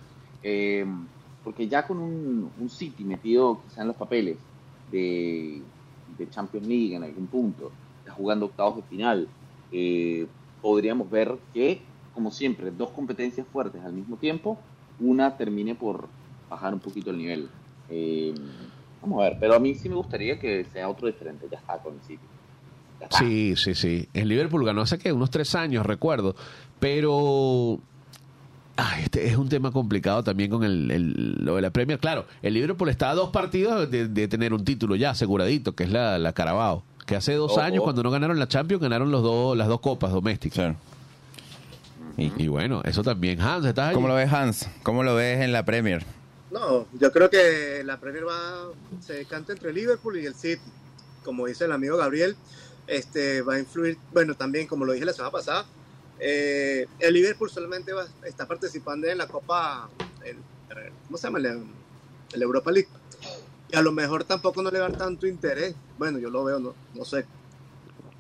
Eh, 0.44 0.86
porque 1.42 1.66
ya 1.66 1.84
con 1.84 1.98
un, 1.98 2.52
un 2.56 2.70
City 2.70 3.02
metido 3.02 3.60
quizá 3.64 3.82
en 3.82 3.88
los 3.88 3.96
papeles 3.96 4.38
de, 4.92 5.60
de 6.16 6.30
Champions 6.30 6.68
League 6.68 6.94
en 6.94 7.02
algún 7.02 7.26
punto, 7.26 7.72
jugando 8.12 8.46
octavos 8.46 8.76
de 8.76 8.82
final, 8.82 9.28
eh, 9.72 10.26
podríamos 10.60 11.10
ver 11.10 11.36
que, 11.52 11.80
como 12.14 12.30
siempre, 12.30 12.70
dos 12.70 12.90
competencias 12.90 13.46
fuertes 13.52 13.82
al 13.84 13.92
mismo 13.92 14.16
tiempo, 14.16 14.58
una 15.00 15.36
termine 15.36 15.74
por 15.74 16.08
bajar 16.48 16.74
un 16.74 16.80
poquito 16.80 17.10
el 17.10 17.18
nivel. 17.18 17.48
Eh, 17.88 18.34
vamos 19.00 19.20
a 19.20 19.24
ver, 19.24 19.36
pero 19.40 19.54
a 19.54 19.58
mí 19.58 19.74
sí 19.74 19.88
me 19.88 19.96
gustaría 19.96 20.38
que 20.38 20.64
sea 20.72 20.88
otro 20.88 21.06
diferente, 21.06 21.46
ya 21.50 21.58
está 21.58 21.78
con 21.78 21.94
el 21.94 22.00
City. 22.02 22.22
Sí, 23.10 23.54
sí, 23.56 23.74
sí. 23.74 24.08
El 24.14 24.28
Liverpool 24.28 24.64
ganó 24.64 24.82
hace 24.82 24.98
que 24.98 25.12
unos 25.12 25.30
tres 25.30 25.54
años, 25.56 25.84
recuerdo. 25.84 26.36
Pero 26.78 27.80
ay, 28.76 29.02
este 29.04 29.26
es 29.26 29.36
un 29.36 29.48
tema 29.48 29.72
complicado 29.72 30.22
también 30.22 30.50
con 30.50 30.62
el, 30.62 31.34
lo 31.44 31.56
de 31.56 31.62
la 31.62 31.70
Premier. 31.70 31.98
Claro, 31.98 32.26
el 32.42 32.54
Liverpool 32.54 32.88
está 32.88 33.10
a 33.10 33.14
dos 33.14 33.30
partidos 33.30 33.90
de, 33.90 34.06
de 34.06 34.28
tener 34.28 34.52
un 34.52 34.64
título 34.64 34.94
ya 34.94 35.10
aseguradito, 35.10 35.74
que 35.74 35.84
es 35.84 35.90
la, 35.90 36.18
la 36.18 36.32
Carabao. 36.32 36.84
Que 37.06 37.16
hace 37.16 37.34
dos 37.34 37.52
Ojo. 37.52 37.60
años, 37.60 37.82
cuando 37.82 38.02
no 38.02 38.10
ganaron 38.10 38.38
la 38.38 38.46
Champions, 38.48 38.82
ganaron 38.82 39.10
los 39.10 39.22
dos, 39.22 39.56
las 39.56 39.68
dos 39.68 39.80
copas 39.80 40.12
domésticas. 40.12 40.56
Claro. 40.56 40.76
Y, 42.16 42.32
y 42.44 42.48
bueno, 42.48 42.82
eso 42.84 43.02
también. 43.02 43.40
Hans, 43.40 43.64
¿estás 43.66 43.88
ahí? 43.88 43.94
¿Cómo 43.94 44.08
lo 44.08 44.14
ves, 44.14 44.32
Hans? 44.32 44.68
¿Cómo 44.82 45.02
lo 45.02 45.14
ves 45.14 45.40
en 45.40 45.52
la 45.52 45.64
Premier? 45.64 46.04
No, 46.50 46.86
yo 47.00 47.10
creo 47.10 47.30
que 47.30 47.82
la 47.84 47.98
Premier 47.98 48.26
va, 48.26 48.68
se 49.00 49.14
decanta 49.14 49.52
entre 49.52 49.72
Liverpool 49.72 50.18
y 50.18 50.26
el 50.26 50.34
City. 50.34 50.60
Como 51.24 51.46
dice 51.46 51.64
el 51.64 51.72
amigo 51.72 51.96
Gabriel, 51.96 52.36
este 52.86 53.42
va 53.42 53.54
a 53.54 53.58
influir, 53.58 53.96
bueno, 54.12 54.34
también 54.34 54.66
como 54.66 54.84
lo 54.84 54.92
dije 54.92 55.04
la 55.06 55.12
semana 55.12 55.30
pasada, 55.30 55.64
eh, 56.20 56.86
el 56.98 57.14
Liverpool 57.14 57.48
solamente 57.50 57.92
va, 57.92 58.04
está 58.26 58.46
participando 58.46 59.06
en 59.06 59.18
la 59.18 59.26
Copa, 59.26 59.88
el- 60.24 60.36
¿cómo 61.06 61.16
se 61.16 61.26
llama? 61.26 61.38
La, 61.38 61.56
el 62.32 62.42
Europa 62.42 62.70
League. 62.70 62.88
Y 63.72 63.76
a 63.76 63.82
lo 63.82 63.90
mejor 63.90 64.24
tampoco 64.24 64.62
no 64.62 64.70
le 64.70 64.78
dan 64.78 64.92
tanto 64.92 65.26
interés. 65.26 65.74
Bueno, 65.98 66.18
yo 66.18 66.28
lo 66.28 66.44
veo, 66.44 66.60
no, 66.60 66.74
no 66.94 67.04
sé. 67.06 67.24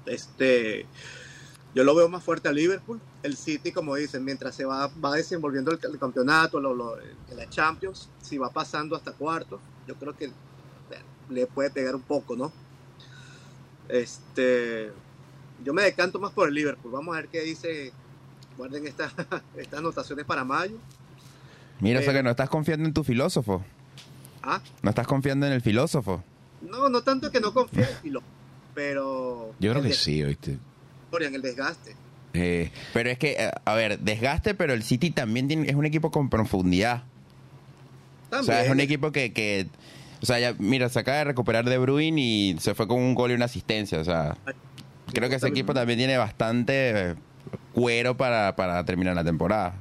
Este, 0.06 0.86
yo 1.74 1.84
lo 1.84 1.94
veo 1.94 2.08
más 2.08 2.24
fuerte 2.24 2.48
a 2.48 2.52
Liverpool. 2.52 2.98
El 3.22 3.36
City, 3.36 3.70
como 3.70 3.94
dicen, 3.94 4.24
mientras 4.24 4.54
se 4.54 4.64
va, 4.64 4.90
va 5.04 5.14
desenvolviendo 5.14 5.70
el, 5.70 5.78
el 5.82 5.98
campeonato, 5.98 6.58
lo, 6.58 6.96
la 7.36 7.50
Champions, 7.50 8.08
si 8.22 8.38
va 8.38 8.50
pasando 8.50 8.96
hasta 8.96 9.12
cuartos, 9.12 9.60
yo 9.86 9.94
creo 9.96 10.16
que 10.16 10.30
le 11.28 11.46
puede 11.46 11.70
pegar 11.70 11.94
un 11.94 12.02
poco, 12.02 12.34
¿no? 12.34 12.50
Este, 13.88 14.90
yo 15.62 15.74
me 15.74 15.82
decanto 15.82 16.18
más 16.18 16.32
por 16.32 16.48
el 16.48 16.54
Liverpool. 16.54 16.92
Vamos 16.92 17.14
a 17.14 17.20
ver 17.20 17.28
qué 17.28 17.42
dice. 17.42 17.92
Guarden 18.56 18.86
estas 18.86 19.12
estas 19.56 19.78
anotaciones 19.78 20.24
para 20.24 20.44
mayo. 20.44 20.78
Mira, 21.80 22.00
o 22.00 22.02
sea 22.02 22.14
que 22.14 22.22
no 22.22 22.30
estás 22.30 22.48
confiando 22.48 22.86
en 22.86 22.94
tu 22.94 23.04
filósofo. 23.04 23.62
Ah, 24.42 24.60
No 24.82 24.90
estás 24.90 25.06
confiando 25.06 25.46
en 25.46 25.52
el 25.52 25.60
filósofo. 25.62 26.22
no, 26.62 26.88
no 26.88 27.02
tanto 27.02 27.30
que 27.30 27.40
no 27.40 27.52
confíe 27.54 27.82
en 27.82 27.96
Filo, 28.02 28.22
pero 28.74 29.52
Yo 29.60 29.70
creo 29.72 29.82
el 29.82 29.88
que 29.90 29.94
sí, 29.94 30.22
¿oíste? 30.22 30.58
en 31.20 31.34
el 31.34 31.42
desgaste. 31.42 31.94
Eh, 32.34 32.70
Pero 32.94 33.10
es 33.10 33.18
que, 33.18 33.32
eh, 33.32 33.50
a 33.66 33.74
ver, 33.74 33.98
desgaste, 33.98 34.54
pero 34.54 34.72
el 34.72 34.82
City 34.82 35.10
también 35.10 35.46
tiene- 35.48 35.68
es 35.68 35.74
un 35.74 35.84
equipo 35.84 36.10
con 36.10 36.30
profundidad. 36.30 37.02
O 38.30 38.42
sea, 38.42 38.60
es 38.60 38.62
un 38.62 38.68
También. 38.70 38.80
equipo 38.88 39.12
que, 39.12 39.32
que 39.34 39.66
o 40.22 40.26
sea, 40.26 40.38
ya, 40.40 40.54
mira, 40.58 40.88
se 40.88 40.98
acaba 41.00 41.18
de 41.18 41.24
recuperar 41.24 41.68
De 41.68 41.76
Bruyne 41.78 42.18
y 42.20 42.56
se 42.60 42.74
fue 42.74 42.88
con 42.88 42.98
un 42.98 43.14
gol 43.14 43.32
y 43.32 43.34
una 43.34 43.44
asistencia. 43.44 43.98
O 44.00 44.04
sea, 44.04 44.36
creo 45.12 45.28
que 45.28 45.34
ese 45.34 45.48
equipo 45.48 45.74
también 45.74 45.98
tiene 45.98 46.16
bastante 46.16 47.16
cuero 47.74 48.16
para, 48.16 48.56
para 48.56 48.82
terminar 48.84 49.14
la 49.16 49.24
temporada. 49.24 49.74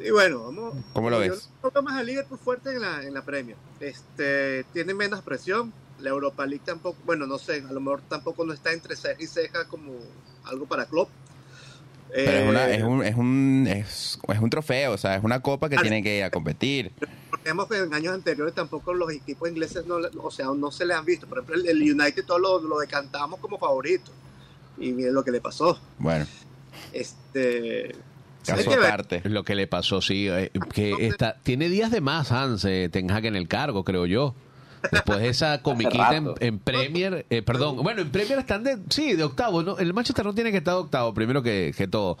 Y 0.00 0.10
bueno, 0.10 0.44
vamos. 0.44 0.74
¿Cómo 0.92 1.10
lo 1.10 1.24
yo 1.24 1.32
ves? 1.32 1.50
Toca 1.60 1.82
más 1.82 1.94
a 1.98 2.02
Liverpool 2.02 2.38
fuerte 2.38 2.70
en 2.70 2.80
la, 2.80 3.02
en 3.02 3.14
la 3.14 3.22
Premier. 3.22 3.56
Este, 3.80 4.64
tiene 4.72 4.94
menos 4.94 5.22
presión. 5.22 5.72
La 6.00 6.10
Europa 6.10 6.46
League 6.46 6.62
tampoco, 6.64 6.96
bueno, 7.04 7.26
no 7.26 7.38
sé, 7.38 7.64
a 7.68 7.72
lo 7.72 7.80
mejor 7.80 8.00
tampoco 8.08 8.44
no 8.46 8.52
está 8.52 8.72
entre 8.72 8.94
ceja 8.94 9.20
y 9.20 9.26
ceja 9.26 9.66
como 9.66 9.92
algo 10.44 10.66
para 10.66 10.86
Klopp. 10.86 11.08
Pero 12.14 12.30
Eh, 12.30 12.42
es, 12.44 12.48
una, 12.48 12.70
es, 12.70 12.82
un, 12.84 13.04
es, 13.04 13.14
un, 13.16 13.66
es, 13.68 14.18
es 14.28 14.38
un 14.38 14.48
trofeo, 14.50 14.92
o 14.92 14.96
sea, 14.98 15.16
es 15.16 15.24
una 15.24 15.40
copa 15.40 15.68
que 15.68 15.74
Claro. 15.74 15.88
tiene 15.88 16.02
que 16.04 16.18
ir 16.18 16.22
a 16.24 16.30
competir. 16.30 16.92
Recordemos 17.32 17.68
que 17.68 17.78
en 17.78 17.92
años 17.92 18.14
anteriores 18.14 18.54
tampoco 18.54 18.94
los 18.94 19.10
equipos 19.12 19.48
ingleses, 19.48 19.84
no, 19.86 19.96
o 20.22 20.30
sea, 20.30 20.46
no 20.56 20.70
se 20.70 20.86
le 20.86 20.94
han 20.94 21.04
visto. 21.04 21.26
Por 21.26 21.38
ejemplo, 21.38 21.56
el, 21.56 21.68
el 21.68 21.82
United 22.00 22.24
todos 22.24 22.40
lo, 22.40 22.60
lo 22.60 22.78
decantamos 22.78 23.40
como 23.40 23.58
favorito. 23.58 24.12
Y 24.78 24.92
miren 24.92 25.12
lo 25.14 25.24
que 25.24 25.32
le 25.32 25.40
pasó. 25.40 25.78
Bueno, 25.98 26.24
Este, 26.92 27.94
caso 28.48 28.72
aparte. 28.72 29.22
lo 29.24 29.44
que 29.44 29.54
le 29.54 29.66
pasó, 29.66 30.00
sí, 30.00 30.28
eh, 30.28 30.50
que 30.72 31.06
está, 31.06 31.36
tiene 31.42 31.68
días 31.68 31.90
de 31.90 32.00
más 32.00 32.32
Hans 32.32 32.64
eh, 32.64 32.88
Ten 32.90 33.10
Hag 33.10 33.26
en 33.26 33.36
el 33.36 33.48
cargo, 33.48 33.84
creo 33.84 34.06
yo. 34.06 34.34
Después 34.92 35.18
de 35.18 35.28
esa 35.28 35.62
comiquita 35.62 36.22
en 36.40 36.58
Premier, 36.58 37.26
eh, 37.30 37.42
perdón, 37.42 37.82
bueno, 37.82 38.02
en 38.02 38.10
Premier 38.10 38.38
están 38.38 38.62
de, 38.64 38.78
sí, 38.90 39.14
de 39.14 39.24
octavo, 39.24 39.62
¿no? 39.62 39.78
El 39.78 39.92
Manchester 39.92 40.24
no 40.24 40.34
tiene 40.34 40.50
que 40.50 40.58
estar 40.58 40.74
de 40.74 40.80
octavo, 40.80 41.12
primero 41.14 41.42
que, 41.42 41.74
que 41.76 41.88
todo. 41.88 42.18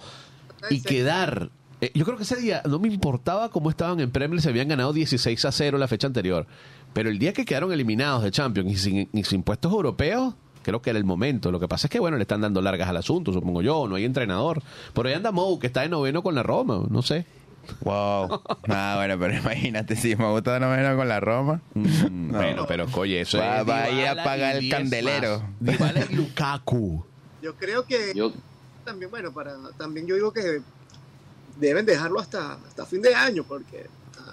Y 0.70 0.82
quedar, 0.82 1.50
eh, 1.80 1.92
yo 1.94 2.04
creo 2.04 2.16
que 2.16 2.24
ese 2.24 2.36
día 2.36 2.62
no 2.68 2.78
me 2.78 2.88
importaba 2.88 3.50
cómo 3.50 3.70
estaban 3.70 4.00
en 4.00 4.10
Premier, 4.10 4.40
se 4.40 4.48
habían 4.48 4.68
ganado 4.68 4.92
16 4.92 5.44
a 5.44 5.52
0 5.52 5.78
la 5.78 5.88
fecha 5.88 6.06
anterior. 6.06 6.46
Pero 6.92 7.10
el 7.10 7.18
día 7.18 7.32
que 7.32 7.44
quedaron 7.44 7.72
eliminados 7.72 8.22
de 8.22 8.30
Champions 8.30 8.72
y 8.72 8.76
sin, 8.76 9.08
y 9.12 9.24
sin 9.24 9.42
puestos 9.42 9.72
europeos, 9.72 10.34
creo 10.68 10.82
que 10.82 10.90
era 10.90 10.98
el 10.98 11.04
momento. 11.04 11.50
Lo 11.50 11.58
que 11.60 11.66
pasa 11.68 11.86
es 11.86 11.90
que, 11.90 11.98
bueno, 11.98 12.16
le 12.18 12.22
están 12.22 12.40
dando 12.42 12.60
largas 12.60 12.88
al 12.88 12.96
asunto, 12.98 13.32
supongo 13.32 13.62
yo, 13.62 13.88
no 13.88 13.94
hay 13.96 14.04
entrenador. 14.04 14.62
Por 14.92 15.06
ahí 15.06 15.14
anda 15.14 15.32
Mou, 15.32 15.58
que 15.58 15.66
está 15.66 15.80
de 15.80 15.88
noveno 15.88 16.22
con 16.22 16.34
la 16.34 16.42
Roma, 16.42 16.82
no 16.90 17.00
sé. 17.02 17.24
Wow. 17.80 18.42
Ah, 18.68 18.94
bueno, 18.96 19.18
pero 19.18 19.34
imagínate 19.34 19.96
si 19.96 20.14
me 20.16 20.30
gusta 20.30 20.58
no 20.60 20.68
menos 20.70 20.96
con 20.96 21.08
la 21.08 21.20
Roma. 21.20 21.60
Mm, 21.74 22.30
No. 22.32 22.38
Bueno, 22.38 22.64
pero 22.68 22.86
oye, 22.96 23.22
eso 23.22 23.38
Va- 23.38 23.60
es. 23.60 23.68
va 23.68 23.82
a 23.84 23.90
ir 23.90 24.06
a 24.06 24.36
y 24.36 24.40
el 24.56 24.60
10 24.60 24.74
candelero. 24.74 25.42
Dybala 25.60 26.04
y 26.10 26.14
Lukaku. 26.14 27.04
yo 27.42 27.54
creo 27.54 27.84
que 27.84 28.12
Yo, 28.14 28.32
también, 28.84 29.10
bueno, 29.10 29.32
para 29.32 29.54
también 29.78 30.06
yo 30.06 30.14
digo 30.16 30.32
que 30.32 30.60
deben 31.58 31.84
dejarlo 31.86 32.20
hasta, 32.20 32.52
hasta 32.54 32.84
fin 32.86 33.00
de 33.02 33.14
año, 33.14 33.42
porque 33.46 33.86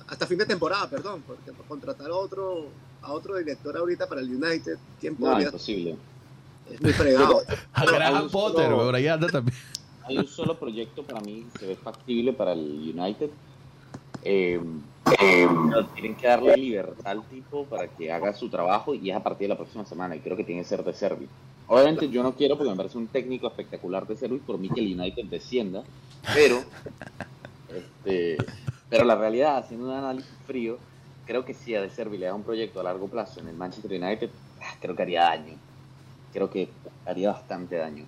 hasta 0.07 0.27
fin 0.27 0.37
de 0.37 0.45
temporada, 0.45 0.89
perdón, 0.89 1.23
porque 1.25 1.51
para 1.51 1.67
contratar 1.67 2.07
a 2.11 2.15
otro 2.15 2.67
a 3.01 3.11
otro 3.11 3.37
director 3.37 3.77
ahorita 3.77 4.07
para 4.07 4.21
el 4.21 4.29
United, 4.35 4.77
¿quién 4.99 5.15
no, 5.19 5.39
imposible. 5.39 5.95
Es 6.71 6.81
muy 6.81 6.93
fregado. 6.93 7.41
A 7.73 7.85
Graham 7.85 8.15
hay 8.15 8.23
un 8.23 8.29
Potter, 8.29 8.65
solo- 8.65 8.77
por 8.85 8.95
ahí 8.95 9.07
anda 9.07 9.27
también. 9.27 9.57
Hay 10.03 10.17
un 10.17 10.27
solo 10.27 10.57
proyecto 10.59 11.03
para 11.03 11.19
mí 11.21 11.45
que 11.53 11.59
se 11.59 11.67
ve 11.67 11.75
factible 11.75 12.33
para 12.33 12.53
el 12.53 12.93
United. 12.95 13.29
Eh, 14.23 14.59
eh, 15.21 15.47
tienen 15.93 16.15
que 16.15 16.27
darle 16.27 16.55
libertad 16.57 17.05
al 17.05 17.23
tipo 17.27 17.65
para 17.65 17.87
que 17.87 18.11
haga 18.11 18.33
su 18.33 18.49
trabajo 18.49 18.95
y 18.95 19.09
es 19.11 19.15
a 19.15 19.21
partir 19.23 19.45
de 19.45 19.49
la 19.49 19.57
próxima 19.57 19.85
semana 19.85 20.15
y 20.15 20.19
creo 20.19 20.35
que 20.35 20.43
tiene 20.43 20.61
que 20.61 20.67
ser 20.67 20.83
de 20.83 20.93
Servi. 20.93 21.27
Obviamente 21.67 22.09
yo 22.09 22.23
no 22.23 22.33
quiero 22.33 22.55
porque 22.57 22.69
me 22.71 22.75
parece 22.75 22.97
un 22.97 23.07
técnico 23.07 23.47
espectacular 23.47 24.05
de 24.07 24.15
Servi 24.15 24.37
por 24.37 24.57
mí 24.57 24.69
que 24.69 24.79
el 24.81 24.99
United 24.99 25.25
descienda, 25.25 25.83
pero 26.33 26.59
este, 27.69 28.37
pero 28.89 29.03
la 29.05 29.15
realidad, 29.15 29.57
haciendo 29.57 29.87
un 29.87 29.95
análisis 29.95 30.31
frío, 30.45 30.77
creo 31.25 31.43
que 31.45 31.53
si 31.53 31.73
a 31.75 31.81
De 31.81 31.89
Servi 31.89 32.17
le 32.17 32.27
da 32.27 32.33
un 32.35 32.43
proyecto 32.43 32.79
a 32.79 32.83
largo 32.83 33.07
plazo 33.07 33.39
en 33.39 33.47
el 33.47 33.55
Manchester 33.55 34.01
United, 34.01 34.29
ah, 34.61 34.75
creo 34.79 34.95
que 34.95 35.01
haría 35.03 35.23
daño. 35.23 35.53
Creo 36.35 36.51
que 36.51 36.69
haría 37.07 37.31
bastante 37.31 37.77
daño. 37.77 38.03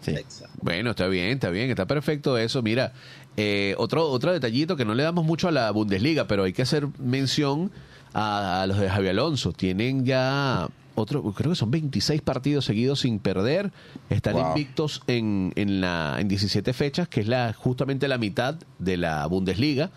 Sí. 0.00 0.14
Bueno, 0.62 0.90
está 0.90 1.06
bien, 1.08 1.30
está 1.30 1.50
bien, 1.50 1.68
está 1.70 1.86
perfecto 1.86 2.38
eso. 2.38 2.62
Mira, 2.62 2.92
eh, 3.36 3.74
otro, 3.78 4.08
otro 4.08 4.32
detallito 4.32 4.76
que 4.76 4.84
no 4.84 4.94
le 4.94 5.02
damos 5.02 5.24
mucho 5.24 5.48
a 5.48 5.50
la 5.52 5.70
Bundesliga, 5.70 6.26
pero 6.26 6.44
hay 6.44 6.52
que 6.52 6.62
hacer 6.62 6.86
mención 6.98 7.70
a, 8.12 8.62
a 8.62 8.66
los 8.66 8.78
de 8.78 8.88
Javi 8.88 9.08
Alonso. 9.08 9.52
Tienen 9.52 10.04
ya 10.04 10.68
otro, 10.94 11.22
creo 11.32 11.50
que 11.52 11.56
son 11.56 11.70
26 11.70 12.20
partidos 12.22 12.66
seguidos 12.66 13.00
sin 13.00 13.18
perder. 13.18 13.72
Están 14.10 14.34
Wow. 14.34 14.48
invictos 14.48 15.02
en, 15.06 15.52
en, 15.56 15.80
la, 15.80 16.16
en 16.20 16.28
17 16.28 16.72
fechas, 16.74 17.08
que 17.08 17.20
es 17.22 17.26
la 17.26 17.52
justamente 17.54 18.06
la 18.06 18.18
mitad 18.18 18.56
de 18.78 18.96
la 18.98 19.26
Bundesliga. 19.26 19.90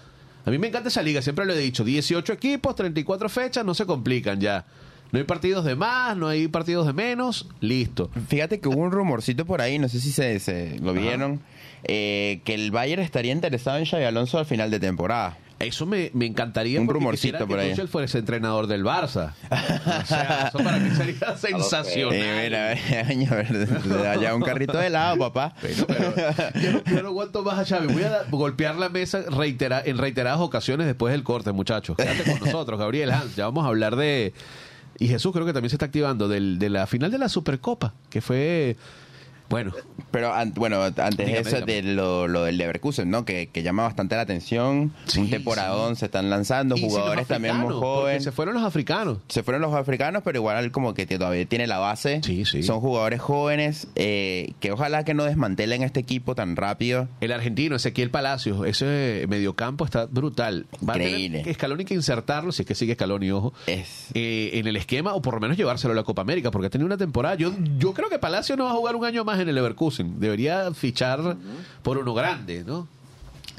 A 0.46 0.50
mí 0.50 0.58
me 0.58 0.68
encanta 0.68 0.88
esa 0.88 1.02
liga, 1.02 1.22
siempre 1.22 1.44
lo 1.46 1.52
he 1.54 1.58
dicho. 1.60 1.84
18 1.84 2.32
equipos, 2.32 2.76
34 2.78 3.28
fechas, 3.28 3.66
no 3.66 3.74
se 3.74 3.86
complican 3.86 4.40
ya. 4.40 4.66
No 5.12 5.20
hay 5.20 5.26
partidos 5.26 5.64
de 5.66 5.76
más, 5.76 6.18
no 6.18 6.28
hay 6.28 6.48
partidos 6.48 6.86
de 6.88 6.94
menos, 6.94 7.48
listo. 7.62 8.10
Fíjate 8.28 8.60
que 8.60 8.68
hubo 8.68 8.80
un 8.82 8.92
rumorcito 8.92 9.46
por 9.46 9.62
ahí, 9.62 9.80
no 9.80 9.88
sé 9.90 10.00
si 10.02 10.12
se, 10.12 10.40
se 10.40 10.78
lo 10.82 10.94
vieron, 10.94 11.42
eh, 11.84 12.42
que 12.44 12.54
el 12.54 12.72
Bayern 12.72 13.02
estaría 13.02 13.32
interesado 13.32 13.78
en 13.78 13.86
Xavi 13.86 14.04
Alonso 14.04 14.38
al 14.38 14.46
final 14.46 14.70
de 14.72 14.80
temporada. 14.80 15.38
Eso 15.60 15.88
me, 15.88 16.12
me 16.14 16.28
encantaría 16.28 16.80
Un 16.80 16.88
rumorcito 16.88 17.40
que 17.40 17.46
por 17.48 17.58
ahí. 17.58 17.72
Tuchel 17.72 17.88
fuese 17.88 18.20
entrenador 18.20 18.68
del 18.68 18.84
Barça. 18.84 19.34
O 19.50 20.06
sea, 20.06 20.50
eso 20.50 20.60
para 20.60 20.78
mí 20.78 20.92
sería 20.96 21.36
sensacional. 21.38 22.14
Eh, 22.14 22.44
mira, 22.44 22.76
mira, 23.08 23.44
mira, 23.84 24.12
allá 24.12 24.36
un 24.36 24.44
carrito 24.44 24.78
de 24.78 24.86
helado, 24.86 25.18
papá. 25.18 25.56
Pero, 25.60 25.88
pero, 25.88 26.14
yo, 26.62 26.72
no, 26.74 26.84
yo 26.84 27.02
no 27.02 27.08
aguanto 27.08 27.42
más 27.42 27.58
a 27.58 27.66
Xavi. 27.66 27.92
Voy 27.92 28.04
a 28.04 28.26
golpear 28.30 28.76
la 28.76 28.90
mesa 28.90 29.24
reitera- 29.32 29.82
en 29.84 29.98
reiteradas 29.98 30.42
ocasiones 30.42 30.86
después 30.86 31.12
del 31.12 31.24
corte, 31.24 31.52
muchachos. 31.54 31.98
Quédate 31.98 32.24
con 32.30 32.40
nosotros, 32.40 32.78
Gabriel 32.80 33.10
Hans. 33.12 33.36
Ya 33.36 33.46
vamos 33.46 33.66
a 33.66 33.70
hablar 33.70 33.96
de... 33.96 34.34
Y 35.00 35.08
Jesús 35.08 35.32
creo 35.32 35.46
que 35.46 35.54
también 35.54 35.70
se 35.70 35.76
está 35.76 35.86
activando 35.86 36.28
del, 36.28 36.60
de 36.60 36.70
la 36.70 36.88
final 36.88 37.12
de 37.12 37.18
la 37.18 37.30
Supercopa, 37.30 37.94
que 38.10 38.22
fue... 38.22 38.78
Bueno, 39.50 39.72
Pero 40.12 40.34
an- 40.34 40.54
bueno, 40.56 40.82
antes 40.84 41.18
de 41.18 41.26
Dígame, 41.26 41.40
eso, 41.42 41.56
dígame. 41.66 41.74
de 41.74 41.82
lo, 41.94 42.28
lo 42.28 42.44
del 42.44 42.58
Leverkusen, 42.58 43.10
¿no? 43.10 43.24
Que, 43.26 43.48
que 43.48 43.64
llama 43.64 43.84
bastante 43.84 44.16
la 44.16 44.22
atención. 44.22 44.92
Sí, 45.06 45.20
un 45.20 45.30
temporadón, 45.30 45.96
se 45.96 46.06
están 46.06 46.30
lanzando, 46.30 46.76
y 46.78 46.82
jugadores 46.82 47.28
también 47.28 47.58
muy 47.58 47.74
jóvenes. 47.74 48.24
Se 48.24 48.32
fueron 48.32 48.56
los 48.56 48.64
africanos. 48.64 49.20
Se 49.28 49.44
fueron 49.44 49.62
los 49.62 49.74
africanos, 49.74 50.22
pero 50.26 50.40
igual 50.40 50.72
como 50.72 50.94
que 50.94 51.06
todavía 51.06 51.46
tiene 51.46 51.68
la 51.68 51.78
base. 51.80 52.22
Sí, 52.24 52.46
sí. 52.46 52.64
Son 52.64 52.80
jugadores 52.80 53.20
jóvenes 53.22 53.88
eh, 53.96 54.54
que 54.60 54.72
ojalá 54.72 55.04
que 55.04 55.14
no 55.14 55.24
desmantelen 55.26 55.84
este 55.84 56.00
equipo 56.00 56.36
tan 56.36 56.56
rápido. 56.56 57.08
El 57.22 57.32
argentino, 57.32 57.76
Ezequiel 57.76 58.10
Palacios, 58.12 58.66
ese 58.66 59.26
mediocampo 59.30 59.86
está 59.86 60.06
brutal. 60.08 60.66
Va 60.88 60.94
a 60.94 60.98
Increíble. 60.98 61.30
tener 61.40 61.46
que 61.46 61.54
Scaloni 61.54 61.86
que 61.86 61.94
insertarlo, 61.94 62.52
si 62.52 62.64
es 62.64 62.68
que 62.68 62.76
sigue 62.76 62.96
Scaloni, 62.96 63.32
ojo, 63.32 63.54
Es 63.68 64.08
eh, 64.14 64.52
en 64.54 64.68
el 64.68 64.76
esquema 64.78 65.14
o 65.14 65.22
por 65.22 65.34
lo 65.36 65.40
menos 65.40 65.58
llevárselo 65.58 65.94
a 65.94 65.96
la 65.96 66.04
Copa 66.04 66.22
América, 66.22 66.52
porque 66.52 66.68
ha 66.68 66.70
tenido 66.70 66.86
una 66.86 66.98
temporada. 66.98 67.36
Yo, 67.36 67.54
yo 67.78 67.94
creo 67.94 68.10
que 68.10 68.20
Palacio 68.20 68.56
no 68.58 68.66
va 68.66 68.72
a 68.72 68.74
jugar 68.74 68.96
un 68.96 69.06
año 69.06 69.24
más 69.24 69.37
en 69.40 69.50
el 69.50 69.56
Leverkusen. 69.56 70.20
Debería 70.20 70.74
fichar 70.74 71.38
por 71.84 71.98
uno 71.98 72.14
grande, 72.14 72.64
¿no? 72.66 72.88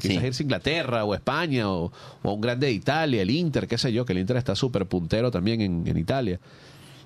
Quizás 0.00 0.20
Sí. 0.20 0.26
irse 0.26 0.42
a 0.42 0.44
Inglaterra 0.44 1.04
o 1.04 1.14
España 1.14 1.68
o, 1.70 1.90
un 2.22 2.40
grande 2.40 2.68
de 2.68 2.72
Italia, 2.72 3.22
el 3.22 3.30
Inter, 3.30 3.66
qué 3.66 3.76
sé 3.78 3.92
yo, 3.92 4.04
que 4.04 4.12
el 4.12 4.20
Inter 4.20 4.36
está 4.36 4.54
súper 4.54 4.86
puntero 4.86 5.30
también 5.30 5.60
en, 5.60 5.86
en 5.86 5.96
Italia. 5.98 6.38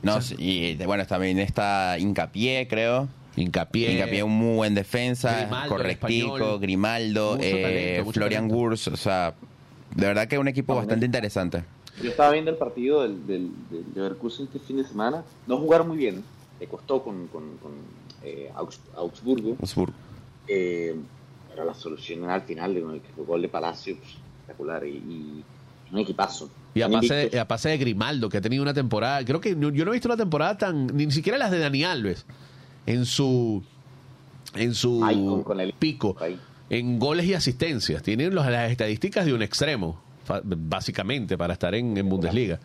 No, 0.02 0.20
sí, 0.20 0.34
y 0.38 0.74
bueno, 0.84 1.06
también 1.06 1.38
está 1.38 1.96
Hincapié, 1.98 2.66
creo. 2.68 3.08
Hincapié. 3.36 3.92
Hincapié, 3.92 4.22
un 4.22 4.32
muy 4.32 4.56
buen 4.56 4.74
defensa, 4.74 5.40
Grimaldo, 5.40 5.68
correctico, 5.74 6.36
español. 6.36 6.60
Grimaldo, 6.60 7.38
eh, 7.40 7.94
talento, 7.94 8.12
Florian. 8.12 8.50
Wurz, 8.50 8.88
o 8.88 8.96
sea, 8.96 9.34
de 9.94 10.06
verdad 10.06 10.28
que 10.28 10.34
es 10.34 10.40
un 10.40 10.48
equipo 10.48 10.74
bastante 10.74 11.06
interesante. 11.06 11.64
Yo 12.02 12.10
estaba 12.10 12.32
viendo 12.32 12.50
el 12.50 12.56
partido 12.56 13.02
del, 13.02 13.26
del, 13.26 13.50
del 13.70 13.84
Leverkusen 13.94 14.46
este 14.46 14.58
fin 14.58 14.76
de 14.78 14.84
semana. 14.84 15.24
No 15.46 15.56
jugaron 15.56 15.88
muy 15.88 15.96
bien. 15.96 16.22
Le 16.60 16.66
costó 16.66 17.02
con, 17.02 17.28
con, 17.28 17.56
con 17.58 17.72
eh, 18.24 18.50
Augs- 18.54 18.78
Augsburgo. 18.96 19.56
Eh, 20.48 20.94
pero 21.50 21.64
la 21.64 21.74
solución 21.74 22.28
al 22.28 22.42
final 22.42 22.74
de 22.74 22.80
con 22.82 22.94
el 22.94 23.00
gol 23.26 23.42
de 23.42 23.48
Palacio, 23.48 23.96
pues, 23.98 24.10
espectacular. 24.40 24.84
Y, 24.86 24.90
y 24.96 25.44
un 25.92 25.98
equipazo. 25.98 26.50
Y 26.74 26.80
a 26.82 26.88
pase, 26.88 27.14
invictos. 27.18 27.40
a 27.40 27.46
pase 27.48 27.68
de 27.68 27.78
Grimaldo, 27.78 28.28
que 28.30 28.38
ha 28.38 28.40
tenido 28.40 28.62
una 28.62 28.72
temporada. 28.74 29.24
Creo 29.24 29.40
que 29.40 29.50
yo 29.50 29.84
no 29.84 29.90
he 29.90 29.92
visto 29.92 30.08
una 30.08 30.16
temporada 30.16 30.56
tan. 30.56 30.86
Ni 30.96 31.10
siquiera 31.10 31.36
las 31.38 31.50
de 31.50 31.58
Dani 31.58 31.84
Alves. 31.84 32.24
En 32.86 33.04
su. 33.04 33.62
En 34.54 34.74
su 34.74 35.04
Ay, 35.04 35.16
con- 35.16 35.42
con 35.42 35.60
el- 35.60 35.72
pico. 35.74 36.16
En 36.70 36.98
goles 36.98 37.26
y 37.26 37.34
asistencias. 37.34 38.02
Tienen 38.02 38.34
los- 38.34 38.46
las 38.46 38.70
estadísticas 38.70 39.26
de 39.26 39.34
un 39.34 39.42
extremo. 39.42 40.00
Básicamente, 40.44 41.36
para 41.36 41.52
estar 41.52 41.74
en, 41.74 41.96
en 41.96 42.08
Bundesliga. 42.08 42.58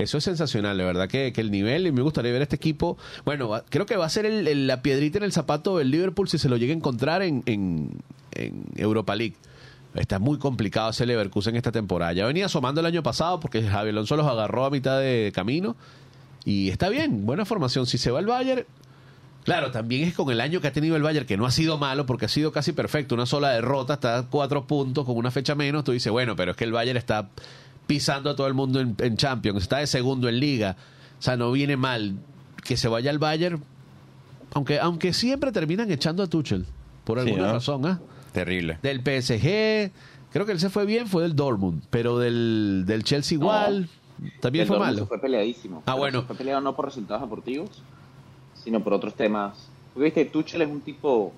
Eso 0.00 0.18
es 0.18 0.24
sensacional, 0.24 0.78
de 0.78 0.84
verdad 0.84 1.08
que, 1.08 1.32
que 1.32 1.40
el 1.40 1.50
nivel, 1.50 1.86
y 1.86 1.92
me 1.92 2.02
gustaría 2.02 2.32
ver 2.32 2.42
este 2.42 2.56
equipo. 2.56 2.96
Bueno, 3.24 3.62
creo 3.68 3.86
que 3.86 3.96
va 3.96 4.06
a 4.06 4.08
ser 4.08 4.30
la 4.30 4.82
piedrita 4.82 5.18
en 5.18 5.24
el 5.24 5.32
zapato 5.32 5.78
del 5.78 5.90
Liverpool 5.90 6.28
si 6.28 6.38
se 6.38 6.48
lo 6.48 6.56
llega 6.56 6.72
a 6.72 6.76
encontrar 6.76 7.22
en, 7.22 7.42
en, 7.46 7.90
Europa 8.76 9.14
League. 9.14 9.34
Está 9.94 10.18
muy 10.18 10.38
complicado 10.38 10.90
ese 10.90 11.04
Leverkusen 11.04 11.56
esta 11.56 11.72
temporada. 11.72 12.12
Ya 12.12 12.24
venía 12.24 12.46
asomando 12.46 12.80
el 12.80 12.86
año 12.86 13.02
pasado 13.02 13.40
porque 13.40 13.62
Javi 13.62 13.90
Alonso 13.90 14.16
los 14.16 14.26
agarró 14.26 14.64
a 14.64 14.70
mitad 14.70 15.00
de 15.00 15.32
camino. 15.34 15.76
Y 16.44 16.70
está 16.70 16.88
bien, 16.88 17.26
buena 17.26 17.44
formación. 17.44 17.86
Si 17.86 17.98
se 17.98 18.10
va 18.10 18.20
el 18.20 18.26
Bayern, 18.26 18.64
claro, 19.44 19.72
también 19.72 20.08
es 20.08 20.14
con 20.14 20.30
el 20.30 20.40
año 20.40 20.60
que 20.60 20.68
ha 20.68 20.72
tenido 20.72 20.96
el 20.96 21.02
Bayern, 21.02 21.26
que 21.26 21.36
no 21.36 21.44
ha 21.44 21.50
sido 21.50 21.76
malo 21.76 22.06
porque 22.06 22.26
ha 22.26 22.28
sido 22.28 22.52
casi 22.52 22.72
perfecto. 22.72 23.14
Una 23.14 23.26
sola 23.26 23.50
derrota, 23.50 23.94
está 23.94 24.18
a 24.18 24.22
cuatro 24.22 24.66
puntos 24.66 25.04
con 25.04 25.16
una 25.16 25.32
fecha 25.32 25.54
menos. 25.54 25.84
Tú 25.84 25.92
dices, 25.92 26.10
bueno, 26.10 26.36
pero 26.36 26.52
es 26.52 26.56
que 26.56 26.64
el 26.64 26.72
Bayern 26.72 26.96
está 26.96 27.28
pisando 27.90 28.30
a 28.30 28.36
todo 28.36 28.46
el 28.46 28.54
mundo 28.54 28.78
en, 28.78 28.94
en 28.98 29.16
Champions, 29.16 29.62
está 29.62 29.78
de 29.78 29.88
segundo 29.88 30.28
en 30.28 30.38
Liga. 30.38 30.76
O 31.18 31.22
sea, 31.22 31.36
no 31.36 31.50
viene 31.50 31.76
mal 31.76 32.14
que 32.62 32.76
se 32.76 32.86
vaya 32.86 33.10
al 33.10 33.18
Bayern, 33.18 33.60
aunque, 34.54 34.78
aunque 34.78 35.12
siempre 35.12 35.50
terminan 35.50 35.90
echando 35.90 36.22
a 36.22 36.28
Tuchel, 36.28 36.66
por 37.02 37.20
Sí, 37.20 37.26
alguna 37.26 37.48
¿no? 37.48 37.52
razón, 37.54 37.84
¿ah? 37.86 38.00
Terrible. 38.32 38.78
Del 38.80 39.00
PSG, 39.00 39.90
creo 40.32 40.46
que 40.46 40.52
él 40.52 40.60
se 40.60 40.70
fue 40.70 40.86
bien, 40.86 41.08
fue 41.08 41.22
del 41.24 41.34
Dortmund, 41.34 41.82
pero 41.90 42.16
del, 42.20 42.84
del 42.86 43.02
Chelsea 43.02 43.34
igual, 43.36 43.88
también 44.40 44.68
fue 44.68 44.76
Dortmund 44.76 44.94
malo. 44.94 45.04
se 45.06 45.08
Fue 45.08 45.20
peleadísimo. 45.20 45.82
Ah, 45.86 45.94
bueno. 45.94 46.20
se 46.20 46.26
Fue 46.28 46.36
peleado 46.36 46.60
no 46.60 46.76
por 46.76 46.84
resultados 46.84 47.22
deportivos, 47.22 47.82
sino 48.62 48.84
por 48.84 48.92
otros 48.92 49.14
temas. 49.14 49.68
Porque 49.92 50.04
viste, 50.04 50.24
Tuchel 50.26 50.62
es 50.62 50.68
un 50.68 50.80
tipo 50.80 51.32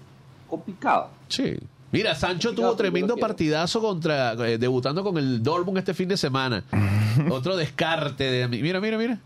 complicado. 0.49 1.09
Sí. 1.29 1.57
Mira, 1.92 2.14
Sancho 2.14 2.55
tuvo 2.55 2.74
tremendo 2.74 3.16
partidazo 3.18 3.81
contra 3.81 4.33
eh, 4.48 4.57
debutando 4.57 5.05
con 5.05 5.18
el 5.18 5.42
Dortmund 5.42 5.76
este 5.78 5.92
fin 5.92 6.09
de 6.09 6.16
semana. 6.16 6.64
Otro 7.31 7.55
descarte 7.55 8.24
de 8.24 8.48
mira, 8.48 8.81
mira, 8.81 8.96
mira. 8.96 9.18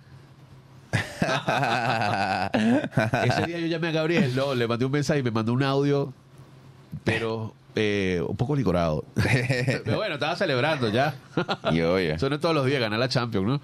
Ese 3.25 3.47
día 3.47 3.61
yo 3.61 3.67
llamé 3.67 3.89
a 3.89 3.93
Gabriel, 3.93 4.35
no, 4.35 4.55
le 4.55 4.67
mandé 4.67 4.85
un 4.85 4.93
mensaje 4.93 5.21
y 5.21 5.23
me 5.23 5.31
mandó 5.31 5.53
un 5.53 5.63
audio, 5.63 6.13
pero 7.05 7.55
eh, 7.77 8.21
un 8.27 8.37
poco 8.37 8.57
licorado. 8.57 9.05
pero 9.85 9.99
bueno, 9.99 10.15
estaba 10.15 10.35
celebrando 10.35 10.89
ya. 10.89 11.15
y 11.71 11.81
oye. 11.83 12.15
Eso 12.15 12.29
no 12.29 12.35
es 12.35 12.41
todos 12.41 12.55
los 12.55 12.67
días 12.67 12.81
ganar 12.81 12.99
la 12.99 13.09
Champions, 13.09 13.47
¿no? 13.47 13.61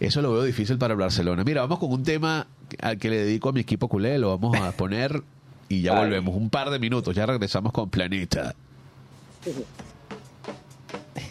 Eso 0.00 0.22
lo 0.22 0.32
veo 0.32 0.44
difícil 0.44 0.78
para 0.78 0.94
el 0.94 1.00
Barcelona. 1.00 1.44
Mira, 1.44 1.60
vamos 1.60 1.78
con 1.78 1.92
un 1.92 2.02
tema 2.04 2.46
al 2.80 2.96
que 2.98 3.10
le 3.10 3.18
dedico 3.18 3.50
a 3.50 3.52
mi 3.52 3.60
equipo 3.60 3.88
culé, 3.88 4.18
lo 4.18 4.36
vamos 4.38 4.56
a 4.58 4.72
poner 4.72 5.22
y 5.68 5.82
ya 5.82 5.98
volvemos. 5.98 6.34
Un 6.34 6.50
par 6.50 6.70
de 6.70 6.78
minutos, 6.78 7.14
ya 7.14 7.26
regresamos 7.26 7.72
con 7.72 7.90
Planeta. 7.90 8.54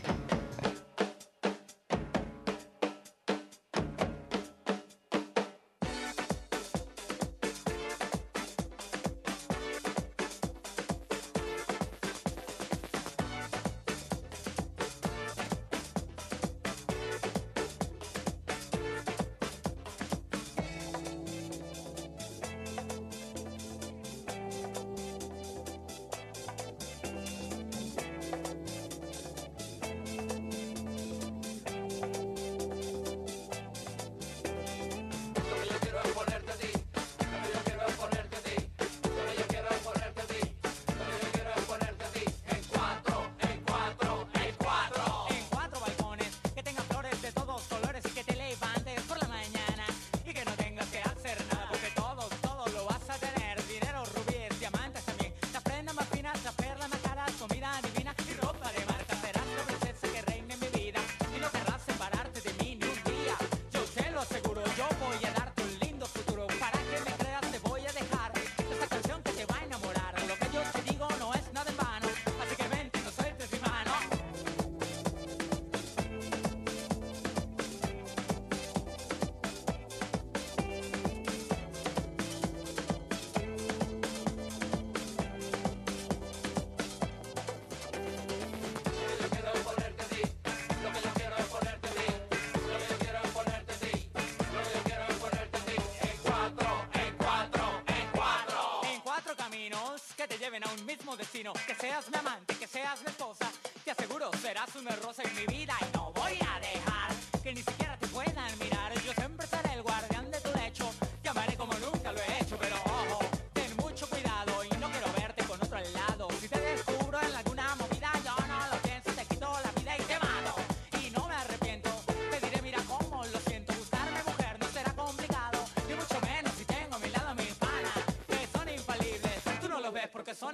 que 101.31 101.75
seas 101.75 102.09
mi 102.09 102.17
amante, 102.17 102.55
que 102.55 102.67
seas 102.67 103.01
mi 103.01 103.07
esposa, 103.07 103.51
te 103.83 103.91
aseguro 103.91 104.31
serás 104.41 104.75
una 104.75 104.95
rosa 104.97 105.23
en 105.23 105.35
mi 105.35 105.45
vida. 105.47 105.54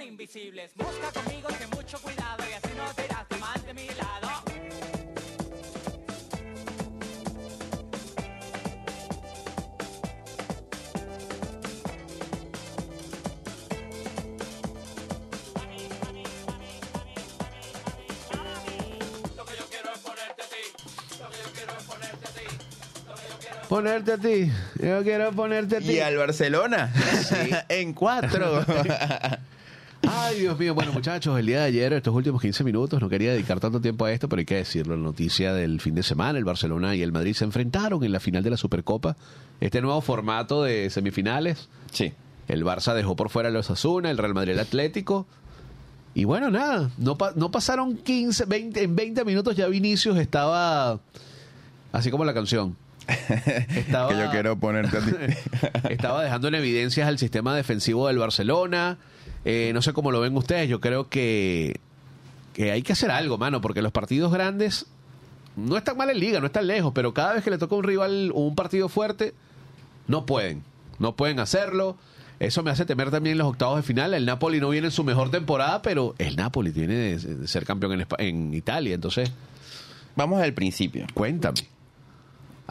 Son 0.02 0.08
invisibles. 0.08 0.72
Busca 0.76 1.12
conmigo, 1.12 1.48
ten 1.58 1.70
mucho 1.70 2.00
cuidado 2.00 2.44
y 2.50 2.54
así 2.54 2.70
no 2.76 2.94
te 2.96 3.06
irás 3.06 3.30
de 3.30 3.38
mal 3.38 3.62
de 3.66 3.74
mi 3.74 3.88
lado. 3.88 4.30
Ponerte 23.68 24.12
a 24.12 24.18
ti. 24.18 24.52
Yo 24.82 25.02
quiero 25.02 25.32
ponerte 25.32 25.78
a 25.78 25.80
ti. 25.80 25.94
Y 25.94 26.00
al 26.02 26.18
Barcelona. 26.18 26.92
en 27.70 27.94
cuatro. 27.94 28.66
Ay, 30.32 30.40
Dios 30.40 30.58
mío. 30.58 30.74
Bueno, 30.74 30.92
muchachos, 30.94 31.38
el 31.40 31.46
día 31.46 31.60
de 31.60 31.66
ayer, 31.66 31.94
estos 31.94 32.14
últimos 32.14 32.42
15 32.42 32.64
minutos, 32.64 33.02
no 33.02 33.10
quería 33.10 33.32
dedicar 33.32 33.60
tanto 33.60 33.82
tiempo 33.82 34.06
a 34.06 34.12
esto, 34.12 34.30
pero 34.30 34.40
hay 34.40 34.46
que 34.46 34.56
decirlo. 34.56 34.96
La 34.96 35.02
noticia 35.04 35.54
del 35.54 35.82
fin 35.82 35.96
de 35.96 36.04
semana, 36.04 36.38
el 36.40 36.46
Barcelona 36.46 36.96
y 36.96 37.02
el 37.02 37.12
Madrid 37.12 37.34
se 37.34 37.44
enfrentaron 37.44 38.04
en 38.04 38.12
la 38.12 38.20
final 38.20 38.44
de 38.44 38.50
la 38.52 38.58
Supercopa. 38.58 39.16
Este 39.60 39.82
nuevo 39.82 40.00
formato 40.02 40.64
de 40.64 40.90
semifinales. 40.90 41.70
sí. 41.92 42.14
El 42.48 42.66
Barça 42.66 42.94
dejó 42.94 43.16
por 43.16 43.30
fuera 43.30 43.48
a 43.48 43.52
los 43.52 43.70
Asuna, 43.72 44.12
el 44.12 44.18
Real 44.18 44.34
Madrid 44.34 44.52
el 44.54 44.60
Atlético. 44.60 45.26
Y 46.14 46.26
bueno, 46.26 46.52
nada, 46.52 46.90
no, 46.98 47.18
pa- 47.18 47.32
no 47.38 47.50
pasaron 47.50 47.96
15, 47.96 48.44
20, 48.44 48.84
en 48.84 48.94
20 48.96 49.24
minutos 49.24 49.56
ya 49.56 49.68
Vinicius 49.68 50.18
estaba 50.18 51.00
así 51.94 52.12
como 52.12 52.26
la 52.26 52.34
canción. 52.34 52.76
Estaba, 53.08 54.10
Que 54.10 54.18
yo 54.18 54.32
quiero 54.32 54.58
ponerte 54.58 54.98
a 54.98 55.02
ti. 55.02 55.12
estaba 55.90 56.24
dejando 56.24 56.48
en 56.48 56.56
evidencias 56.56 57.08
al 57.08 57.18
sistema 57.18 57.56
defensivo 57.56 58.08
del 58.08 58.18
Barcelona. 58.18 58.98
Eh, 59.46 59.72
no 59.74 59.82
sé 59.82 59.94
cómo 59.94 60.12
lo 60.12 60.20
ven 60.20 60.36
ustedes, 60.38 60.70
yo 60.70 60.80
creo 60.80 61.10
que, 61.10 61.80
que 62.54 62.72
hay 62.72 62.84
que 62.84 62.94
hacer 62.94 63.10
algo, 63.12 63.38
mano, 63.38 63.60
porque 63.62 63.82
los 63.82 63.92
partidos 63.92 64.32
grandes 64.32 64.86
no 65.56 65.78
están 65.78 65.98
mal 65.98 66.10
en 66.10 66.20
liga, 66.20 66.40
no 66.40 66.46
están 66.46 66.68
lejos, 66.68 66.92
pero 66.94 67.14
cada 67.14 67.34
vez 67.34 67.44
que 67.44 67.50
le 67.50 67.58
toca 67.58 67.76
un 67.76 67.84
rival 67.84 68.32
un 68.34 68.56
partido 68.56 68.88
fuerte, 68.88 69.34
no 70.08 70.26
pueden, 70.26 70.64
no 71.00 71.16
pueden 71.16 71.40
hacerlo. 71.40 71.98
Eso 72.40 72.64
me 72.64 72.72
hace 72.72 72.86
temer 72.86 73.12
también 73.12 73.38
los 73.38 73.48
octavos 73.48 73.78
de 73.78 73.84
final. 73.84 74.16
El 74.16 74.26
Napoli 74.26 74.60
no 74.60 74.70
viene 74.70 74.88
en 74.88 74.92
su 74.92 75.04
mejor 75.04 75.30
temporada, 75.30 75.82
pero 75.84 76.16
el 76.18 76.36
Napoli 76.36 76.72
tiene 76.72 76.96
de, 76.96 77.48
ser 77.48 77.66
campeón 77.66 78.06
en 78.18 78.54
Italia. 78.54 78.96
Entonces, 78.96 79.32
Vamos 80.16 80.42
al 80.42 80.54
principio. 80.54 81.06
cuéntame. 81.14 81.62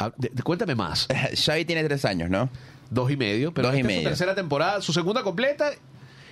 Ah, 0.00 0.12
de- 0.16 0.30
de- 0.32 0.42
cuéntame 0.42 0.74
más. 0.74 1.06
Xavi 1.44 1.64
tiene 1.64 1.84
tres 1.84 2.04
años, 2.04 2.28
¿no? 2.30 2.48
Dos 2.90 3.10
y 3.10 3.16
medio, 3.16 3.54
pero 3.54 3.68
Dos 3.68 3.76
y 3.76 3.80
esta 3.80 3.88
es 3.88 3.94
su 3.94 3.98
medio. 3.98 4.08
tercera 4.10 4.34
temporada, 4.34 4.80
su 4.80 4.92
segunda 4.92 5.22
completa 5.22 5.70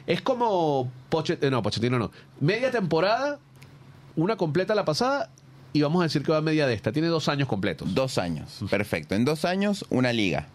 es 0.07 0.21
como 0.23 0.91
Pochettino, 1.09 1.51
no, 1.53 1.63
Pochettino 1.63 1.99
no. 1.99 2.11
Media 2.41 2.71
temporada, 2.73 3.39
una 4.17 4.37
completa 4.37 4.75
la 4.75 4.85
pasada 4.85 5.31
y 5.73 5.83
vamos 5.83 6.01
a 6.01 6.05
decir 6.05 6.23
que 6.23 6.33
va 6.33 6.39
a 6.39 6.41
media 6.41 6.67
de 6.67 6.75
esta. 6.75 6.91
Tiene 6.91 7.09
dos 7.09 7.29
años 7.29 7.47
completos. 7.47 7.95
Dos 7.95 8.19
años. 8.19 8.59
Perfecto. 8.71 9.15
En 9.15 9.25
dos 9.25 9.45
años, 9.45 9.85
una 9.91 10.13
liga. 10.13 10.49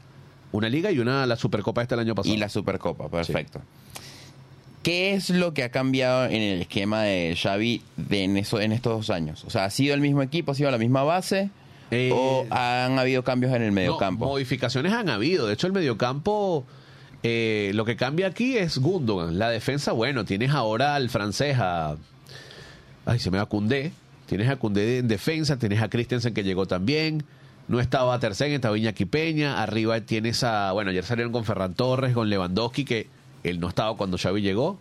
Una 0.52 0.70
liga 0.70 0.92
y 0.92 1.00
una 1.00 1.26
la 1.26 1.36
Supercopa 1.38 1.82
este 1.84 1.94
el 1.96 2.02
año 2.02 2.16
pasado. 2.16 2.34
Y 2.34 2.38
la 2.38 2.50
Supercopa, 2.50 3.08
perfecto. 3.10 3.62
¿Qué 4.82 5.14
es 5.14 5.30
lo 5.30 5.54
que 5.54 5.64
ha 5.64 5.70
cambiado 5.70 6.26
en 6.26 6.42
el 6.42 6.62
esquema 6.62 7.04
de 7.04 7.38
Xavi 7.42 7.82
de 7.96 8.24
en, 8.24 8.38
eso, 8.38 8.60
en 8.60 8.74
estos 8.74 8.92
dos 8.94 9.10
años? 9.10 9.46
O 9.46 9.50
sea, 9.50 9.64
¿ha 9.66 9.70
sido 9.70 9.94
el 9.94 10.02
mismo 10.02 10.22
equipo, 10.22 10.52
ha 10.52 10.56
sido 10.56 10.70
la 10.72 10.78
misma 10.78 11.04
base? 11.04 11.50
Eh, 11.92 12.12
¿O 12.14 12.46
han 12.50 12.98
habido 12.98 13.24
cambios 13.24 13.54
en 13.54 13.62
el 13.62 13.70
No, 13.70 13.76
mediocampo? 13.76 14.26
modificaciones 14.26 14.94
han 14.94 15.10
habido. 15.10 15.48
De 15.48 15.54
hecho, 15.54 15.68
el 15.68 15.74
mediocampo, 15.74 16.66
eh, 17.22 17.72
lo 17.76 17.86
que 17.86 17.96
cambia 17.96 18.28
aquí 18.28 18.58
es 18.58 18.78
Gundogan. 18.80 19.38
La 19.38 19.50
defensa, 19.50 19.92
bueno, 19.92 20.26
tienes 20.26 20.52
ahora 20.52 20.96
al 20.96 21.10
francés, 21.10 21.58
a. 21.60 21.96
Ay, 23.06 23.20
se 23.20 23.30
me 23.32 23.38
va 23.38 23.46
Cundé. 23.46 23.92
Tienes 24.26 24.50
a 24.50 24.56
Cundé 24.56 25.00
en 25.00 25.08
defensa, 25.08 25.58
tienes 25.58 25.82
a 25.82 25.90
Christensen 25.90 26.34
que 26.34 26.44
llegó 26.44 26.66
también. 26.66 27.24
No 27.68 27.80
estaba 27.80 28.18
Ter 28.20 28.34
Stegen, 28.36 28.56
estaba 28.56 28.78
Iñaki 28.78 29.06
Peña. 29.06 29.62
Arriba 29.62 30.00
tienes 30.02 30.44
a. 30.44 30.72
Bueno, 30.72 30.90
ayer 30.92 31.04
salieron 31.04 31.32
con 31.32 31.46
Ferran 31.46 31.74
Torres, 31.76 32.14
con 32.14 32.30
Lewandowski, 32.30 32.86
que 32.86 33.08
él 33.44 33.60
no 33.60 33.68
estaba 33.70 33.96
cuando 33.96 34.18
Xavi 34.18 34.42
llegó. 34.42 34.80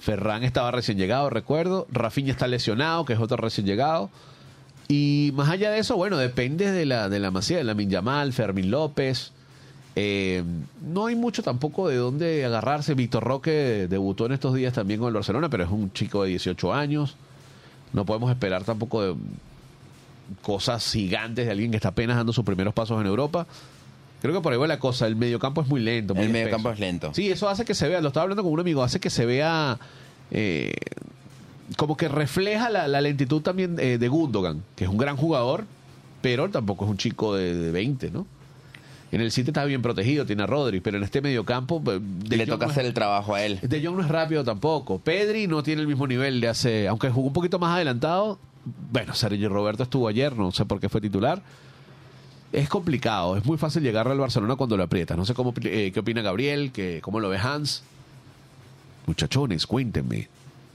Ferran 0.00 0.42
estaba 0.42 0.72
recién 0.72 0.98
llegado, 0.98 1.30
recuerdo. 1.30 1.86
Rafinha 1.92 2.32
está 2.32 2.48
lesionado, 2.48 3.04
que 3.04 3.12
es 3.12 3.20
otro 3.20 3.36
recién 3.36 3.66
llegado. 3.66 4.10
Y 4.92 5.32
más 5.32 5.48
allá 5.48 5.70
de 5.70 5.78
eso, 5.78 5.96
bueno, 5.96 6.18
depende 6.18 6.70
de 6.70 6.84
la, 6.84 7.08
de 7.08 7.18
la 7.18 7.30
masía, 7.30 7.56
de 7.56 7.64
la 7.64 7.72
Yamal, 7.72 8.34
Fermín 8.34 8.70
López. 8.70 9.32
Eh, 9.96 10.44
no 10.82 11.06
hay 11.06 11.16
mucho 11.16 11.42
tampoco 11.42 11.88
de 11.88 11.96
dónde 11.96 12.44
agarrarse. 12.44 12.92
Víctor 12.92 13.24
Roque 13.24 13.86
debutó 13.88 14.26
en 14.26 14.32
estos 14.32 14.52
días 14.52 14.74
también 14.74 15.00
con 15.00 15.08
el 15.08 15.14
Barcelona, 15.14 15.48
pero 15.48 15.64
es 15.64 15.70
un 15.70 15.90
chico 15.94 16.24
de 16.24 16.28
18 16.28 16.74
años. 16.74 17.16
No 17.94 18.04
podemos 18.04 18.30
esperar 18.30 18.64
tampoco 18.64 19.00
de 19.02 19.14
cosas 20.42 20.92
gigantes 20.92 21.46
de 21.46 21.52
alguien 21.52 21.70
que 21.70 21.78
está 21.78 21.88
apenas 21.88 22.18
dando 22.18 22.34
sus 22.34 22.44
primeros 22.44 22.74
pasos 22.74 23.00
en 23.00 23.06
Europa. 23.06 23.46
Creo 24.20 24.34
que 24.34 24.42
por 24.42 24.52
ahí 24.52 24.58
va 24.58 24.66
la 24.66 24.78
cosa. 24.78 25.06
El 25.06 25.16
mediocampo 25.16 25.62
es 25.62 25.68
muy 25.68 25.80
lento. 25.80 26.14
Muy 26.14 26.26
El 26.26 26.32
mediocampo 26.32 26.70
es 26.70 26.78
lento. 26.78 27.14
Sí, 27.14 27.30
eso 27.30 27.48
hace 27.48 27.64
que 27.64 27.74
se 27.74 27.88
vea. 27.88 28.02
Lo 28.02 28.08
estaba 28.08 28.24
hablando 28.24 28.42
con 28.42 28.52
un 28.52 28.60
amigo. 28.60 28.82
Hace 28.82 29.00
que 29.00 29.08
se 29.08 29.24
vea. 29.24 29.78
eh, 30.30 30.74
como 31.76 31.96
que 31.96 32.08
refleja 32.08 32.68
la, 32.70 32.88
la 32.88 33.00
lentitud 33.00 33.40
también 33.42 33.76
eh, 33.78 33.98
de 33.98 34.08
Gundogan, 34.08 34.62
que 34.76 34.84
es 34.84 34.90
un 34.90 34.98
gran 34.98 35.16
jugador, 35.16 35.64
pero 36.20 36.48
tampoco 36.50 36.84
es 36.84 36.90
un 36.90 36.96
chico 36.96 37.34
de, 37.34 37.54
de 37.54 37.70
20, 37.70 38.10
¿no? 38.10 38.26
En 39.10 39.20
el 39.20 39.30
City 39.30 39.50
está 39.50 39.64
bien 39.66 39.82
protegido, 39.82 40.24
tiene 40.24 40.42
a 40.42 40.46
Rodri, 40.46 40.80
pero 40.80 40.96
en 40.96 41.02
este 41.04 41.20
mediocampo. 41.20 41.82
eh, 41.92 41.98
De 42.00 42.36
Le 42.38 42.44
Jong 42.46 42.54
toca 42.54 42.64
no 42.66 42.72
es- 42.72 42.78
hacer 42.78 42.86
el 42.86 42.94
trabajo 42.94 43.34
a 43.34 43.42
él. 43.44 43.58
de 43.60 43.84
Jong 43.84 43.96
no 43.96 44.02
es 44.02 44.08
rápido 44.08 44.42
tampoco. 44.42 44.98
Pedri 44.98 45.46
no 45.46 45.62
tiene 45.62 45.82
el 45.82 45.86
mismo 45.86 46.06
nivel 46.06 46.40
de 46.40 46.48
hace. 46.48 46.88
Aunque 46.88 47.10
jugó 47.10 47.26
un 47.26 47.32
poquito 47.34 47.58
más 47.58 47.74
adelantado. 47.76 48.38
Bueno, 48.90 49.12
Sergio 49.14 49.48
Roberto 49.50 49.82
estuvo 49.82 50.08
ayer, 50.08 50.34
no 50.36 50.50
sé 50.52 50.64
por 50.64 50.80
qué 50.80 50.88
fue 50.88 51.00
titular. 51.02 51.42
Es 52.52 52.68
complicado, 52.70 53.36
es 53.36 53.44
muy 53.44 53.58
fácil 53.58 53.82
llegar 53.82 54.08
al 54.08 54.18
Barcelona 54.18 54.56
cuando 54.56 54.76
lo 54.78 54.82
aprietas. 54.84 55.16
No 55.16 55.26
sé 55.26 55.34
cómo, 55.34 55.52
eh, 55.62 55.90
qué 55.92 56.00
opina 56.00 56.22
Gabriel, 56.22 56.70
que, 56.72 57.00
cómo 57.02 57.20
lo 57.20 57.28
ve 57.28 57.36
Hans. 57.38 57.82
Muchachones, 59.06 59.66
cuéntenme. 59.66 60.28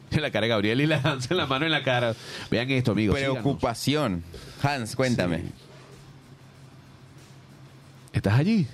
La 0.11 0.31
cara 0.31 0.45
de 0.45 0.49
Gabriel 0.49 0.81
y 0.81 0.85
la 0.87 0.97
Hans 1.03 1.29
en 1.29 1.37
la 1.37 1.45
mano 1.45 1.65
en 1.65 1.71
la 1.71 1.83
cara. 1.83 2.15
Vean 2.49 2.69
esto, 2.71 2.91
amigos. 2.93 3.17
síganos. 3.17 3.37
Preocupación. 3.39 4.23
Hans, 4.63 4.95
cuéntame. 4.95 5.37
Sí. 5.39 5.51
¿Estás 8.13 8.39
allí? 8.39 8.67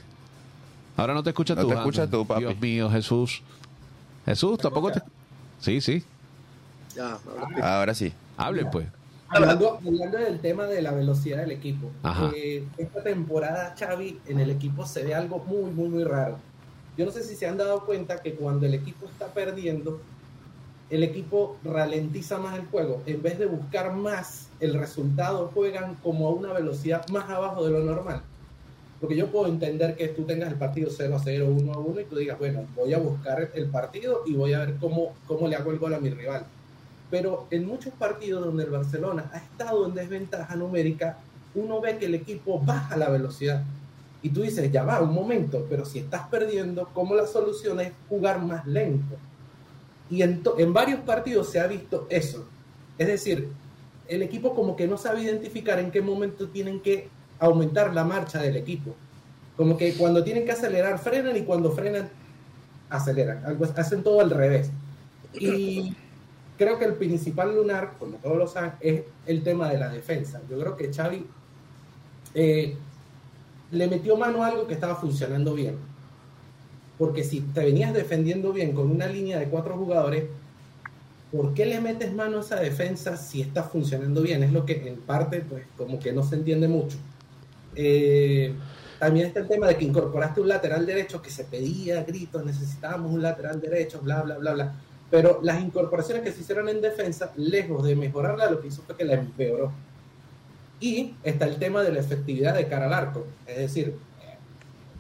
Ahora 0.96 1.14
no 1.14 1.24
te 1.24 1.32
escuchas 1.32 1.58
No 1.58 1.64
tú. 1.64 1.70
te 1.70 1.74
Hans. 1.74 1.82
escuchas 1.82 2.10
tú, 2.10 2.26
papi. 2.26 2.42
Dios 2.42 2.60
mío, 2.60 2.90
Jesús. 2.90 3.42
Jesús, 4.26 4.58
tampoco 4.58 4.92
te. 4.92 5.02
Sí, 5.60 5.82
sí. 5.82 6.04
Ya, 6.96 7.18
ahora 7.58 7.78
Ahora 7.80 7.94
sí. 7.94 8.14
Hablen, 8.38 8.70
pues. 8.72 8.88
Hablando, 9.30 9.80
hablando 9.84 10.18
del 10.20 10.40
tema 10.40 10.66
de 10.66 10.82
la 10.84 10.92
velocidad 10.92 11.40
del 11.40 11.52
equipo, 11.52 11.90
Ajá. 12.04 12.30
eh, 12.36 12.64
esta 12.78 13.02
temporada 13.02 13.74
Xavi 13.78 14.20
en 14.28 14.40
el 14.40 14.52
equipo 14.52 14.86
se 14.86 15.04
ve 15.04 15.16
algo 15.16 15.40
muy, 15.40 15.72
muy, 15.72 15.90
muy 15.90 16.04
raro. 16.04 16.38
Yo 16.96 17.06
no 17.06 17.12
sé 17.12 17.24
si 17.24 17.36
se 17.36 17.48
han 17.48 17.58
dado 17.58 17.84
cuenta 17.86 18.22
que 18.22 18.36
cuando 18.36 18.68
el 18.68 18.76
equipo 18.76 19.08
está 19.08 19.26
perdiendo, 19.34 20.00
el 20.96 21.04
equipo 21.04 21.58
ralentiza 21.64 22.38
más 22.38 22.56
el 22.58 22.66
juego. 22.66 23.02
En 23.06 23.22
vez 23.22 23.40
de 23.40 23.46
buscar 23.46 23.94
más 23.94 24.50
el 24.60 24.74
resultado, 24.74 25.52
juegan 25.54 25.96
como 26.04 26.28
a 26.28 26.32
una 26.32 26.54
velocidad 26.54 27.08
más 27.10 27.30
abajo 27.30 27.66
de 27.66 27.72
lo 27.72 27.80
normal. 27.80 28.22
Porque 29.00 29.16
yo 29.16 29.28
puedo 29.32 29.48
entender 29.48 29.96
que 29.96 30.08
tú 30.10 30.24
tengas 30.24 30.52
el 30.52 30.58
partido 30.58 30.90
0 30.96 31.16
a 31.16 31.20
0, 31.20 31.48
1 31.50 31.74
a 31.74 31.78
1 31.78 32.02
y 32.02 32.06
tú 32.06 32.16
digas, 32.16 32.40
bueno, 32.40 32.66
voy 32.76 32.94
a 32.94 33.00
buscar 33.00 33.52
el 33.54 33.68
partido 33.68 34.22
y 34.26 34.34
voy 34.34 34.54
a 34.54 34.60
ver 34.60 34.76
cómo, 34.80 35.14
cómo 35.28 35.48
le 35.48 35.56
hago 35.56 35.72
el 35.72 35.80
gol 35.80 35.94
a 35.94 36.00
mi 36.00 36.10
rival 36.10 36.46
pero 37.14 37.46
en 37.52 37.68
muchos 37.68 37.94
partidos 37.94 38.44
donde 38.44 38.64
el 38.64 38.72
Barcelona 38.72 39.30
ha 39.32 39.38
estado 39.38 39.86
en 39.86 39.94
desventaja 39.94 40.56
numérica, 40.56 41.20
uno 41.54 41.80
ve 41.80 42.00
que 42.00 42.08
el 42.08 42.16
equipo 42.16 42.58
baja 42.58 42.98
la 42.98 43.08
velocidad. 43.08 43.62
Y 44.24 44.30
tú 44.30 44.42
dices, 44.42 44.72
ya 44.72 44.84
va, 44.84 45.00
un 45.00 45.14
momento, 45.14 45.64
pero 45.70 45.86
si 45.86 46.00
estás 46.00 46.28
perdiendo, 46.30 46.90
¿cómo 46.92 47.14
la 47.14 47.28
solución 47.28 47.80
es 47.82 47.92
jugar 48.10 48.42
más 48.42 48.66
lento? 48.66 49.16
Y 50.14 50.22
en, 50.22 50.44
varios 50.74 51.00
partidos 51.00 51.50
se 51.50 51.60
ha 51.60 51.66
visto 51.66 52.06
eso. 52.08 52.46
Es 53.00 53.08
decir, 53.08 53.50
el 54.08 54.22
equipo 54.22 54.54
como 54.54 54.76
que 54.76 54.88
no 54.88 54.96
sabe 54.96 55.24
identificar 55.24 55.80
en 55.80 55.90
qué 55.90 56.04
momento 56.04 56.50
tienen 56.50 56.82
que 56.82 57.10
aumentar 57.40 57.96
la 57.96 58.04
marcha 58.04 58.40
del 58.40 58.56
equipo. 58.56 58.94
Como 59.58 59.76
que 59.76 59.96
cuando 59.96 60.24
tienen 60.24 60.46
que 60.46 60.52
acelerar, 60.52 61.00
frenan 61.00 61.36
y 61.36 61.42
cuando 61.42 61.72
frenan, 61.72 62.12
aceleran. 62.92 63.58
Hacen 63.76 64.04
todo 64.04 64.22
al 64.22 64.30
revés. 64.30 64.70
Y 65.34 65.96
creo 66.60 66.78
que 66.78 66.86
el 66.86 66.94
principal 66.94 67.56
lunar, 67.56 67.94
como 67.98 68.18
todos 68.18 68.38
lo 68.38 68.46
saben, 68.46 68.74
es 68.82 69.02
el 69.26 69.42
tema 69.42 69.68
de 69.70 69.80
la 69.80 69.90
defensa. 69.90 70.42
Yo 70.48 70.60
creo 70.60 70.78
que 70.78 70.94
Xavi 70.94 71.26
eh, 72.36 72.78
le 73.72 73.88
metió 73.88 74.16
mano 74.16 74.44
a 74.44 74.48
algo 74.50 74.68
que 74.68 74.76
estaba 74.76 74.96
funcionando 74.96 75.56
bien. 75.56 75.76
Porque 76.98 77.24
si 77.24 77.42
te 77.42 77.64
venías 77.64 77.94
defendiendo 77.94 78.54
bien 78.54 78.74
con 78.74 78.92
una 78.92 79.08
línea 79.08 79.40
de 79.40 79.46
cuatro 79.46 79.76
jugadores, 79.76 80.26
¿por 81.32 81.54
qué 81.54 81.66
le 81.66 81.82
metes 81.82 82.14
mano 82.14 82.38
a 82.38 82.42
esa 82.42 82.60
defensa 82.60 83.18
si 83.18 83.42
está 83.42 83.64
funcionando 83.64 84.22
bien? 84.22 84.44
Es 84.44 84.52
lo 84.52 84.66
que 84.66 84.88
en 84.88 84.98
parte, 84.98 85.42
pues, 85.42 85.64
como 85.76 86.00
que 86.00 86.14
no 86.14 86.24
se 86.24 86.36
entiende 86.36 86.68
mucho. 86.68 86.98
Eh, 87.76 88.54
también 89.00 89.28
está 89.28 89.40
el 89.42 89.48
tema 89.48 89.68
de 89.68 89.76
que 89.76 89.84
incorporaste 89.84 90.40
un 90.40 90.48
lateral 90.48 90.86
derecho 90.86 91.22
que 91.22 91.30
se 91.30 91.44
pedía 91.44 92.04
gritos, 92.04 92.46
necesitábamos 92.46 93.12
un 93.12 93.22
lateral 93.22 93.60
derecho, 93.60 94.00
bla, 94.02 94.22
bla, 94.22 94.38
bla, 94.38 94.54
bla. 94.54 94.74
Pero 95.10 95.40
las 95.44 95.62
incorporaciones 95.62 96.24
que 96.24 96.32
se 96.32 96.42
hicieron 96.42 96.70
en 96.70 96.82
defensa, 96.82 97.34
lejos 97.36 97.84
de 97.84 97.96
mejorarla, 97.96 98.50
lo 98.50 98.62
que 98.62 98.68
hizo 98.68 98.82
fue 98.84 98.96
que 98.96 99.04
la 99.04 99.16
empeoró. 99.16 99.72
Y 100.80 101.16
está 101.24 101.46
el 101.46 101.58
tema 101.58 101.84
de 101.84 101.92
la 101.92 102.00
efectividad 102.00 102.56
de 102.56 102.68
cara 102.68 102.86
al 102.86 102.94
arco. 102.94 103.26
Es 103.46 103.58
decir, 103.58 103.96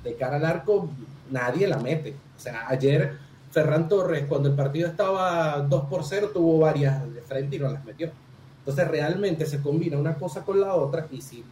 de 0.03 0.15
cara 0.15 0.37
al 0.37 0.45
arco 0.45 0.89
nadie 1.31 1.67
la 1.67 1.77
mete. 1.77 2.15
O 2.37 2.39
sea, 2.39 2.67
ayer 2.67 3.17
Ferran 3.51 3.87
Torres, 3.87 4.25
cuando 4.27 4.49
el 4.49 4.55
partido 4.55 4.87
estaba 4.87 5.59
2 5.59 5.85
por 5.85 6.03
0, 6.03 6.31
tuvo 6.33 6.59
varias 6.59 7.13
de 7.13 7.21
frente 7.21 7.55
y 7.55 7.59
no 7.59 7.69
las 7.69 7.83
metió. 7.85 8.11
Entonces 8.59 8.87
realmente 8.87 9.45
se 9.45 9.61
combina 9.61 9.97
una 9.97 10.15
cosa 10.15 10.43
con 10.43 10.59
la 10.59 10.73
otra 10.73 11.07
y 11.11 11.21
si 11.21 11.43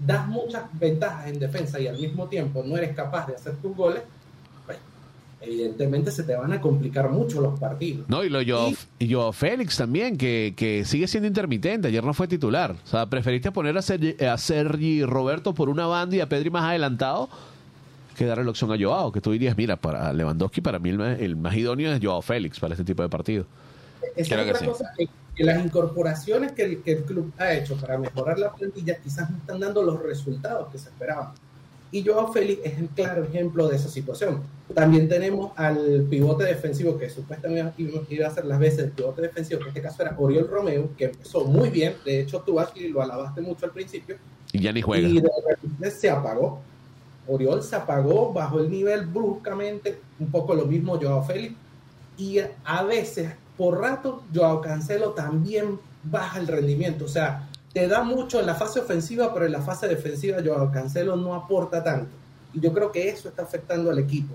das 0.00 0.26
muchas 0.26 0.64
ventajas 0.72 1.28
en 1.28 1.38
defensa 1.38 1.78
y 1.78 1.86
al 1.86 1.98
mismo 1.98 2.26
tiempo 2.26 2.62
no 2.64 2.76
eres 2.76 2.94
capaz 2.94 3.26
de 3.26 3.34
hacer 3.34 3.56
tus 3.56 3.76
goles, 3.76 4.02
pues 4.64 4.78
evidentemente 5.40 6.10
se 6.10 6.22
te 6.22 6.34
van 6.34 6.52
a 6.52 6.60
complicar 6.60 7.10
mucho 7.10 7.40
los 7.40 7.58
partidos. 7.58 8.08
No, 8.08 8.24
y 8.24 8.28
lo 8.28 8.42
yo, 8.42 8.70
y 8.98 9.06
yo 9.06 9.32
Félix 9.32 9.76
también, 9.76 10.16
que, 10.16 10.54
que 10.56 10.84
sigue 10.84 11.06
siendo 11.06 11.26
intermitente, 11.26 11.88
ayer 11.88 12.02
no 12.02 12.14
fue 12.14 12.26
titular. 12.26 12.72
O 12.72 12.86
sea, 12.86 13.06
preferiste 13.06 13.52
poner 13.52 13.76
a 13.76 13.82
Sergi, 13.82 14.16
a 14.24 14.36
Sergi 14.38 15.04
Roberto 15.04 15.54
por 15.54 15.68
una 15.68 15.86
banda 15.86 16.16
y 16.16 16.20
a 16.20 16.28
Pedri 16.28 16.50
más 16.50 16.64
adelantado 16.64 17.28
que 18.16 18.26
darle 18.26 18.44
la 18.44 18.50
opción 18.50 18.72
a 18.72 18.76
Joao, 18.78 19.12
que 19.12 19.20
tú 19.20 19.30
dirías, 19.32 19.56
mira, 19.56 19.76
para 19.76 20.12
Lewandowski 20.12 20.60
para 20.60 20.78
mí 20.78 20.90
el 20.90 20.98
más, 20.98 21.20
el 21.20 21.36
más 21.36 21.54
idóneo 21.54 21.92
es 21.92 22.00
Joao 22.02 22.22
Félix 22.22 22.58
para 22.58 22.74
este 22.74 22.84
tipo 22.84 23.02
de 23.02 23.08
partido. 23.08 23.46
Esa 24.14 24.34
Creo 24.36 24.40
es 24.40 24.44
que 24.46 24.50
otra 24.52 24.60
sí. 24.60 24.66
cosa 24.66 24.84
que, 24.96 25.08
que 25.34 25.44
las 25.44 25.64
incorporaciones 25.64 26.52
que 26.52 26.62
el, 26.62 26.82
que 26.82 26.92
el 26.92 27.02
club 27.04 27.32
ha 27.38 27.52
hecho 27.52 27.76
para 27.76 27.98
mejorar 27.98 28.38
la 28.38 28.52
plantilla 28.52 28.96
quizás 28.96 29.30
no 29.30 29.36
están 29.36 29.60
dando 29.60 29.82
los 29.82 30.02
resultados 30.02 30.68
que 30.72 30.78
se 30.78 30.88
esperaban. 30.88 31.32
Y 31.92 32.04
Joao 32.04 32.32
Félix 32.32 32.60
es 32.64 32.78
el 32.78 32.88
claro 32.88 33.22
ejemplo 33.24 33.68
de 33.68 33.76
esa 33.76 33.88
situación. 33.88 34.42
También 34.74 35.08
tenemos 35.08 35.52
al 35.56 36.06
pivote 36.10 36.44
defensivo 36.44 36.98
que 36.98 37.08
supuestamente 37.08 37.80
iba- 37.82 38.02
iba 38.08 38.26
a 38.26 38.30
ser 38.30 38.44
las 38.44 38.58
veces 38.58 38.80
el 38.80 38.90
pivote 38.90 39.22
defensivo, 39.22 39.60
que 39.60 39.64
en 39.64 39.68
este 39.68 39.82
caso 39.82 40.02
era 40.02 40.14
Oriol 40.18 40.48
Romeo, 40.48 40.90
que 40.96 41.04
empezó 41.06 41.44
muy 41.44 41.70
bien. 41.70 41.94
De 42.04 42.20
hecho, 42.20 42.40
tú 42.40 42.58
Ashley 42.58 42.88
lo 42.88 43.02
alabaste 43.02 43.40
mucho 43.40 43.66
al 43.66 43.72
principio. 43.72 44.16
Y 44.52 44.60
ya 44.60 44.72
ni 44.72 44.82
juega. 44.82 45.06
Y 45.06 45.20
de 45.20 45.30
repente 45.48 45.90
se 45.92 46.10
apagó. 46.10 46.60
Oriol 47.28 47.62
se 47.62 47.76
apagó, 47.76 48.32
bajó 48.32 48.60
el 48.60 48.70
nivel 48.70 49.06
bruscamente, 49.06 49.98
un 50.18 50.30
poco 50.30 50.54
lo 50.54 50.66
mismo 50.66 50.98
Joao 51.00 51.24
Félix. 51.24 51.54
Y 52.18 52.38
a 52.64 52.82
veces, 52.84 53.32
por 53.56 53.80
rato, 53.80 54.22
Joao 54.34 54.60
Cancelo 54.60 55.10
también 55.10 55.78
baja 56.02 56.38
el 56.38 56.46
rendimiento. 56.46 57.04
O 57.04 57.08
sea, 57.08 57.48
te 57.72 57.88
da 57.88 58.02
mucho 58.02 58.40
en 58.40 58.46
la 58.46 58.54
fase 58.54 58.80
ofensiva, 58.80 59.34
pero 59.34 59.46
en 59.46 59.52
la 59.52 59.60
fase 59.60 59.88
defensiva 59.88 60.38
Joao 60.44 60.70
Cancelo 60.72 61.16
no 61.16 61.34
aporta 61.34 61.82
tanto. 61.82 62.10
Y 62.54 62.60
yo 62.60 62.72
creo 62.72 62.90
que 62.90 63.08
eso 63.08 63.28
está 63.28 63.42
afectando 63.42 63.90
al 63.90 63.98
equipo. 63.98 64.34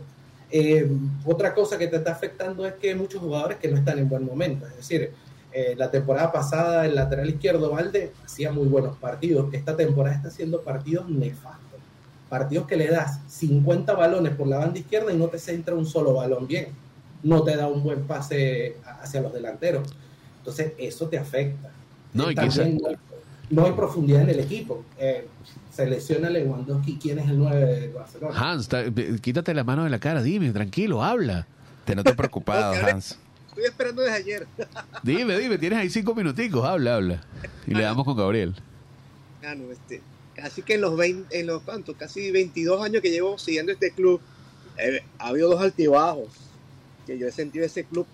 Eh, 0.52 0.88
otra 1.26 1.54
cosa 1.54 1.78
que 1.78 1.88
te 1.88 1.96
está 1.96 2.12
afectando 2.12 2.66
es 2.66 2.74
que 2.74 2.90
hay 2.90 2.96
muchos 2.96 3.22
jugadores 3.22 3.58
que 3.58 3.70
no 3.70 3.78
están 3.78 3.98
en 4.00 4.10
buen 4.10 4.26
momento. 4.26 4.68
Es 4.68 4.76
decir, 4.76 5.12
eh, 5.54 5.76
la 5.78 5.90
temporada 5.90 6.32
pasada 6.32 6.86
el 6.86 6.96
lateral 6.96 7.30
izquierdo 7.30 7.72
Valde 7.72 8.12
hacía 8.24 8.52
muy 8.52 8.68
buenos 8.68 8.98
partidos. 8.98 9.54
Esta 9.54 9.76
temporada 9.76 10.16
está 10.16 10.28
haciendo 10.28 10.62
partidos 10.62 11.10
nefastos. 11.10 11.71
Partidos 12.32 12.66
que 12.66 12.78
le 12.78 12.88
das 12.88 13.20
50 13.28 13.94
balones 13.94 14.34
por 14.36 14.48
la 14.48 14.58
banda 14.60 14.80
izquierda 14.80 15.12
y 15.14 15.18
no 15.18 15.28
te 15.28 15.38
centra 15.38 15.76
un 15.76 15.86
solo 15.86 16.14
balón 16.14 16.48
bien. 16.48 16.70
No 17.24 17.44
te 17.44 17.56
da 17.58 17.68
un 17.68 17.84
buen 17.84 18.08
pase 18.08 18.78
hacia 19.02 19.20
los 19.22 19.34
delanteros. 19.34 19.88
Entonces, 20.40 20.72
eso 20.80 21.08
te 21.10 21.18
afecta. 21.20 21.70
No, 22.14 22.32
y 22.32 22.36
también 22.36 22.80
hay- 22.88 22.96
no 23.50 23.66
hay 23.66 23.74
profundidad 23.74 24.22
en 24.22 24.30
el 24.30 24.40
equipo. 24.40 24.84
Eh, 24.98 25.28
se 25.74 25.86
lesiona 25.86 26.30
Lewandowski. 26.30 26.98
¿Quién 27.02 27.20
es 27.20 27.30
el 27.30 27.38
9 27.38 27.66
de 27.66 27.88
Barcelona? 27.90 28.34
Hans, 28.52 28.70
ta- 28.70 28.86
quítate 29.22 29.54
la 29.54 29.66
mano 29.66 29.84
de 29.84 29.90
la 29.90 30.00
cara, 30.00 30.24
dime, 30.24 30.52
tranquilo, 30.52 31.04
habla. 31.04 31.46
Te 31.84 31.96
noto 31.96 32.16
preocupado, 32.16 32.74
Hans. 32.96 33.20
Estoy 33.50 33.66
esperando 33.66 34.02
desde 34.04 34.16
ayer. 34.16 34.48
Dime, 35.04 35.38
dime, 35.38 35.58
tienes 35.58 35.80
ahí 35.80 35.90
cinco 35.90 36.16
minuticos, 36.16 36.66
habla, 36.66 36.96
habla. 36.96 37.22
Y 37.68 37.74
le 37.74 37.84
damos 37.84 38.06
con 38.06 38.16
Gabriel. 38.16 38.56
Ah, 39.44 39.54
no, 39.54 39.70
este, 39.70 40.02
casi 40.42 40.64
que 40.64 40.74
en 40.74 40.82
los 40.82 40.98
20, 40.98 41.40
en 41.40 41.48
los 41.48 41.62
cuántos, 41.62 41.96
casi 41.96 42.32
22 42.32 42.84
años 42.84 43.02
que 43.02 43.12
llevo 43.12 43.38
siguiendo 43.38 43.72
este 43.72 43.92
club, 43.92 44.20
eh, 44.78 45.04
ha 45.20 45.28
habido 45.28 45.50
dos 45.50 45.62
altibajos 45.62 46.30
que 47.06 47.18
yo 47.18 47.28
he 47.28 47.32
sentido 47.32 47.66
ese 47.66 47.84
club. 47.84 48.08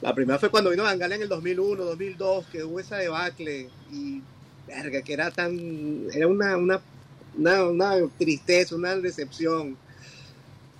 La 0.00 0.14
primera 0.14 0.38
fue 0.38 0.50
cuando 0.50 0.70
vino 0.70 0.82
Gaal 0.82 1.12
en 1.12 1.22
el 1.22 1.28
2001, 1.28 1.84
2002, 1.84 2.46
que 2.46 2.64
hubo 2.64 2.80
esa 2.80 2.96
debacle 2.96 3.68
y 3.92 4.22
verga, 4.66 5.02
que 5.02 5.12
era 5.12 5.30
tan, 5.30 6.06
era 6.12 6.26
una, 6.26 6.56
una, 6.56 6.80
una, 7.36 7.64
una 7.66 7.94
tristeza, 8.18 8.74
una 8.74 8.96
decepción. 8.96 9.76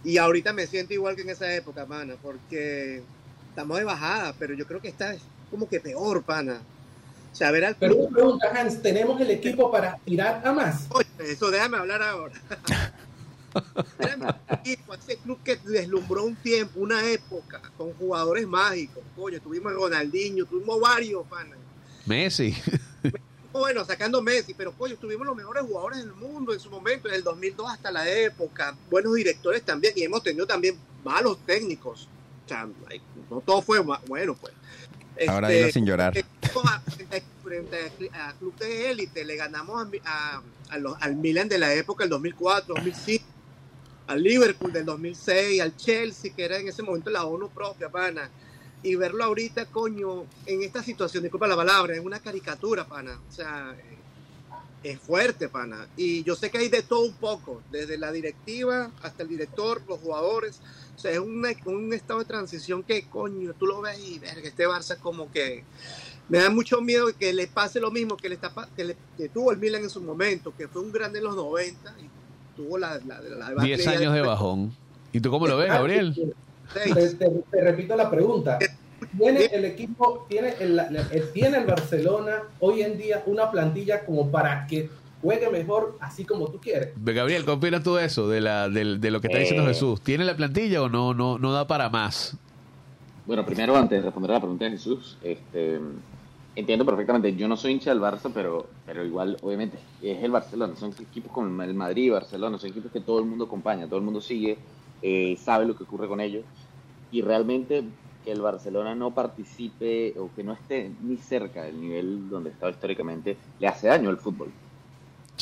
Y 0.04 0.16
ahorita 0.16 0.52
me 0.52 0.66
siento 0.66 0.94
igual 0.94 1.14
que 1.14 1.22
en 1.22 1.30
esa 1.30 1.54
época, 1.54 1.86
pana, 1.86 2.16
porque 2.20 3.02
estamos 3.50 3.78
de 3.78 3.84
bajada, 3.84 4.34
pero 4.38 4.54
yo 4.54 4.66
creo 4.66 4.80
que 4.80 4.88
está 4.88 5.14
como 5.50 5.68
que 5.68 5.80
peor, 5.80 6.22
pana. 6.22 6.62
O 7.32 7.34
sea, 7.34 7.50
ver 7.50 7.64
al 7.64 7.76
Pero 7.76 7.96
una 7.96 8.10
pregunta, 8.10 8.52
Hans, 8.54 8.82
¿tenemos 8.82 9.18
el 9.20 9.30
equipo 9.30 9.70
para 9.70 9.96
tirar 10.04 10.46
a 10.46 10.52
más? 10.52 10.86
Oye, 10.90 11.06
eso 11.20 11.50
déjame 11.50 11.78
hablar 11.78 12.02
ahora. 12.02 12.34
Déjame 13.98 14.34
equipo, 14.50 14.94
ese 14.94 15.16
club 15.18 15.38
que 15.44 15.56
deslumbró 15.56 16.24
un 16.24 16.36
tiempo, 16.36 16.80
una 16.80 17.06
época, 17.10 17.60
con 17.76 17.92
jugadores 17.94 18.46
mágicos. 18.46 19.02
Coño, 19.14 19.40
tuvimos 19.40 19.74
Ronaldinho, 19.74 20.46
tuvimos 20.46 20.80
varios, 20.80 21.26
pana. 21.26 21.56
Messi. 22.06 22.54
Bueno, 23.52 23.84
sacando 23.84 24.22
Messi, 24.22 24.54
pero 24.54 24.72
coño, 24.72 24.96
tuvimos 24.96 25.26
los 25.26 25.36
mejores 25.36 25.62
jugadores 25.64 25.98
del 25.98 26.14
mundo 26.14 26.54
en 26.54 26.60
su 26.60 26.70
momento, 26.70 27.08
en 27.08 27.16
el 27.16 27.22
2002 27.22 27.70
hasta 27.70 27.90
la 27.90 28.08
época. 28.08 28.74
Buenos 28.90 29.14
directores 29.14 29.62
también, 29.62 29.92
y 29.94 30.04
hemos 30.04 30.22
tenido 30.22 30.46
también 30.46 30.78
malos 31.04 31.36
técnicos. 31.44 32.08
O 32.46 32.48
sea, 32.48 32.66
ay, 32.88 33.02
no 33.30 33.42
todo 33.42 33.60
fue 33.60 33.78
bueno, 34.06 34.34
pues. 34.40 34.54
Ahora 35.28 35.48
Este, 35.48 35.58
dilo 35.60 35.72
sin 35.72 35.86
llorar. 35.86 36.14
a- 36.18 36.80
frente, 37.44 37.92
a, 38.12 38.28
a 38.28 38.32
club 38.34 38.54
de 38.58 38.90
élite 38.90 39.24
le 39.24 39.36
ganamos 39.36 39.86
a, 40.04 40.42
los- 40.78 40.96
al 41.00 41.16
Milan 41.16 41.48
de 41.48 41.58
la 41.58 41.74
época 41.74 42.04
del 42.04 42.10
2004, 42.10 42.74
2005, 42.74 43.24
al 44.06 44.22
Liverpool 44.22 44.72
del 44.72 44.84
2006, 44.84 45.60
al 45.60 45.76
Chelsea, 45.76 46.32
que 46.34 46.44
era 46.44 46.58
en 46.58 46.68
ese 46.68 46.82
momento 46.82 47.10
la 47.10 47.24
ONU 47.24 47.48
propia, 47.50 47.88
pana. 47.88 48.30
Y 48.82 48.96
verlo 48.96 49.22
ahorita, 49.24 49.66
coño, 49.66 50.24
en 50.46 50.62
esta 50.62 50.82
situación, 50.82 51.22
disculpa 51.22 51.46
la 51.46 51.56
palabra, 51.56 51.94
es 51.94 52.00
una 52.00 52.18
caricatura, 52.20 52.84
pana. 52.86 53.18
O 53.28 53.32
sea, 53.32 53.76
es 54.82 54.98
fuerte, 54.98 55.48
pana. 55.48 55.86
Y 55.96 56.24
yo 56.24 56.34
sé 56.34 56.50
que 56.50 56.58
hay 56.58 56.68
de 56.68 56.82
todo 56.82 57.02
un 57.04 57.14
poco, 57.14 57.62
desde 57.70 57.96
la 57.98 58.10
directiva 58.10 58.90
hasta 59.02 59.22
el 59.22 59.28
director, 59.28 59.82
los 59.88 60.00
jugadores. 60.00 60.60
O 61.02 61.04
sea, 61.04 61.10
es 61.10 61.18
una- 61.18 61.48
un 61.64 61.92
estado 61.92 62.20
de 62.20 62.26
transición 62.26 62.84
que, 62.84 63.02
coño, 63.08 63.54
tú 63.58 63.66
lo 63.66 63.80
ves 63.80 63.98
y, 63.98 64.20
verga, 64.20 64.42
este 64.46 64.68
Barça 64.68 64.96
como 64.98 65.28
que 65.32 65.64
me 66.28 66.38
da 66.38 66.48
mucho 66.48 66.80
miedo 66.80 67.08
que 67.18 67.32
le 67.32 67.48
pase 67.48 67.80
lo 67.80 67.90
mismo 67.90 68.16
que 68.16 68.28
le, 68.28 68.36
está, 68.36 68.54
pa- 68.54 68.68
que 68.76 68.84
le- 68.84 68.96
que 69.16 69.28
tuvo 69.28 69.50
el 69.50 69.58
Milan 69.58 69.82
en 69.82 69.90
su 69.90 70.00
momento, 70.00 70.54
que 70.56 70.68
fue 70.68 70.80
un 70.80 70.92
grande 70.92 71.18
en 71.18 71.24
los 71.24 71.34
90 71.34 71.92
y 72.00 72.08
tuvo 72.56 72.78
la, 72.78 73.00
la, 73.04 73.20
la 73.20 73.48
debacle 73.48 73.64
Diez 73.64 73.84
ya 73.84 73.90
años 73.90 74.14
de 74.14 74.20
bajón. 74.20 74.72
¿Y 75.12 75.18
tú 75.20 75.28
cómo 75.32 75.48
lo 75.48 75.56
ves, 75.56 75.70
Gabriel? 75.70 76.14
Te, 76.72 76.94
te- 76.94 77.28
te 77.50 77.60
repito 77.60 77.96
la 77.96 78.08
pregunta. 78.08 78.60
¿Tiene 79.18 79.46
el 79.46 79.64
equipo, 79.64 80.24
tiene 80.28 80.54
el, 80.60 80.78
el- 81.10 81.32
tiene 81.32 81.58
el 81.58 81.66
Barcelona 81.66 82.44
hoy 82.60 82.82
en 82.82 82.96
día 82.96 83.24
una 83.26 83.50
plantilla 83.50 84.06
como 84.06 84.30
para 84.30 84.68
que 84.68 84.88
juegue 85.22 85.48
mejor 85.50 85.96
así 86.00 86.24
como 86.24 86.48
tú 86.48 86.58
quieres? 86.60 86.90
Gabriel, 86.96 87.44
¿qué 87.44 87.50
opinas 87.52 87.82
tú 87.82 87.94
de 87.94 88.04
eso, 88.04 88.28
de, 88.28 88.40
la, 88.40 88.68
del- 88.68 89.00
de, 89.00 89.10
lo 89.10 89.20
que 89.20 89.28
está 89.28 89.38
diciendo 89.38 89.62
Eh. 89.64 89.68
Jesús? 89.72 90.00
¿Tiene 90.02 90.24
la 90.24 90.36
plantilla 90.36 90.82
o 90.82 90.88
no, 90.88 91.14
no, 91.14 91.38
no 91.38 91.52
da 91.52 91.66
para 91.66 91.88
más? 91.88 92.36
Bueno, 93.24 93.46
primero, 93.46 93.76
antes 93.76 93.98
de 93.98 94.02
responder 94.02 94.32
a 94.32 94.34
la 94.34 94.40
pregunta 94.40 94.64
de 94.64 94.72
Jesús, 94.72 95.16
este, 95.22 95.78
entiendo 96.56 96.84
perfectamente. 96.84 97.34
Yo 97.36 97.46
no 97.46 97.56
soy 97.56 97.72
hincha 97.72 97.90
del 97.90 98.00
Barça, 98.00 98.30
pero, 98.34 98.66
pero 98.84 99.04
igual, 99.04 99.36
obviamente, 99.42 99.78
es 100.02 100.22
el 100.24 100.32
Barcelona. 100.32 100.74
Son 100.76 100.90
equipos 101.00 101.30
como 101.30 101.62
el 101.62 101.72
Madrid 101.74 102.04
y 102.06 102.10
Barcelona. 102.10 102.58
Son 102.58 102.70
equipos 102.70 102.90
que 102.90 103.00
todo 103.00 103.20
el 103.20 103.26
mundo 103.26 103.44
acompaña, 103.44 103.86
todo 103.86 103.98
el 103.98 104.04
mundo 104.04 104.20
sigue, 104.20 104.58
eh, 105.02 105.36
sabe 105.40 105.66
lo 105.66 105.76
que 105.76 105.84
ocurre 105.84 106.08
con 106.08 106.20
ellos. 106.20 106.44
Y 107.12 107.22
realmente 107.22 107.84
que 108.24 108.32
el 108.32 108.40
Barcelona 108.40 108.94
no 108.96 109.12
participe 109.12 110.14
o 110.18 110.30
que 110.34 110.42
no 110.44 110.52
esté 110.52 110.90
ni 111.02 111.16
cerca 111.16 111.62
del 111.64 111.80
nivel 111.80 112.28
donde 112.28 112.50
estaba 112.50 112.70
históricamente, 112.72 113.36
le 113.60 113.68
hace 113.68 113.86
daño 113.88 114.10
al 114.10 114.18
fútbol. 114.18 114.48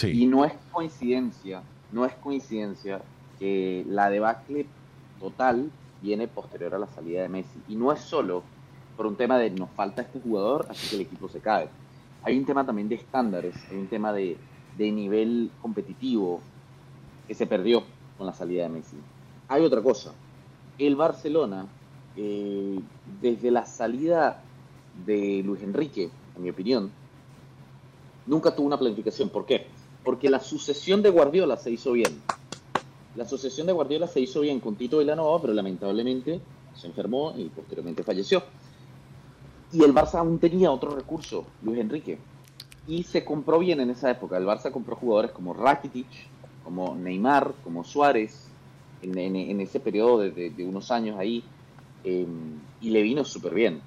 Y 0.02 0.26
no 0.26 0.44
es 0.44 0.52
coincidencia, 0.72 1.62
no 1.92 2.04
es 2.04 2.14
coincidencia 2.14 3.02
que 3.38 3.84
la 3.88 4.08
debacle 4.10 4.66
total 5.18 5.70
viene 6.02 6.28
posterior 6.28 6.74
a 6.74 6.78
la 6.78 6.86
salida 6.86 7.22
de 7.22 7.28
Messi. 7.28 7.60
Y 7.68 7.76
no 7.76 7.92
es 7.92 8.00
solo 8.00 8.42
por 8.96 9.06
un 9.06 9.16
tema 9.16 9.38
de 9.38 9.50
nos 9.50 9.70
falta 9.70 10.02
este 10.02 10.20
jugador, 10.20 10.66
así 10.70 10.88
que 10.88 10.96
el 10.96 11.02
equipo 11.02 11.28
se 11.28 11.40
cae. 11.40 11.68
Hay 12.22 12.38
un 12.38 12.44
tema 12.44 12.64
también 12.64 12.88
de 12.88 12.96
estándares, 12.96 13.54
hay 13.70 13.76
un 13.76 13.88
tema 13.88 14.12
de, 14.12 14.36
de 14.76 14.92
nivel 14.92 15.50
competitivo 15.60 16.40
que 17.26 17.34
se 17.34 17.46
perdió 17.46 17.82
con 18.18 18.26
la 18.26 18.34
salida 18.34 18.64
de 18.64 18.68
Messi. 18.68 18.96
Hay 19.48 19.64
otra 19.64 19.82
cosa, 19.82 20.12
el 20.78 20.96
Barcelona, 20.96 21.66
eh, 22.16 22.78
desde 23.20 23.50
la 23.50 23.66
salida 23.66 24.42
de 25.06 25.42
Luis 25.44 25.62
Enrique, 25.62 26.10
en 26.36 26.42
mi 26.42 26.50
opinión, 26.50 26.90
nunca 28.26 28.54
tuvo 28.54 28.66
una 28.66 28.78
planificación. 28.78 29.28
¿Por 29.28 29.46
qué? 29.46 29.66
Porque 30.04 30.30
la 30.30 30.40
sucesión 30.40 31.02
de 31.02 31.10
Guardiola 31.10 31.56
se 31.56 31.70
hizo 31.70 31.92
bien. 31.92 32.20
La 33.16 33.24
sucesión 33.24 33.66
de 33.66 33.72
Guardiola 33.72 34.06
se 34.06 34.20
hizo 34.20 34.40
bien 34.40 34.60
con 34.60 34.76
Tito 34.76 34.98
Vilanova, 34.98 35.40
pero 35.40 35.52
lamentablemente 35.52 36.40
se 36.74 36.86
enfermó 36.86 37.34
y 37.36 37.44
posteriormente 37.48 38.02
falleció. 38.02 38.42
Y 39.72 39.84
el 39.84 39.92
Barça 39.94 40.14
aún 40.18 40.38
tenía 40.38 40.70
otro 40.70 40.90
recurso, 40.94 41.44
Luis 41.62 41.78
Enrique. 41.78 42.18
Y 42.86 43.02
se 43.02 43.24
compró 43.24 43.58
bien 43.58 43.80
en 43.80 43.90
esa 43.90 44.10
época. 44.10 44.36
El 44.36 44.44
Barça 44.46 44.72
compró 44.72 44.96
jugadores 44.96 45.32
como 45.32 45.52
Rakitic, 45.54 46.06
como 46.64 46.94
Neymar, 46.96 47.52
como 47.62 47.84
Suárez, 47.84 48.46
en, 49.02 49.16
en- 49.18 49.36
en 49.36 49.60
ese 49.60 49.80
periodo 49.80 50.18
de, 50.20 50.30
de- 50.30 50.50
de 50.50 50.64
unos 50.64 50.90
años 50.90 51.18
ahí. 51.18 51.44
eh, 52.02 52.26
y 52.80 52.88
le 52.90 53.02
vino 53.02 53.24
súper 53.26 53.54
bien. 53.54 53.82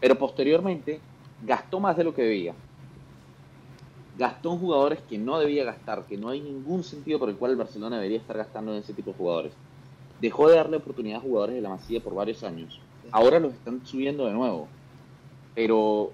Pero 0.00 0.16
posteriormente 0.16 1.00
gastó 1.44 1.80
más 1.80 1.96
de 1.96 2.04
lo 2.04 2.14
que 2.14 2.22
debía. 2.22 2.54
Gastó 4.20 4.52
en 4.52 4.58
jugadores 4.58 4.98
que 5.08 5.16
no 5.16 5.38
debía 5.38 5.64
gastar, 5.64 6.04
que 6.04 6.18
no 6.18 6.28
hay 6.28 6.42
ningún 6.42 6.84
sentido 6.84 7.18
por 7.18 7.30
el 7.30 7.36
cual 7.36 7.52
el 7.52 7.56
Barcelona 7.56 7.96
debería 7.96 8.18
estar 8.18 8.36
gastando 8.36 8.70
en 8.72 8.80
ese 8.80 8.92
tipo 8.92 9.12
de 9.12 9.16
jugadores. 9.16 9.52
Dejó 10.20 10.50
de 10.50 10.56
darle 10.56 10.76
oportunidad 10.76 11.18
a 11.18 11.22
jugadores 11.22 11.54
de 11.56 11.62
la 11.62 11.70
Masía 11.70 12.00
por 12.02 12.14
varios 12.14 12.44
años. 12.44 12.78
Ahora 13.12 13.40
los 13.40 13.54
están 13.54 13.80
subiendo 13.86 14.26
de 14.26 14.32
nuevo. 14.34 14.68
Pero 15.54 16.10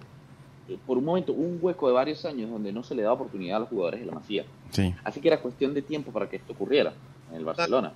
eh, 0.69 0.79
por 0.87 0.99
un 0.99 1.05
momento 1.05 1.33
hubo 1.33 1.43
un 1.43 1.59
hueco 1.61 1.89
de 1.89 1.95
varios 1.95 2.25
años 2.25 2.49
donde 2.49 2.73
no 2.73 2.85
se 2.85 2.95
le 2.95 3.03
daba 3.03 3.15
oportunidad 3.15 3.57
a 3.57 3.61
los 3.61 3.69
jugadores 3.71 3.99
de 4.01 4.07
la 4.07 4.13
Masía. 4.13 4.45
Sí. 4.71 4.95
Así 5.05 5.21
que 5.21 5.27
era 5.29 5.41
cuestión 5.43 5.75
de 5.75 5.83
tiempo 5.83 6.13
para 6.13 6.29
que 6.29 6.37
esto 6.37 6.53
ocurriera 6.53 6.93
en 7.31 7.39
el 7.39 7.45
Barcelona. 7.45 7.93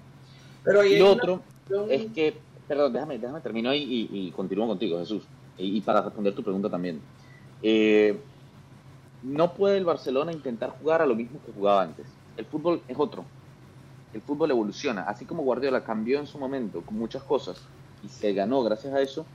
Pero 0.65 0.85
Y 0.85 0.99
lo 0.99 1.13
otro 1.13 1.41
cuestión- 1.69 1.91
es 1.91 2.13
que, 2.13 2.35
perdón, 2.67 2.93
déjame, 2.93 3.17
déjame 3.19 3.41
termino 3.41 3.71
ahí 3.71 4.09
y, 4.11 4.27
y 4.27 4.31
continúo 4.33 4.67
contigo, 4.67 4.99
Jesús. 4.99 5.23
Y, 5.57 5.77
y 5.77 5.81
para 5.81 6.03
responder 6.03 6.35
tu 6.35 6.43
pregunta 6.43 6.69
también. 6.69 7.01
Eh, 7.63 8.19
no 9.23 9.53
puede 9.55 9.77
el 9.77 9.85
Barcelona 9.85 10.33
intentar 10.33 10.71
jugar 10.71 11.03
a 11.03 11.07
lo 11.07 11.15
mismo 11.15 11.39
que 11.45 11.53
jugaba 11.53 11.83
antes. 11.83 12.07
El 12.37 12.47
fútbol 12.47 12.81
es 12.89 12.97
otro. 12.99 13.25
El 14.15 14.23
fútbol 14.23 14.51
evoluciona. 14.51 15.03
Así 15.03 15.25
como 15.25 15.43
Guardiola 15.43 15.85
cambió 15.85 16.19
en 16.19 16.27
su 16.27 16.39
momento 16.39 16.81
con 16.83 16.99
muchas 16.99 17.23
cosas 17.23 17.61
y 18.03 18.09
se 18.09 18.33
ganó 18.33 18.63
gracias 18.63 18.95
a 18.95 19.01
eso, 19.01 19.27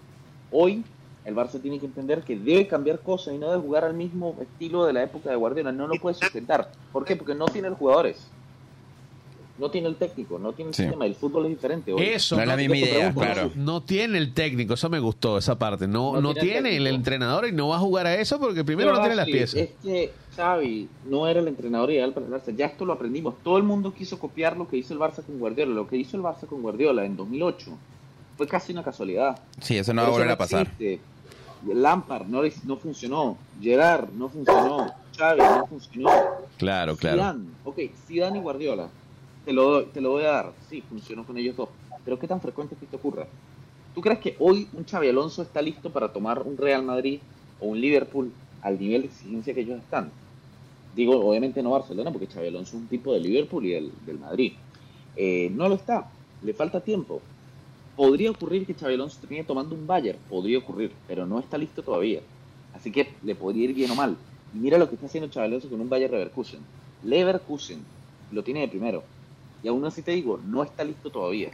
hoy 0.51 0.83
el 1.23 1.35
Barça 1.35 1.59
tiene 1.61 1.79
que 1.79 1.85
entender 1.85 2.21
que 2.21 2.37
debe 2.37 2.67
cambiar 2.67 2.99
cosas 2.99 3.33
y 3.33 3.37
no 3.37 3.49
debe 3.49 3.61
jugar 3.61 3.83
al 3.83 3.93
mismo 3.93 4.35
estilo 4.41 4.85
de 4.85 4.93
la 4.93 5.03
época 5.03 5.29
de 5.29 5.35
Guardiola. 5.35 5.71
No 5.71 5.87
lo 5.87 5.95
puede 5.95 6.15
sustentar. 6.15 6.71
¿Por 6.91 7.05
qué? 7.05 7.15
Porque 7.15 7.33
no 7.33 7.45
tiene 7.45 7.69
los 7.69 7.79
jugadores. 7.79 8.27
No 9.57 9.71
tiene 9.71 9.87
el 9.87 9.95
técnico, 9.95 10.37
no 10.37 10.51
tiene 10.51 10.69
el 10.69 10.75
Sí. 10.75 10.83
sistema. 10.83 11.05
El 11.05 11.15
fútbol 11.15 11.45
es 11.45 11.51
diferente 11.51 11.93
hoy. 11.93 12.01
Eso 12.03 12.35
No 12.35 12.41
es 12.41 12.47
la 12.49 12.55
no, 12.55 12.59
misma 12.61 12.75
idea, 12.77 12.93
pregunto, 13.13 13.21
claro. 13.21 13.51
no 13.55 13.81
tiene 13.83 14.17
el 14.17 14.33
técnico, 14.33 14.73
eso 14.73 14.89
me 14.89 14.99
gustó, 14.99 15.37
esa 15.37 15.57
parte. 15.57 15.87
No, 15.87 16.13
No 16.15 16.21
no, 16.21 16.33
tiene 16.33 16.47
el 16.47 16.51
tiene 16.53 16.69
el, 16.71 16.75
técnico. 16.83 16.95
entrenador 16.95 17.47
y 17.47 17.51
no 17.53 17.69
va 17.69 17.77
a 17.77 17.79
jugar 17.79 18.05
a 18.07 18.15
eso 18.15 18.37
porque 18.37 18.65
primero 18.65 18.89
no 18.91 18.95
Pero, 18.95 19.03
tiene 19.03 19.15
las 19.15 19.25
piezas. 19.27 19.55
Es 19.55 19.69
que 19.81 20.11
Xavi 20.35 20.89
no 21.05 21.25
era 21.27 21.39
el 21.39 21.47
entrenador 21.47 21.89
ideal 21.91 22.11
para 22.11 22.25
el 22.25 22.31
Barça. 22.33 22.53
Ya 22.53 22.65
esto 22.65 22.83
lo 22.83 22.91
aprendimos. 22.91 23.35
Todo 23.43 23.57
el 23.57 23.63
mundo 23.63 23.93
quiso 23.93 24.19
copiar 24.19 24.57
lo 24.57 24.67
que 24.67 24.75
hizo 24.75 24.93
el 24.93 24.99
Barça 24.99 25.23
con 25.23 25.39
Guardiola. 25.39 25.73
Lo 25.73 25.87
que 25.87 25.95
hizo 25.95 26.17
el 26.17 26.23
Barça 26.23 26.45
con 26.47 26.61
Guardiola 26.61 27.05
en 27.05 27.15
2008 27.15 27.71
fue 28.35 28.47
casi 28.47 28.73
una 28.73 28.83
casualidad. 28.83 29.39
Sí, 29.61 29.77
eso 29.77 29.93
no 29.93 30.01
va 30.01 30.09
a 30.09 30.11
volver 30.11 30.29
a 30.31 30.37
pasar. 30.37 30.63
existe. 30.63 30.99
Lampard 31.73 32.27
no, 32.27 32.41
no 32.65 32.75
funcionó. 32.77 33.37
Gerard 33.61 34.09
no 34.09 34.27
funcionó. 34.29 34.93
Xavi 35.17 35.39
no 35.39 35.65
funcionó. 35.67 36.09
Claro, 36.57 36.97
claro. 36.97 37.15
Zidane, 37.17 37.45
ok, 37.63 37.79
Zidane 38.05 38.37
y 38.37 38.41
Guardiola, 38.41 38.89
te 39.45 39.53
lo, 39.53 39.63
doy- 39.71 39.91
te 39.93 40.01
lo 40.01 40.11
voy 40.11 40.23
a 40.25 40.31
dar, 40.31 40.57
sí, 40.59 40.81
funcionó 40.83 41.25
con 41.25 41.37
ellos 41.37 41.55
dos, 41.57 41.71
pero 42.03 42.19
¿qué 42.19 42.27
tan 42.27 42.41
frecuente 42.41 42.75
es 42.75 42.79
que 42.79 42.85
esto 42.85 42.97
ocurra? 42.97 43.29
¿Tú 43.93 44.01
crees 44.01 44.19
que 44.19 44.37
hoy 44.39 44.69
un 44.73 44.85
Xavi 44.85 45.09
Alonso 45.09 45.43
está 45.43 45.61
listo 45.61 45.93
para 45.93 46.13
tomar 46.13 46.43
un 46.43 46.57
Real 46.57 46.83
Madrid 46.83 47.23
o 47.57 47.67
un 47.69 47.81
Liverpool 47.81 48.41
al 48.61 48.79
nivel 48.79 49.03
de 49.03 49.07
exigencia 49.09 49.53
que 49.55 49.61
ellos 49.61 49.81
están? 49.81 50.19
Digo, 50.91 51.13
obviamente 51.27 51.63
no 51.63 51.71
Barcelona, 51.71 52.11
porque 52.11 52.27
Xavi 52.27 52.47
Alonso 52.47 52.77
es 52.77 52.83
un 52.83 52.89
tipo 52.89 53.13
de 53.13 53.19
Liverpool 53.19 53.65
y 53.65 53.71
del, 53.71 54.05
del 54.05 54.19
Madrid. 54.19 54.59
Eh, 55.15 55.49
no 55.51 55.69
lo 55.69 55.75
está, 55.75 56.17
le 56.41 56.53
falta 56.53 56.83
tiempo. 56.83 57.31
Podría 57.95 58.31
ocurrir 58.31 58.65
que 58.65 58.75
Xavi 58.75 58.93
Alonso 58.95 59.19
termine 59.21 59.45
tomando 59.45 59.75
un 59.75 59.87
Bayern, 59.87 60.23
podría 60.27 60.59
ocurrir, 60.59 61.01
pero 61.07 61.25
no 61.25 61.39
está 61.39 61.57
listo 61.57 61.83
todavía. 61.83 62.23
Así 62.71 62.91
que 62.91 63.17
le 63.21 63.35
podría 63.35 63.65
ir 63.65 63.73
bien 63.73 63.91
o 63.91 63.95
mal. 63.95 64.25
Mira 64.51 64.77
lo 64.77 64.87
que 64.89 64.95
está 64.95 65.07
haciendo 65.07 65.29
Xavi 65.31 65.47
Alonso 65.47 65.69
con 65.69 65.81
un 65.81 65.89
Bayern 65.89 66.13
Leverkusen. 66.13 66.69
Leverkusen 67.01 67.91
lo 68.29 68.43
tiene 68.43 68.61
de 68.61 68.67
primero. 68.69 69.14
Y 69.65 69.67
aún 69.67 69.83
así 69.83 70.03
te 70.03 70.11
digo, 70.11 70.39
no 70.45 70.61
está 70.61 70.83
listo 70.83 71.09
todavía. 71.09 71.49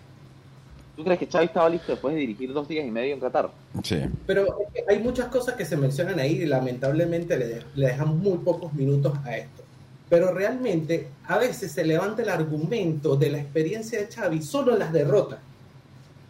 ¿Tú 0.98 1.04
crees 1.06 1.18
que 1.18 1.28
Xavi 1.28 1.46
estaba 1.46 1.70
listo 1.70 1.94
después 1.94 2.14
de 2.14 2.20
dirigir 2.20 2.52
dos 2.52 2.68
días 2.68 2.86
y 2.86 2.92
medio 2.92 3.14
en 3.14 3.22
Qatar? 3.22 3.50
Sí. 3.82 4.02
Pero 4.28 4.46
hay 4.90 5.00
muchas 5.00 5.28
cosas 5.28 5.56
que 5.56 5.64
se 5.64 5.78
mencionan 5.78 6.20
ahí 6.20 6.34
y 6.42 6.46
lamentablemente 6.46 7.38
le, 7.38 7.48
de- 7.48 7.64
le 7.74 7.88
dejamos 7.88 8.18
muy 8.18 8.38
pocos 8.40 8.74
minutos 8.74 9.14
a 9.24 9.38
esto. 9.38 9.64
Pero 10.10 10.34
realmente 10.34 11.08
a 11.26 11.38
veces 11.38 11.72
se 11.72 11.86
levanta 11.86 12.22
el 12.22 12.28
argumento 12.28 13.16
de 13.16 13.30
la 13.30 13.38
experiencia 13.40 13.98
de 14.02 14.08
Xavi 14.14 14.42
solo 14.42 14.74
en 14.74 14.80
las 14.80 14.92
derrotas. 14.92 15.40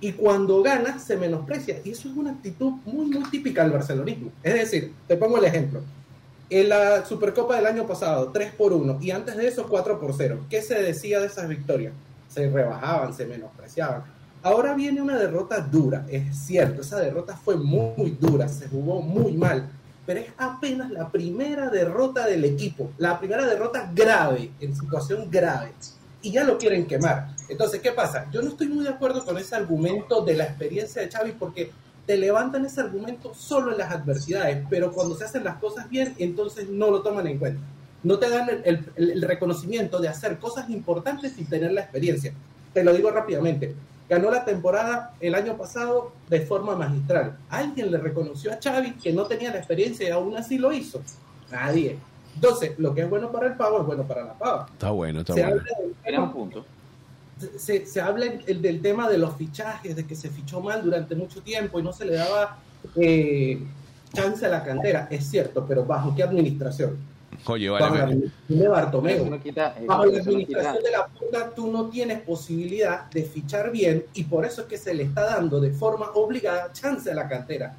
Y 0.02 0.12
cuando 0.12 0.62
gana 0.62 1.00
se 1.00 1.18
menosprecia. 1.18 1.78
Y 1.84 1.90
eso 1.90 2.10
es 2.10 2.16
una 2.16 2.30
actitud 2.30 2.74
muy, 2.86 3.08
muy 3.08 3.24
típica 3.32 3.64
del 3.64 3.72
barcelonismo. 3.72 4.30
Es 4.44 4.54
decir, 4.54 4.94
te 5.08 5.18
pongo 5.18 5.40
el 5.40 5.46
ejemplo. 5.46 5.82
En 6.52 6.68
la 6.68 7.06
Supercopa 7.06 7.56
del 7.56 7.66
año 7.66 7.88
pasado, 7.88 8.30
3 8.30 8.56
por 8.56 8.74
1 8.74 8.98
y 9.00 9.12
antes 9.12 9.38
de 9.38 9.48
eso 9.48 9.68
4 9.70 10.02
por 10.02 10.14
0. 10.14 10.48
¿Qué 10.50 10.62
se 10.62 10.84
decía 10.84 11.22
de 11.22 11.28
esas 11.28 11.48
victorias? 11.48 11.94
Se 12.28 12.50
rebajaban, 12.50 13.14
se 13.14 13.26
menospreciaban. 13.26 14.04
Ahora 14.44 14.74
viene 14.74 15.02
una 15.02 15.18
derrota 15.18 15.62
dura, 15.62 16.06
es 16.10 16.38
cierto, 16.38 16.82
esa 16.82 17.00
derrota 17.00 17.38
fue 17.38 17.56
muy, 17.56 17.94
muy 17.96 18.18
dura, 18.20 18.50
se 18.50 18.68
jugó 18.68 19.02
muy 19.02 19.32
mal, 19.32 19.70
pero 20.06 20.20
es 20.20 20.28
apenas 20.38 20.92
la 20.92 21.10
primera 21.10 21.70
derrota 21.70 22.26
del 22.26 22.44
equipo, 22.44 22.92
la 22.98 23.18
primera 23.18 23.46
derrota 23.46 23.90
grave, 23.96 24.52
en 24.60 24.76
situación 24.76 25.32
grave, 25.32 25.72
y 26.22 26.32
ya 26.32 26.44
lo 26.44 26.58
quieren 26.58 26.86
quemar. 26.86 27.30
Entonces, 27.48 27.80
¿qué 27.80 27.94
pasa? 27.94 28.30
Yo 28.30 28.42
no 28.42 28.50
estoy 28.50 28.68
muy 28.68 28.84
de 28.84 28.90
acuerdo 28.90 29.24
con 29.24 29.38
ese 29.38 29.56
argumento 29.56 30.20
de 30.26 30.34
la 30.34 30.44
experiencia 30.44 31.02
de 31.02 31.10
Xavi 31.10 31.32
porque 31.32 31.72
te 32.06 32.18
levantan 32.18 32.66
ese 32.66 32.82
argumento 32.82 33.34
solo 33.34 33.72
en 33.72 33.78
las 33.78 33.92
adversidades, 33.92 34.66
pero 34.70 34.92
cuando 34.92 35.16
se 35.16 35.24
hacen 35.26 35.44
las 35.44 35.58
cosas 35.58 35.90
bien, 35.90 36.16
entonces 36.18 36.68
no 36.70 36.90
lo 36.92 37.02
toman 37.02 37.28
en 37.28 37.38
cuenta. 37.38 37.62
No 38.04 38.18
te 38.18 38.30
dan 38.30 38.50
el, 38.50 38.62
el- 38.96 39.12
el 39.12 39.22
reconocimiento 39.22 40.00
de 40.00 40.08
hacer 40.10 40.40
cosas 40.40 40.70
importantes 40.70 41.34
sin 41.34 41.46
tener 41.48 41.72
la 41.72 41.82
experiencia. 41.82 42.34
Te 42.74 42.84
lo 42.84 42.94
digo 42.94 43.12
rápidamente. 43.12 43.76
Ganó 44.10 44.30
la 44.32 44.44
temporada 44.44 45.14
el 45.22 45.36
año 45.36 45.56
pasado 45.56 46.12
de 46.30 46.42
forma 46.42 46.76
magistral. 46.76 47.38
¿Alguien 47.50 47.92
le 47.92 47.98
reconoció 47.98 48.52
a 48.52 48.58
Xavi 48.62 48.94
que 48.96 49.14
no 49.14 49.26
tenía 49.26 49.52
la 49.52 49.58
experiencia 49.60 50.08
y 50.08 50.12
aún 50.12 50.36
así 50.36 50.58
lo 50.58 50.74
hizo? 50.74 51.02
Nadie. 51.52 51.98
Entonces, 52.36 52.72
lo 52.80 52.94
que 52.96 53.02
es 53.02 53.10
bueno 53.10 53.32
para 53.32 53.48
el 53.48 53.54
pavo 53.54 53.80
es 53.82 53.86
bueno 53.86 54.04
para 54.04 54.26
la 54.26 54.34
pava. 54.34 54.66
Está 54.72 54.90
bueno, 54.90 55.20
está 55.22 55.34
Se 55.34 55.42
bueno. 55.42 55.58
habla 55.60 55.72
del 55.80 55.94
Tienes 56.04 56.20
un 56.20 56.32
punto. 56.34 56.66
Se, 57.58 57.86
se 57.86 58.02
habla 58.02 58.26
el, 58.48 58.62
del 58.62 58.82
tema 58.82 59.10
de 59.10 59.18
los 59.18 59.36
fichajes, 59.36 59.96
de 59.96 60.06
que 60.06 60.16
se 60.16 60.30
fichó 60.30 60.62
mal 60.62 60.84
durante 60.84 61.16
mucho 61.16 61.42
tiempo 61.42 61.80
y 61.80 61.84
no 61.84 61.94
se 61.94 62.06
le 62.06 62.16
daba 62.16 62.58
eh, 62.96 63.62
chance 64.14 64.46
a 64.46 64.50
la 64.50 64.64
cantera. 64.64 65.08
Es 65.12 65.30
cierto, 65.30 65.66
pero 65.68 65.86
¿bajo 65.86 66.16
qué 66.16 66.24
administración? 66.24 66.98
Oye, 67.46 67.70
Bajo 67.70 67.86
la 67.86 67.90
vale. 67.92 68.04
administración 68.04 68.60
de 68.60 68.68
Bartomeu. 68.68 69.16
Eso 69.22 69.30
no 69.30 69.40
quita- 69.42 69.76
eso- 69.78 69.86
Bajo 69.88 70.06
la 70.06 70.12
no 70.12 70.18
administración 70.20 70.84
de 70.84 70.92
la 70.92 71.08
puta, 71.08 71.50
tú 71.56 71.72
no 71.72 71.86
tienes 71.90 72.22
posibilidad 72.22 73.10
de 73.10 73.24
fichar 73.24 73.72
bien 73.72 74.06
y 74.14 74.24
por 74.26 74.46
eso 74.46 74.62
es 74.62 74.68
que 74.68 74.78
se 74.78 74.94
le 74.94 75.04
está 75.04 75.22
dando 75.26 75.60
de 75.60 75.72
forma 75.72 76.12
obligada 76.14 76.72
chance 76.74 77.10
a 77.10 77.16
la 77.16 77.28
cantera. 77.28 77.74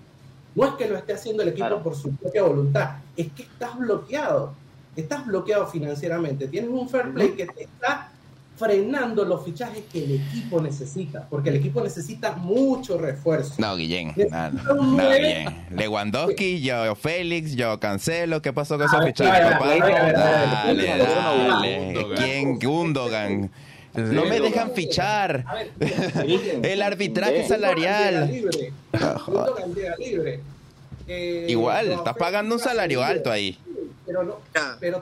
No 0.54 0.66
es 0.66 0.74
que 0.74 0.88
lo 0.88 0.96
esté 0.96 1.14
haciendo 1.14 1.42
el 1.42 1.48
equipo 1.50 1.66
Claro. 1.66 1.82
por 1.82 1.94
su 1.96 2.14
propia 2.16 2.42
voluntad, 2.42 2.96
es 3.16 3.30
que 3.32 3.42
estás 3.42 3.78
bloqueado. 3.78 4.54
Estás 4.94 5.26
bloqueado 5.26 5.66
financieramente. 5.66 6.46
Tienes 6.48 6.68
un 6.70 6.86
fair 6.88 7.12
play 7.14 7.30
que 7.30 7.46
te 7.46 7.62
está 7.62 8.11
frenando 8.57 9.24
los 9.24 9.44
fichajes 9.44 9.82
que 9.90 10.05
el 10.05 10.12
equipo 10.12 10.61
necesita, 10.61 11.26
porque 11.28 11.48
el 11.50 11.57
equipo 11.57 11.82
necesita 11.82 12.32
mucho 12.32 12.98
refuerzo. 12.98 13.55
No, 13.59 13.76
Guillén. 13.76 14.14
No, 14.30 14.50
no, 14.50 14.74
no. 14.74 15.11
Guillén. 15.11 15.66
Lewandowski, 15.70 16.61
yo 16.61 16.94
Félix, 16.94 17.55
yo 17.55 17.80
Cancelo. 17.80 18.42
¿Qué 18.42 18.53
pasó 18.53 18.76
con 18.76 18.86
esos 18.86 19.05
fichajes. 19.05 19.59
Dale, 19.59 20.98
dale. 20.98 21.92
Gundogan. 21.94 22.16
¿Quién? 22.16 22.59
Gundogan. 22.59 23.50
No 23.94 24.24
me 24.24 24.40
dejan 24.40 24.72
fichar. 24.72 25.44
El 26.62 26.82
arbitraje 26.82 27.46
salarial. 27.46 28.30
libre. 28.30 28.72
Gundogan 29.26 29.74
llega 29.74 29.96
libre. 29.96 30.40
Eh, 31.09 31.46
Igual, 31.48 31.90
estás 31.92 32.16
pagando 32.16 32.55
un 32.55 32.61
salario 32.61 33.03
alto 33.03 33.30
ahí. 33.30 33.59
Pero 34.07 34.24
no, 34.24 34.36
pero 34.80 35.00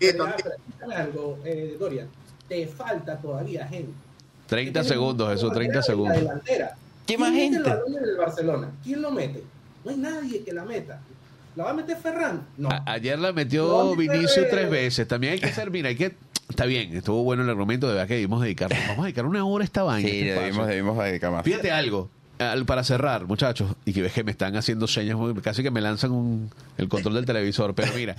escúchame 0.00 0.94
algo, 0.94 1.38
eh, 1.44 1.76
Dorian, 1.78 2.08
te 2.48 2.66
falta 2.66 3.16
todavía 3.18 3.66
gente. 3.66 3.92
30 4.46 4.72
Tienes 4.72 4.88
segundos, 4.88 5.26
un 5.28 5.34
Jesús, 5.34 5.52
30 5.52 5.60
delantera 5.60 5.72
y 5.72 5.76
la 5.76 5.82
segundos. 5.82 6.16
delantera. 6.18 6.68
¿Qué 7.06 7.16
¿Quién 7.16 7.20
más 7.20 7.30
mete 7.32 7.42
gente? 7.42 7.56
el 7.58 7.62
balón 7.76 7.94
en 7.96 8.04
el 8.10 8.16
Barcelona? 8.16 8.70
¿Quién 8.82 9.02
lo 9.02 9.10
mete? 9.10 9.42
No 9.84 9.90
hay 9.90 9.96
nadie 9.96 10.42
que 10.44 10.52
la 10.52 10.64
meta. 10.64 11.00
¿La 11.56 11.64
va 11.64 11.70
a 11.70 11.74
meter 11.74 11.96
Ferran? 11.96 12.46
No. 12.56 12.68
A- 12.68 12.82
ayer 12.86 13.18
la 13.18 13.32
metió 13.32 13.94
Ferrer. 13.96 14.50
tres 14.50 14.70
veces. 14.70 15.06
También 15.08 15.34
hay 15.34 15.40
que 15.40 15.52
ser, 15.52 15.70
mira, 15.70 15.88
hay 15.88 15.96
que. 15.96 16.14
Está 16.48 16.66
bien, 16.66 16.94
estuvo 16.96 17.22
bueno 17.22 17.42
el 17.42 17.48
argumento 17.50 17.86
de 17.86 17.94
verdad 17.94 18.08
que 18.08 18.14
debimos 18.14 18.42
dedicar. 18.42 18.70
Vamos 18.88 18.98
a 19.00 19.02
dedicar 19.04 19.24
una 19.26 19.44
hora 19.44 19.62
a 19.62 19.64
esta 19.64 19.82
vaina. 19.82 20.08
Sí, 20.08 20.28
este 20.28 20.40
debimos, 20.40 20.66
debimos 20.66 20.98
dedicar 20.98 21.30
más. 21.32 21.44
Fíjate 21.44 21.70
algo, 21.70 22.10
al- 22.12 22.23
para 22.66 22.84
cerrar, 22.84 23.26
muchachos, 23.26 23.72
y 23.84 23.92
que 23.92 24.02
ves 24.02 24.12
que 24.12 24.24
me 24.24 24.30
están 24.30 24.56
haciendo 24.56 24.86
señas, 24.86 25.16
muy- 25.16 25.34
casi 25.34 25.62
que 25.62 25.70
me 25.70 25.80
lanzan 25.80 26.10
un- 26.12 26.50
el 26.78 26.88
control 26.88 27.14
del 27.14 27.24
televisor, 27.24 27.74
pero 27.74 27.92
mira, 27.94 28.16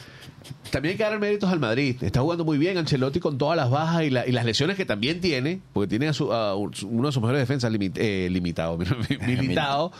también 0.72 0.94
hay 0.94 0.98
que 0.98 1.04
dar 1.04 1.20
méritos 1.20 1.50
al 1.52 1.60
Madrid. 1.60 1.96
Está 2.02 2.22
jugando 2.22 2.46
muy 2.46 2.58
bien 2.58 2.78
Ancelotti 2.78 3.20
con 3.20 3.38
todas 3.38 3.58
las 3.58 3.70
bajas 3.70 4.04
y, 4.04 4.10
la- 4.10 4.28
y 4.28 4.32
las 4.32 4.46
lesiones 4.46 4.76
que 4.78 4.86
también 4.86 5.22
tiene, 5.22 5.60
porque 5.74 5.88
tiene 5.88 6.08
a, 6.10 6.14
su- 6.14 6.32
a 6.34 6.56
un- 6.56 6.72
uno 6.90 7.08
de 7.08 7.12
sus 7.14 7.22
mejores 7.22 7.40
defensas 7.42 7.72
limi- 7.72 7.92
eh, 7.96 8.28
limitado, 8.32 8.78
militado. 9.28 9.92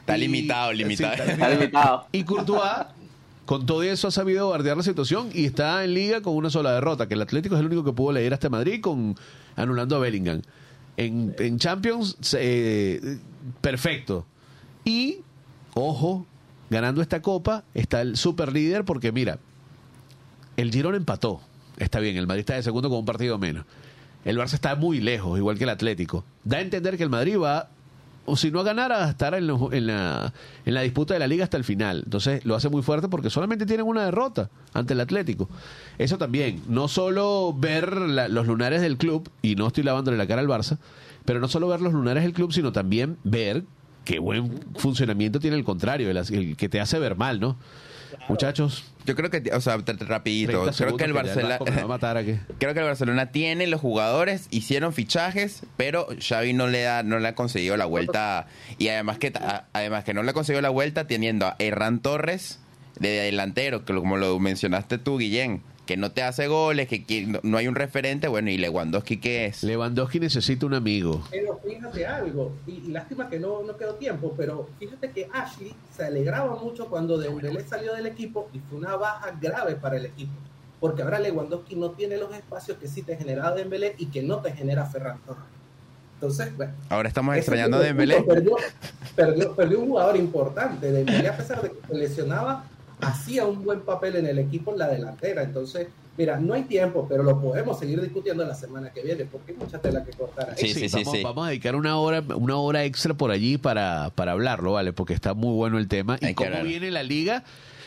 Está 0.00 0.16
Y- 0.16 0.20
limitado, 0.20 0.72
limitado. 0.72 1.12
está 1.14 1.32
Está 1.32 1.48
limitado. 1.50 2.06
y 2.12 2.24
Courtois, 2.24 2.86
con 3.46 3.66
todo 3.66 3.82
eso, 3.82 4.06
ha 4.08 4.10
sabido 4.12 4.46
guardiar 4.46 4.76
la 4.76 4.82
situación 4.84 5.28
y 5.34 5.44
está 5.44 5.82
en 5.84 5.94
liga 5.94 6.20
con 6.22 6.36
una 6.36 6.50
sola 6.50 6.72
derrota, 6.72 7.08
que 7.08 7.14
el 7.14 7.22
Atlético 7.22 7.56
es 7.56 7.60
el 7.60 7.66
único 7.66 7.84
que 7.84 7.92
pudo 7.92 8.12
leer 8.12 8.32
hasta 8.32 8.48
Madrid 8.48 8.80
con 8.80 9.16
anulando 9.56 9.96
a 9.96 9.98
Bellingham. 9.98 10.40
En, 10.96 11.34
en 11.38 11.58
Champions, 11.58 12.16
eh, 12.38 13.18
perfecto. 13.60 14.26
Y, 14.84 15.18
ojo, 15.74 16.26
ganando 16.68 17.02
esta 17.02 17.22
copa, 17.22 17.64
está 17.74 18.00
el 18.00 18.16
super 18.16 18.52
líder 18.52 18.84
porque 18.84 19.12
mira, 19.12 19.38
el 20.56 20.70
Girón 20.72 20.94
empató. 20.94 21.40
Está 21.78 22.00
bien, 22.00 22.16
el 22.16 22.26
Madrid 22.26 22.40
está 22.40 22.54
de 22.54 22.62
segundo 22.62 22.88
con 22.90 22.98
un 22.98 23.04
partido 23.04 23.38
menos. 23.38 23.64
El 24.24 24.36
Barça 24.36 24.54
está 24.54 24.76
muy 24.76 25.00
lejos, 25.00 25.38
igual 25.38 25.56
que 25.56 25.64
el 25.64 25.70
Atlético. 25.70 26.24
Da 26.44 26.58
a 26.58 26.60
entender 26.60 26.96
que 26.98 27.02
el 27.02 27.08
Madrid 27.08 27.38
va, 27.38 27.70
o 28.26 28.36
si 28.36 28.50
no 28.50 28.60
a 28.60 28.62
ganar, 28.62 28.92
en, 29.38 29.46
los- 29.46 29.72
en 29.72 29.86
la, 29.86 30.32
en 30.64 30.74
la 30.74 30.82
disputa 30.82 31.14
de 31.14 31.20
la 31.20 31.26
liga 31.26 31.44
hasta 31.44 31.56
el 31.56 31.64
final. 31.64 32.02
Entonces 32.04 32.44
lo 32.44 32.54
hace 32.54 32.68
muy 32.68 32.82
fuerte 32.82 33.08
porque 33.08 33.30
solamente 33.30 33.66
tienen 33.66 33.86
una 33.86 34.04
derrota 34.04 34.50
ante 34.72 34.92
el 34.94 35.00
Atlético. 35.00 35.48
Eso 35.98 36.16
también, 36.18 36.62
no 36.68 36.86
solo 36.88 37.54
ver 37.58 37.92
los 37.96 38.46
lunares 38.46 38.80
del 38.82 38.96
club, 38.98 39.28
y 39.42 39.56
no 39.56 39.66
estoy 39.66 39.84
lavándole 39.84 40.16
la 40.16 40.26
cara 40.26 40.40
al 40.40 40.48
Barça, 40.48 40.78
pero 41.24 41.40
no 41.40 41.48
solo 41.48 41.68
ver 41.68 41.80
los 41.80 41.92
lunares 41.92 42.22
del 42.22 42.32
club, 42.32 42.52
sino 42.52 42.72
también 42.72 43.16
ver 43.24 43.64
qué 44.04 44.18
buen 44.18 44.60
funcionamiento 44.76 45.40
tiene 45.40 45.56
el 45.56 45.64
contrario, 45.64 46.10
el 46.10 46.56
que 46.56 46.68
te 46.68 46.80
hace 46.80 46.98
ver 46.98 47.16
mal, 47.16 47.40
¿no? 47.40 47.56
Muchachos, 48.30 48.84
Yo 49.06 49.16
creo 49.16 49.28
que, 49.28 49.50
o 49.52 49.60
sea, 49.60 49.76
rapidito, 49.76 50.62
30 50.62 50.84
creo 50.84 50.96
que 50.96 51.04
el 51.04 51.12
Barcelona... 51.12 51.58
Vasco 51.58 51.64
me 51.64 51.76
va 51.76 51.82
a 51.82 51.86
matar 51.88 52.16
aquí. 52.16 52.36
Creo 52.58 52.74
que 52.74 52.80
el 52.80 52.86
Barcelona 52.86 53.32
tiene 53.32 53.66
los 53.66 53.80
jugadores, 53.80 54.46
hicieron 54.50 54.92
fichajes, 54.92 55.64
pero 55.76 56.06
Xavi 56.20 56.52
no 56.52 56.68
le 56.68 56.82
da, 56.82 57.02
no 57.02 57.18
le 57.18 57.26
ha 57.26 57.34
conseguido 57.34 57.76
la 57.76 57.86
vuelta 57.86 58.46
y 58.78 58.88
además 58.88 59.18
que 59.18 59.32
además 59.72 60.04
que 60.04 60.14
no 60.14 60.22
le 60.22 60.30
ha 60.30 60.34
conseguido 60.34 60.62
la 60.62 60.70
vuelta 60.70 61.06
teniendo 61.06 61.46
a 61.46 61.56
Herrán 61.58 62.00
Torres 62.00 62.60
de 63.00 63.08
delantero, 63.08 63.84
que 63.84 63.94
como 63.94 64.16
lo 64.16 64.38
mencionaste 64.38 64.98
tú, 64.98 65.18
Guillén, 65.18 65.62
que 65.90 65.96
no 65.96 66.12
te 66.12 66.22
hace 66.22 66.46
goles, 66.46 66.86
que 66.86 67.04
qui- 67.04 67.26
no- 67.26 67.40
no 67.42 67.58
hay 67.58 67.66
un 67.66 67.74
referente, 67.74 68.28
bueno, 68.28 68.48
y 68.48 68.56
Lewandowski 68.58 69.16
que 69.16 69.46
es. 69.46 69.64
Lewandowski 69.64 70.20
necesita 70.20 70.64
un 70.66 70.74
amigo. 70.74 71.20
Pero 71.32 71.58
fíjate 71.66 72.06
algo, 72.06 72.52
y, 72.64 72.74
y 72.74 72.92
lástima 72.92 73.28
que 73.28 73.40
no, 73.40 73.64
no 73.64 73.76
quedó 73.76 73.94
tiempo, 73.96 74.32
pero 74.36 74.68
fíjate 74.78 75.10
que 75.10 75.26
Ashley 75.32 75.74
se 75.96 76.04
alegraba 76.04 76.54
mucho 76.54 76.86
cuando 76.86 77.18
Dembélé 77.18 77.64
salió 77.66 77.92
del 77.92 78.06
equipo 78.06 78.48
y 78.52 78.60
fue 78.60 78.78
una 78.78 78.94
baja 78.94 79.36
grave 79.40 79.74
para 79.74 79.96
el 79.96 80.06
equipo, 80.06 80.30
porque 80.78 81.02
ahora 81.02 81.18
Lewandowski 81.18 81.74
no 81.74 81.90
tiene 81.90 82.18
los 82.18 82.32
espacios 82.36 82.78
que 82.78 82.86
sí 82.86 83.02
te 83.02 83.16
genera 83.16 83.52
Dembélé 83.52 83.96
y 83.98 84.06
que 84.06 84.22
no 84.22 84.38
te 84.38 84.52
genera 84.52 84.86
Ferran 84.86 85.18
Torres. 85.26 85.42
Entonces, 86.14 86.56
bueno, 86.56 86.72
Ahora 86.88 87.08
estamos 87.08 87.34
extrañando 87.36 87.78
a 87.78 87.80
Dembélé. 87.80 88.22
Perdió, 88.22 88.54
perdió, 89.16 89.56
perdió 89.56 89.80
un 89.80 89.88
jugador 89.88 90.16
importante. 90.16 90.92
Dembélé, 90.92 91.28
a 91.30 91.36
pesar 91.36 91.62
de 91.62 91.70
que 91.70 91.78
se 91.88 91.94
lesionaba, 91.96 92.64
hacía 93.02 93.46
un 93.46 93.64
buen 93.64 93.80
papel 93.80 94.16
en 94.16 94.26
el 94.26 94.38
equipo 94.38 94.72
en 94.72 94.78
la 94.78 94.88
delantera. 94.88 95.42
Entonces, 95.42 95.88
mira, 96.16 96.38
no 96.38 96.54
hay 96.54 96.62
tiempo, 96.62 97.06
pero 97.08 97.22
lo 97.22 97.40
podemos 97.40 97.78
seguir 97.78 98.00
discutiendo 98.00 98.44
la 98.44 98.54
semana 98.54 98.90
que 98.90 99.02
viene, 99.02 99.24
porque 99.24 99.52
hay 99.52 99.58
mucha 99.58 99.78
tela 99.78 100.04
que 100.04 100.12
cortar 100.12 100.50
ahí. 100.50 100.56
Sí, 100.56 100.74
sí, 100.74 100.88
sí, 100.88 100.96
vamos, 100.98 101.16
sí. 101.16 101.22
vamos 101.22 101.46
a 101.46 101.48
dedicar 101.48 101.76
una 101.76 101.98
hora, 101.98 102.22
una 102.34 102.56
hora 102.56 102.84
extra 102.84 103.14
por 103.14 103.30
allí 103.30 103.58
para, 103.58 104.10
para 104.14 104.32
hablarlo, 104.32 104.72
¿vale? 104.72 104.92
Porque 104.92 105.14
está 105.14 105.34
muy 105.34 105.54
bueno 105.54 105.78
el 105.78 105.88
tema. 105.88 106.18
Hay 106.22 106.32
y 106.32 106.34
cómo 106.34 106.48
hablar. 106.48 106.64
viene 106.64 106.90
la 106.90 107.02
liga 107.02 107.44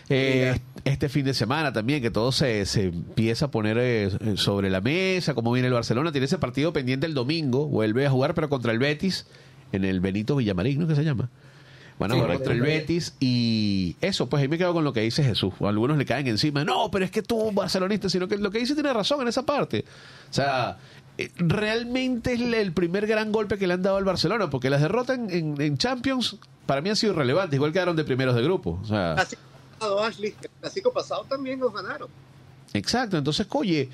eh, 0.09 0.59
este 0.84 1.07
fin 1.09 1.26
de 1.26 1.34
semana 1.34 1.72
también, 1.72 2.01
que 2.01 2.11
todo 2.11 2.32
se, 2.32 2.66
se 2.66 2.86
empieza 2.86 3.45
a 3.45 3.51
poner 3.51 3.78
eh, 3.80 4.11
sobre 4.36 4.70
la 4.70 4.82
mesa, 4.82 5.34
cómo 5.34 5.51
viene 5.51 5.68
el 5.68 5.74
Barcelona. 5.74 6.11
Tiene 6.11 6.26
ese 6.26 6.38
partido 6.38 6.74
pendiente 6.74 7.05
el 7.05 7.14
domingo, 7.14 7.68
vuelve 7.68 8.05
a 8.05 8.09
jugar, 8.09 8.34
pero 8.34 8.49
contra 8.49 8.72
el 8.72 8.80
Betis, 8.80 9.26
en 9.72 9.86
el 9.86 10.01
Benito 10.01 10.36
Villamarín, 10.36 10.80
¿no? 10.80 10.88
que 10.88 10.95
se 10.95 11.03
llama? 11.03 11.30
Van 11.99 12.11
a 12.11 12.15
Sí, 12.15 12.19
jugar 12.21 12.35
contra 12.37 12.53
el 12.53 12.61
Betis 12.61 13.15
y 13.19 13.95
eso, 14.01 14.27
pues 14.27 14.41
ahí 14.41 14.47
me 14.47 14.57
quedo 14.57 14.73
con 14.73 14.83
lo 14.83 14.93
que 14.93 15.01
dice 15.01 15.23
Jesús. 15.23 15.53
A 15.61 15.69
algunos 15.69 15.97
le 15.97 16.05
caen 16.05 16.27
encima, 16.27 16.63
no, 16.63 16.89
pero 16.91 17.05
es 17.05 17.11
que 17.11 17.21
tú, 17.21 17.51
barcelonista, 17.51 18.09
sino 18.09 18.27
que 18.27 18.37
lo 18.37 18.49
que 18.51 18.59
dice 18.59 18.73
tiene 18.73 18.91
razón 18.93 19.21
en 19.21 19.27
esa 19.27 19.43
parte. 19.43 19.85
O 20.29 20.33
sea, 20.33 20.77
eh, 21.17 21.29
realmente 21.37 22.33
es 22.33 22.41
el- 22.41 22.73
primer 22.73 23.05
gran 23.05 23.31
golpe 23.31 23.57
que 23.57 23.67
le 23.67 23.75
han 23.75 23.83
dado 23.83 23.97
al 23.97 24.03
Barcelona, 24.03 24.49
porque 24.49 24.69
las 24.69 24.81
derrotas 24.81 25.17
en, 25.19 25.29
en- 25.29 25.61
en 25.61 25.77
Champions 25.77 26.37
para 26.65 26.81
mí 26.81 26.89
han 26.89 26.95
sido 26.95 27.13
relevantes, 27.13 27.55
igual 27.55 27.71
quedaron 27.71 27.95
de 27.95 28.03
primeros 28.03 28.35
de 28.35 28.41
grupo. 28.41 28.79
O 28.81 28.85
sea, 28.85 29.13
Clásico 29.15 29.41
pasado, 29.77 30.03
Ashley, 30.03 30.33
el 30.41 30.49
clásico 30.61 30.91
pasado 30.93 31.25
también 31.29 31.59
nos 31.59 31.73
ganaron. 31.73 32.07
Exacto, 32.74 33.17
entonces, 33.17 33.45
oye, 33.51 33.89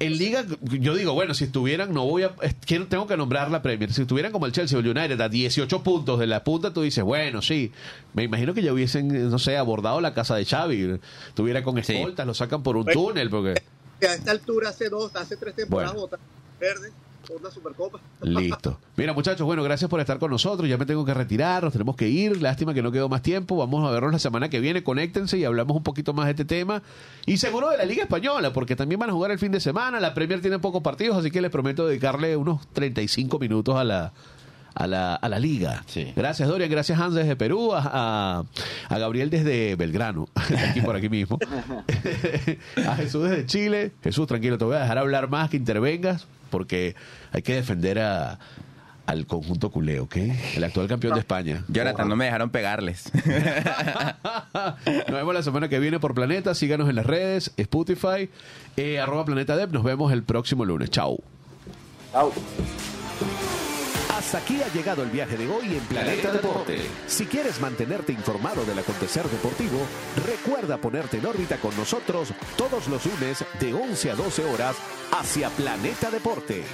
en 0.00 0.18
Liga, 0.18 0.44
yo 0.62 0.96
digo, 0.96 1.12
bueno, 1.14 1.34
si 1.34 1.44
estuvieran, 1.44 1.94
no 1.94 2.04
voy 2.04 2.24
a, 2.24 2.34
quiero, 2.66 2.86
tengo 2.88 3.06
que 3.06 3.16
nombrar 3.16 3.48
la 3.50 3.62
Premier, 3.62 3.92
si 3.92 4.02
estuvieran 4.02 4.32
como 4.32 4.46
el 4.46 4.52
Chelsea 4.52 4.76
o 4.76 4.80
el 4.80 4.88
United 4.88 5.20
a 5.20 5.28
18 5.28 5.82
puntos 5.84 6.18
de 6.18 6.26
la 6.26 6.42
punta, 6.42 6.72
tú 6.72 6.82
dices, 6.82 7.04
bueno, 7.04 7.42
sí, 7.42 7.70
me 8.14 8.24
imagino 8.24 8.54
que 8.54 8.62
ya 8.62 8.72
hubiesen, 8.72 9.30
no 9.30 9.38
sé, 9.38 9.56
abordado 9.56 10.00
la 10.00 10.14
casa 10.14 10.34
de 10.34 10.44
Xavi, 10.44 10.98
tuviera 11.34 11.62
con 11.62 11.82
Sí. 11.84 11.94
escoltas, 11.94 12.26
lo 12.26 12.34
sacan 12.34 12.62
por 12.64 12.76
un 12.76 12.86
túnel, 12.86 13.30
porque... 13.30 13.54
Que 14.00 14.08
a 14.08 14.14
esta 14.14 14.32
altura, 14.32 14.70
hace 14.70 14.88
dos, 14.88 15.14
hace 15.14 15.36
tres 15.36 15.54
temporadas, 15.54 15.92
Bueno. 15.94 16.06
votaron 16.06 16.24
verde 16.60 16.90
una 17.36 17.50
Supercopa. 17.50 17.98
Listo. 18.22 18.78
Mira, 18.96 19.12
muchachos, 19.12 19.46
bueno, 19.46 19.62
gracias 19.62 19.88
por 19.90 20.00
estar 20.00 20.18
con 20.18 20.30
nosotros. 20.30 20.68
Ya 20.68 20.76
me 20.78 20.86
tengo 20.86 21.04
que 21.04 21.14
retirar, 21.14 21.62
nos 21.64 21.72
tenemos 21.72 21.96
que 21.96 22.08
ir. 22.08 22.40
Lástima 22.42 22.72
que 22.74 22.82
no 22.82 22.90
quedó 22.92 23.08
más 23.08 23.22
tiempo. 23.22 23.56
Vamos 23.56 23.86
a 23.86 23.90
vernos 23.90 24.12
la 24.12 24.18
semana 24.18 24.48
que 24.48 24.60
viene. 24.60 24.82
Conéctense 24.82 25.38
y 25.38 25.44
hablamos 25.44 25.76
un 25.76 25.82
poquito 25.82 26.12
más 26.14 26.26
de 26.26 26.30
este 26.32 26.44
tema. 26.44 26.82
Y 27.26 27.36
seguro 27.38 27.70
de 27.70 27.76
la 27.76 27.84
Liga 27.84 28.02
Española, 28.04 28.52
porque 28.52 28.76
también 28.76 28.98
van 28.98 29.10
a 29.10 29.12
jugar 29.12 29.30
el 29.30 29.38
fin 29.38 29.52
de 29.52 29.60
semana. 29.60 30.00
La 30.00 30.14
Premier 30.14 30.40
tiene 30.40 30.58
pocos 30.58 30.82
partidos, 30.82 31.16
así 31.16 31.30
que 31.30 31.40
les 31.40 31.50
prometo 31.50 31.86
dedicarle 31.86 32.36
unos 32.36 32.66
35 32.72 33.38
minutos 33.38 33.76
a 33.76 33.84
la. 33.84 34.12
A 34.74 34.86
la, 34.86 35.16
a 35.16 35.28
la 35.28 35.40
liga. 35.40 35.82
Sí. 35.86 36.12
Gracias, 36.14 36.48
Dorian. 36.48 36.70
Gracias, 36.70 37.00
Hans, 37.00 37.12
desde 37.12 37.34
Perú. 37.34 37.72
A, 37.74 37.80
a- 37.82 38.44
a 38.88 38.98
Gabriel 38.98 39.28
desde 39.28 39.74
Belgrano, 39.74 40.28
aquí 40.68 40.80
por 40.82 40.94
aquí 40.94 41.08
mismo. 41.08 41.36
a 42.86 42.94
Jesús 42.94 43.28
desde 43.28 43.46
Chile. 43.46 43.92
Jesús, 44.04 44.28
tranquilo, 44.28 44.56
te 44.56 44.64
voy 44.64 44.76
a 44.76 44.80
dejar 44.80 44.98
hablar 44.98 45.28
más, 45.28 45.50
que 45.50 45.56
intervengas, 45.56 46.28
porque 46.50 46.96
hay 47.32 47.42
que 47.42 47.54
defender 47.54 47.98
a, 47.98 48.38
al 49.08 49.26
conjunto 49.26 49.70
culé, 49.70 50.00
¿ok? 50.00 50.16
El 50.56 50.64
actual 50.64 50.86
campeón 50.86 51.14
de 51.14 51.20
España. 51.20 51.64
Jonathan, 51.68 52.08
no 52.08 52.14
me 52.16 52.26
dejaron 52.26 52.50
pegarles. 52.50 53.10
Nos 54.54 55.10
vemos 55.10 55.32
la 55.34 55.42
semana 55.42 55.68
que 55.70 55.78
viene 55.78 55.98
por 55.98 56.14
Planeta. 56.14 56.54
Síganos 56.54 56.90
en 56.90 56.96
las 56.96 57.06
redes, 57.06 57.52
Spotify, 57.56 58.28
eh, 58.76 59.00
arroba 59.00 59.24
Planeta 59.24 59.56
Dev. 59.56 59.72
Nos 59.72 59.82
vemos 59.82 60.12
el 60.12 60.22
próximo 60.24 60.66
lunes. 60.66 60.90
Chao. 60.90 61.18
Chao. 62.12 62.32
Hasta 64.18 64.38
aquí 64.38 64.60
ha 64.60 64.72
llegado 64.72 65.04
el 65.04 65.10
viaje 65.10 65.36
de 65.36 65.48
hoy 65.48 65.76
en 65.76 65.80
Planeta 65.84 66.32
Deporte. 66.32 66.80
Si 67.06 67.26
quieres 67.26 67.60
mantenerte 67.60 68.12
informado 68.12 68.64
del 68.64 68.80
acontecer 68.80 69.24
deportivo, 69.28 69.78
recuerda 70.26 70.76
ponerte 70.76 71.18
en 71.18 71.26
órbita 71.26 71.56
con 71.58 71.76
nosotros 71.76 72.32
todos 72.56 72.88
los 72.88 73.06
lunes 73.06 73.44
de 73.60 73.72
11 73.72 74.10
a 74.10 74.14
12 74.16 74.44
horas 74.44 74.76
hacia 75.12 75.50
Planeta 75.50 76.10
Deporte. 76.10 76.64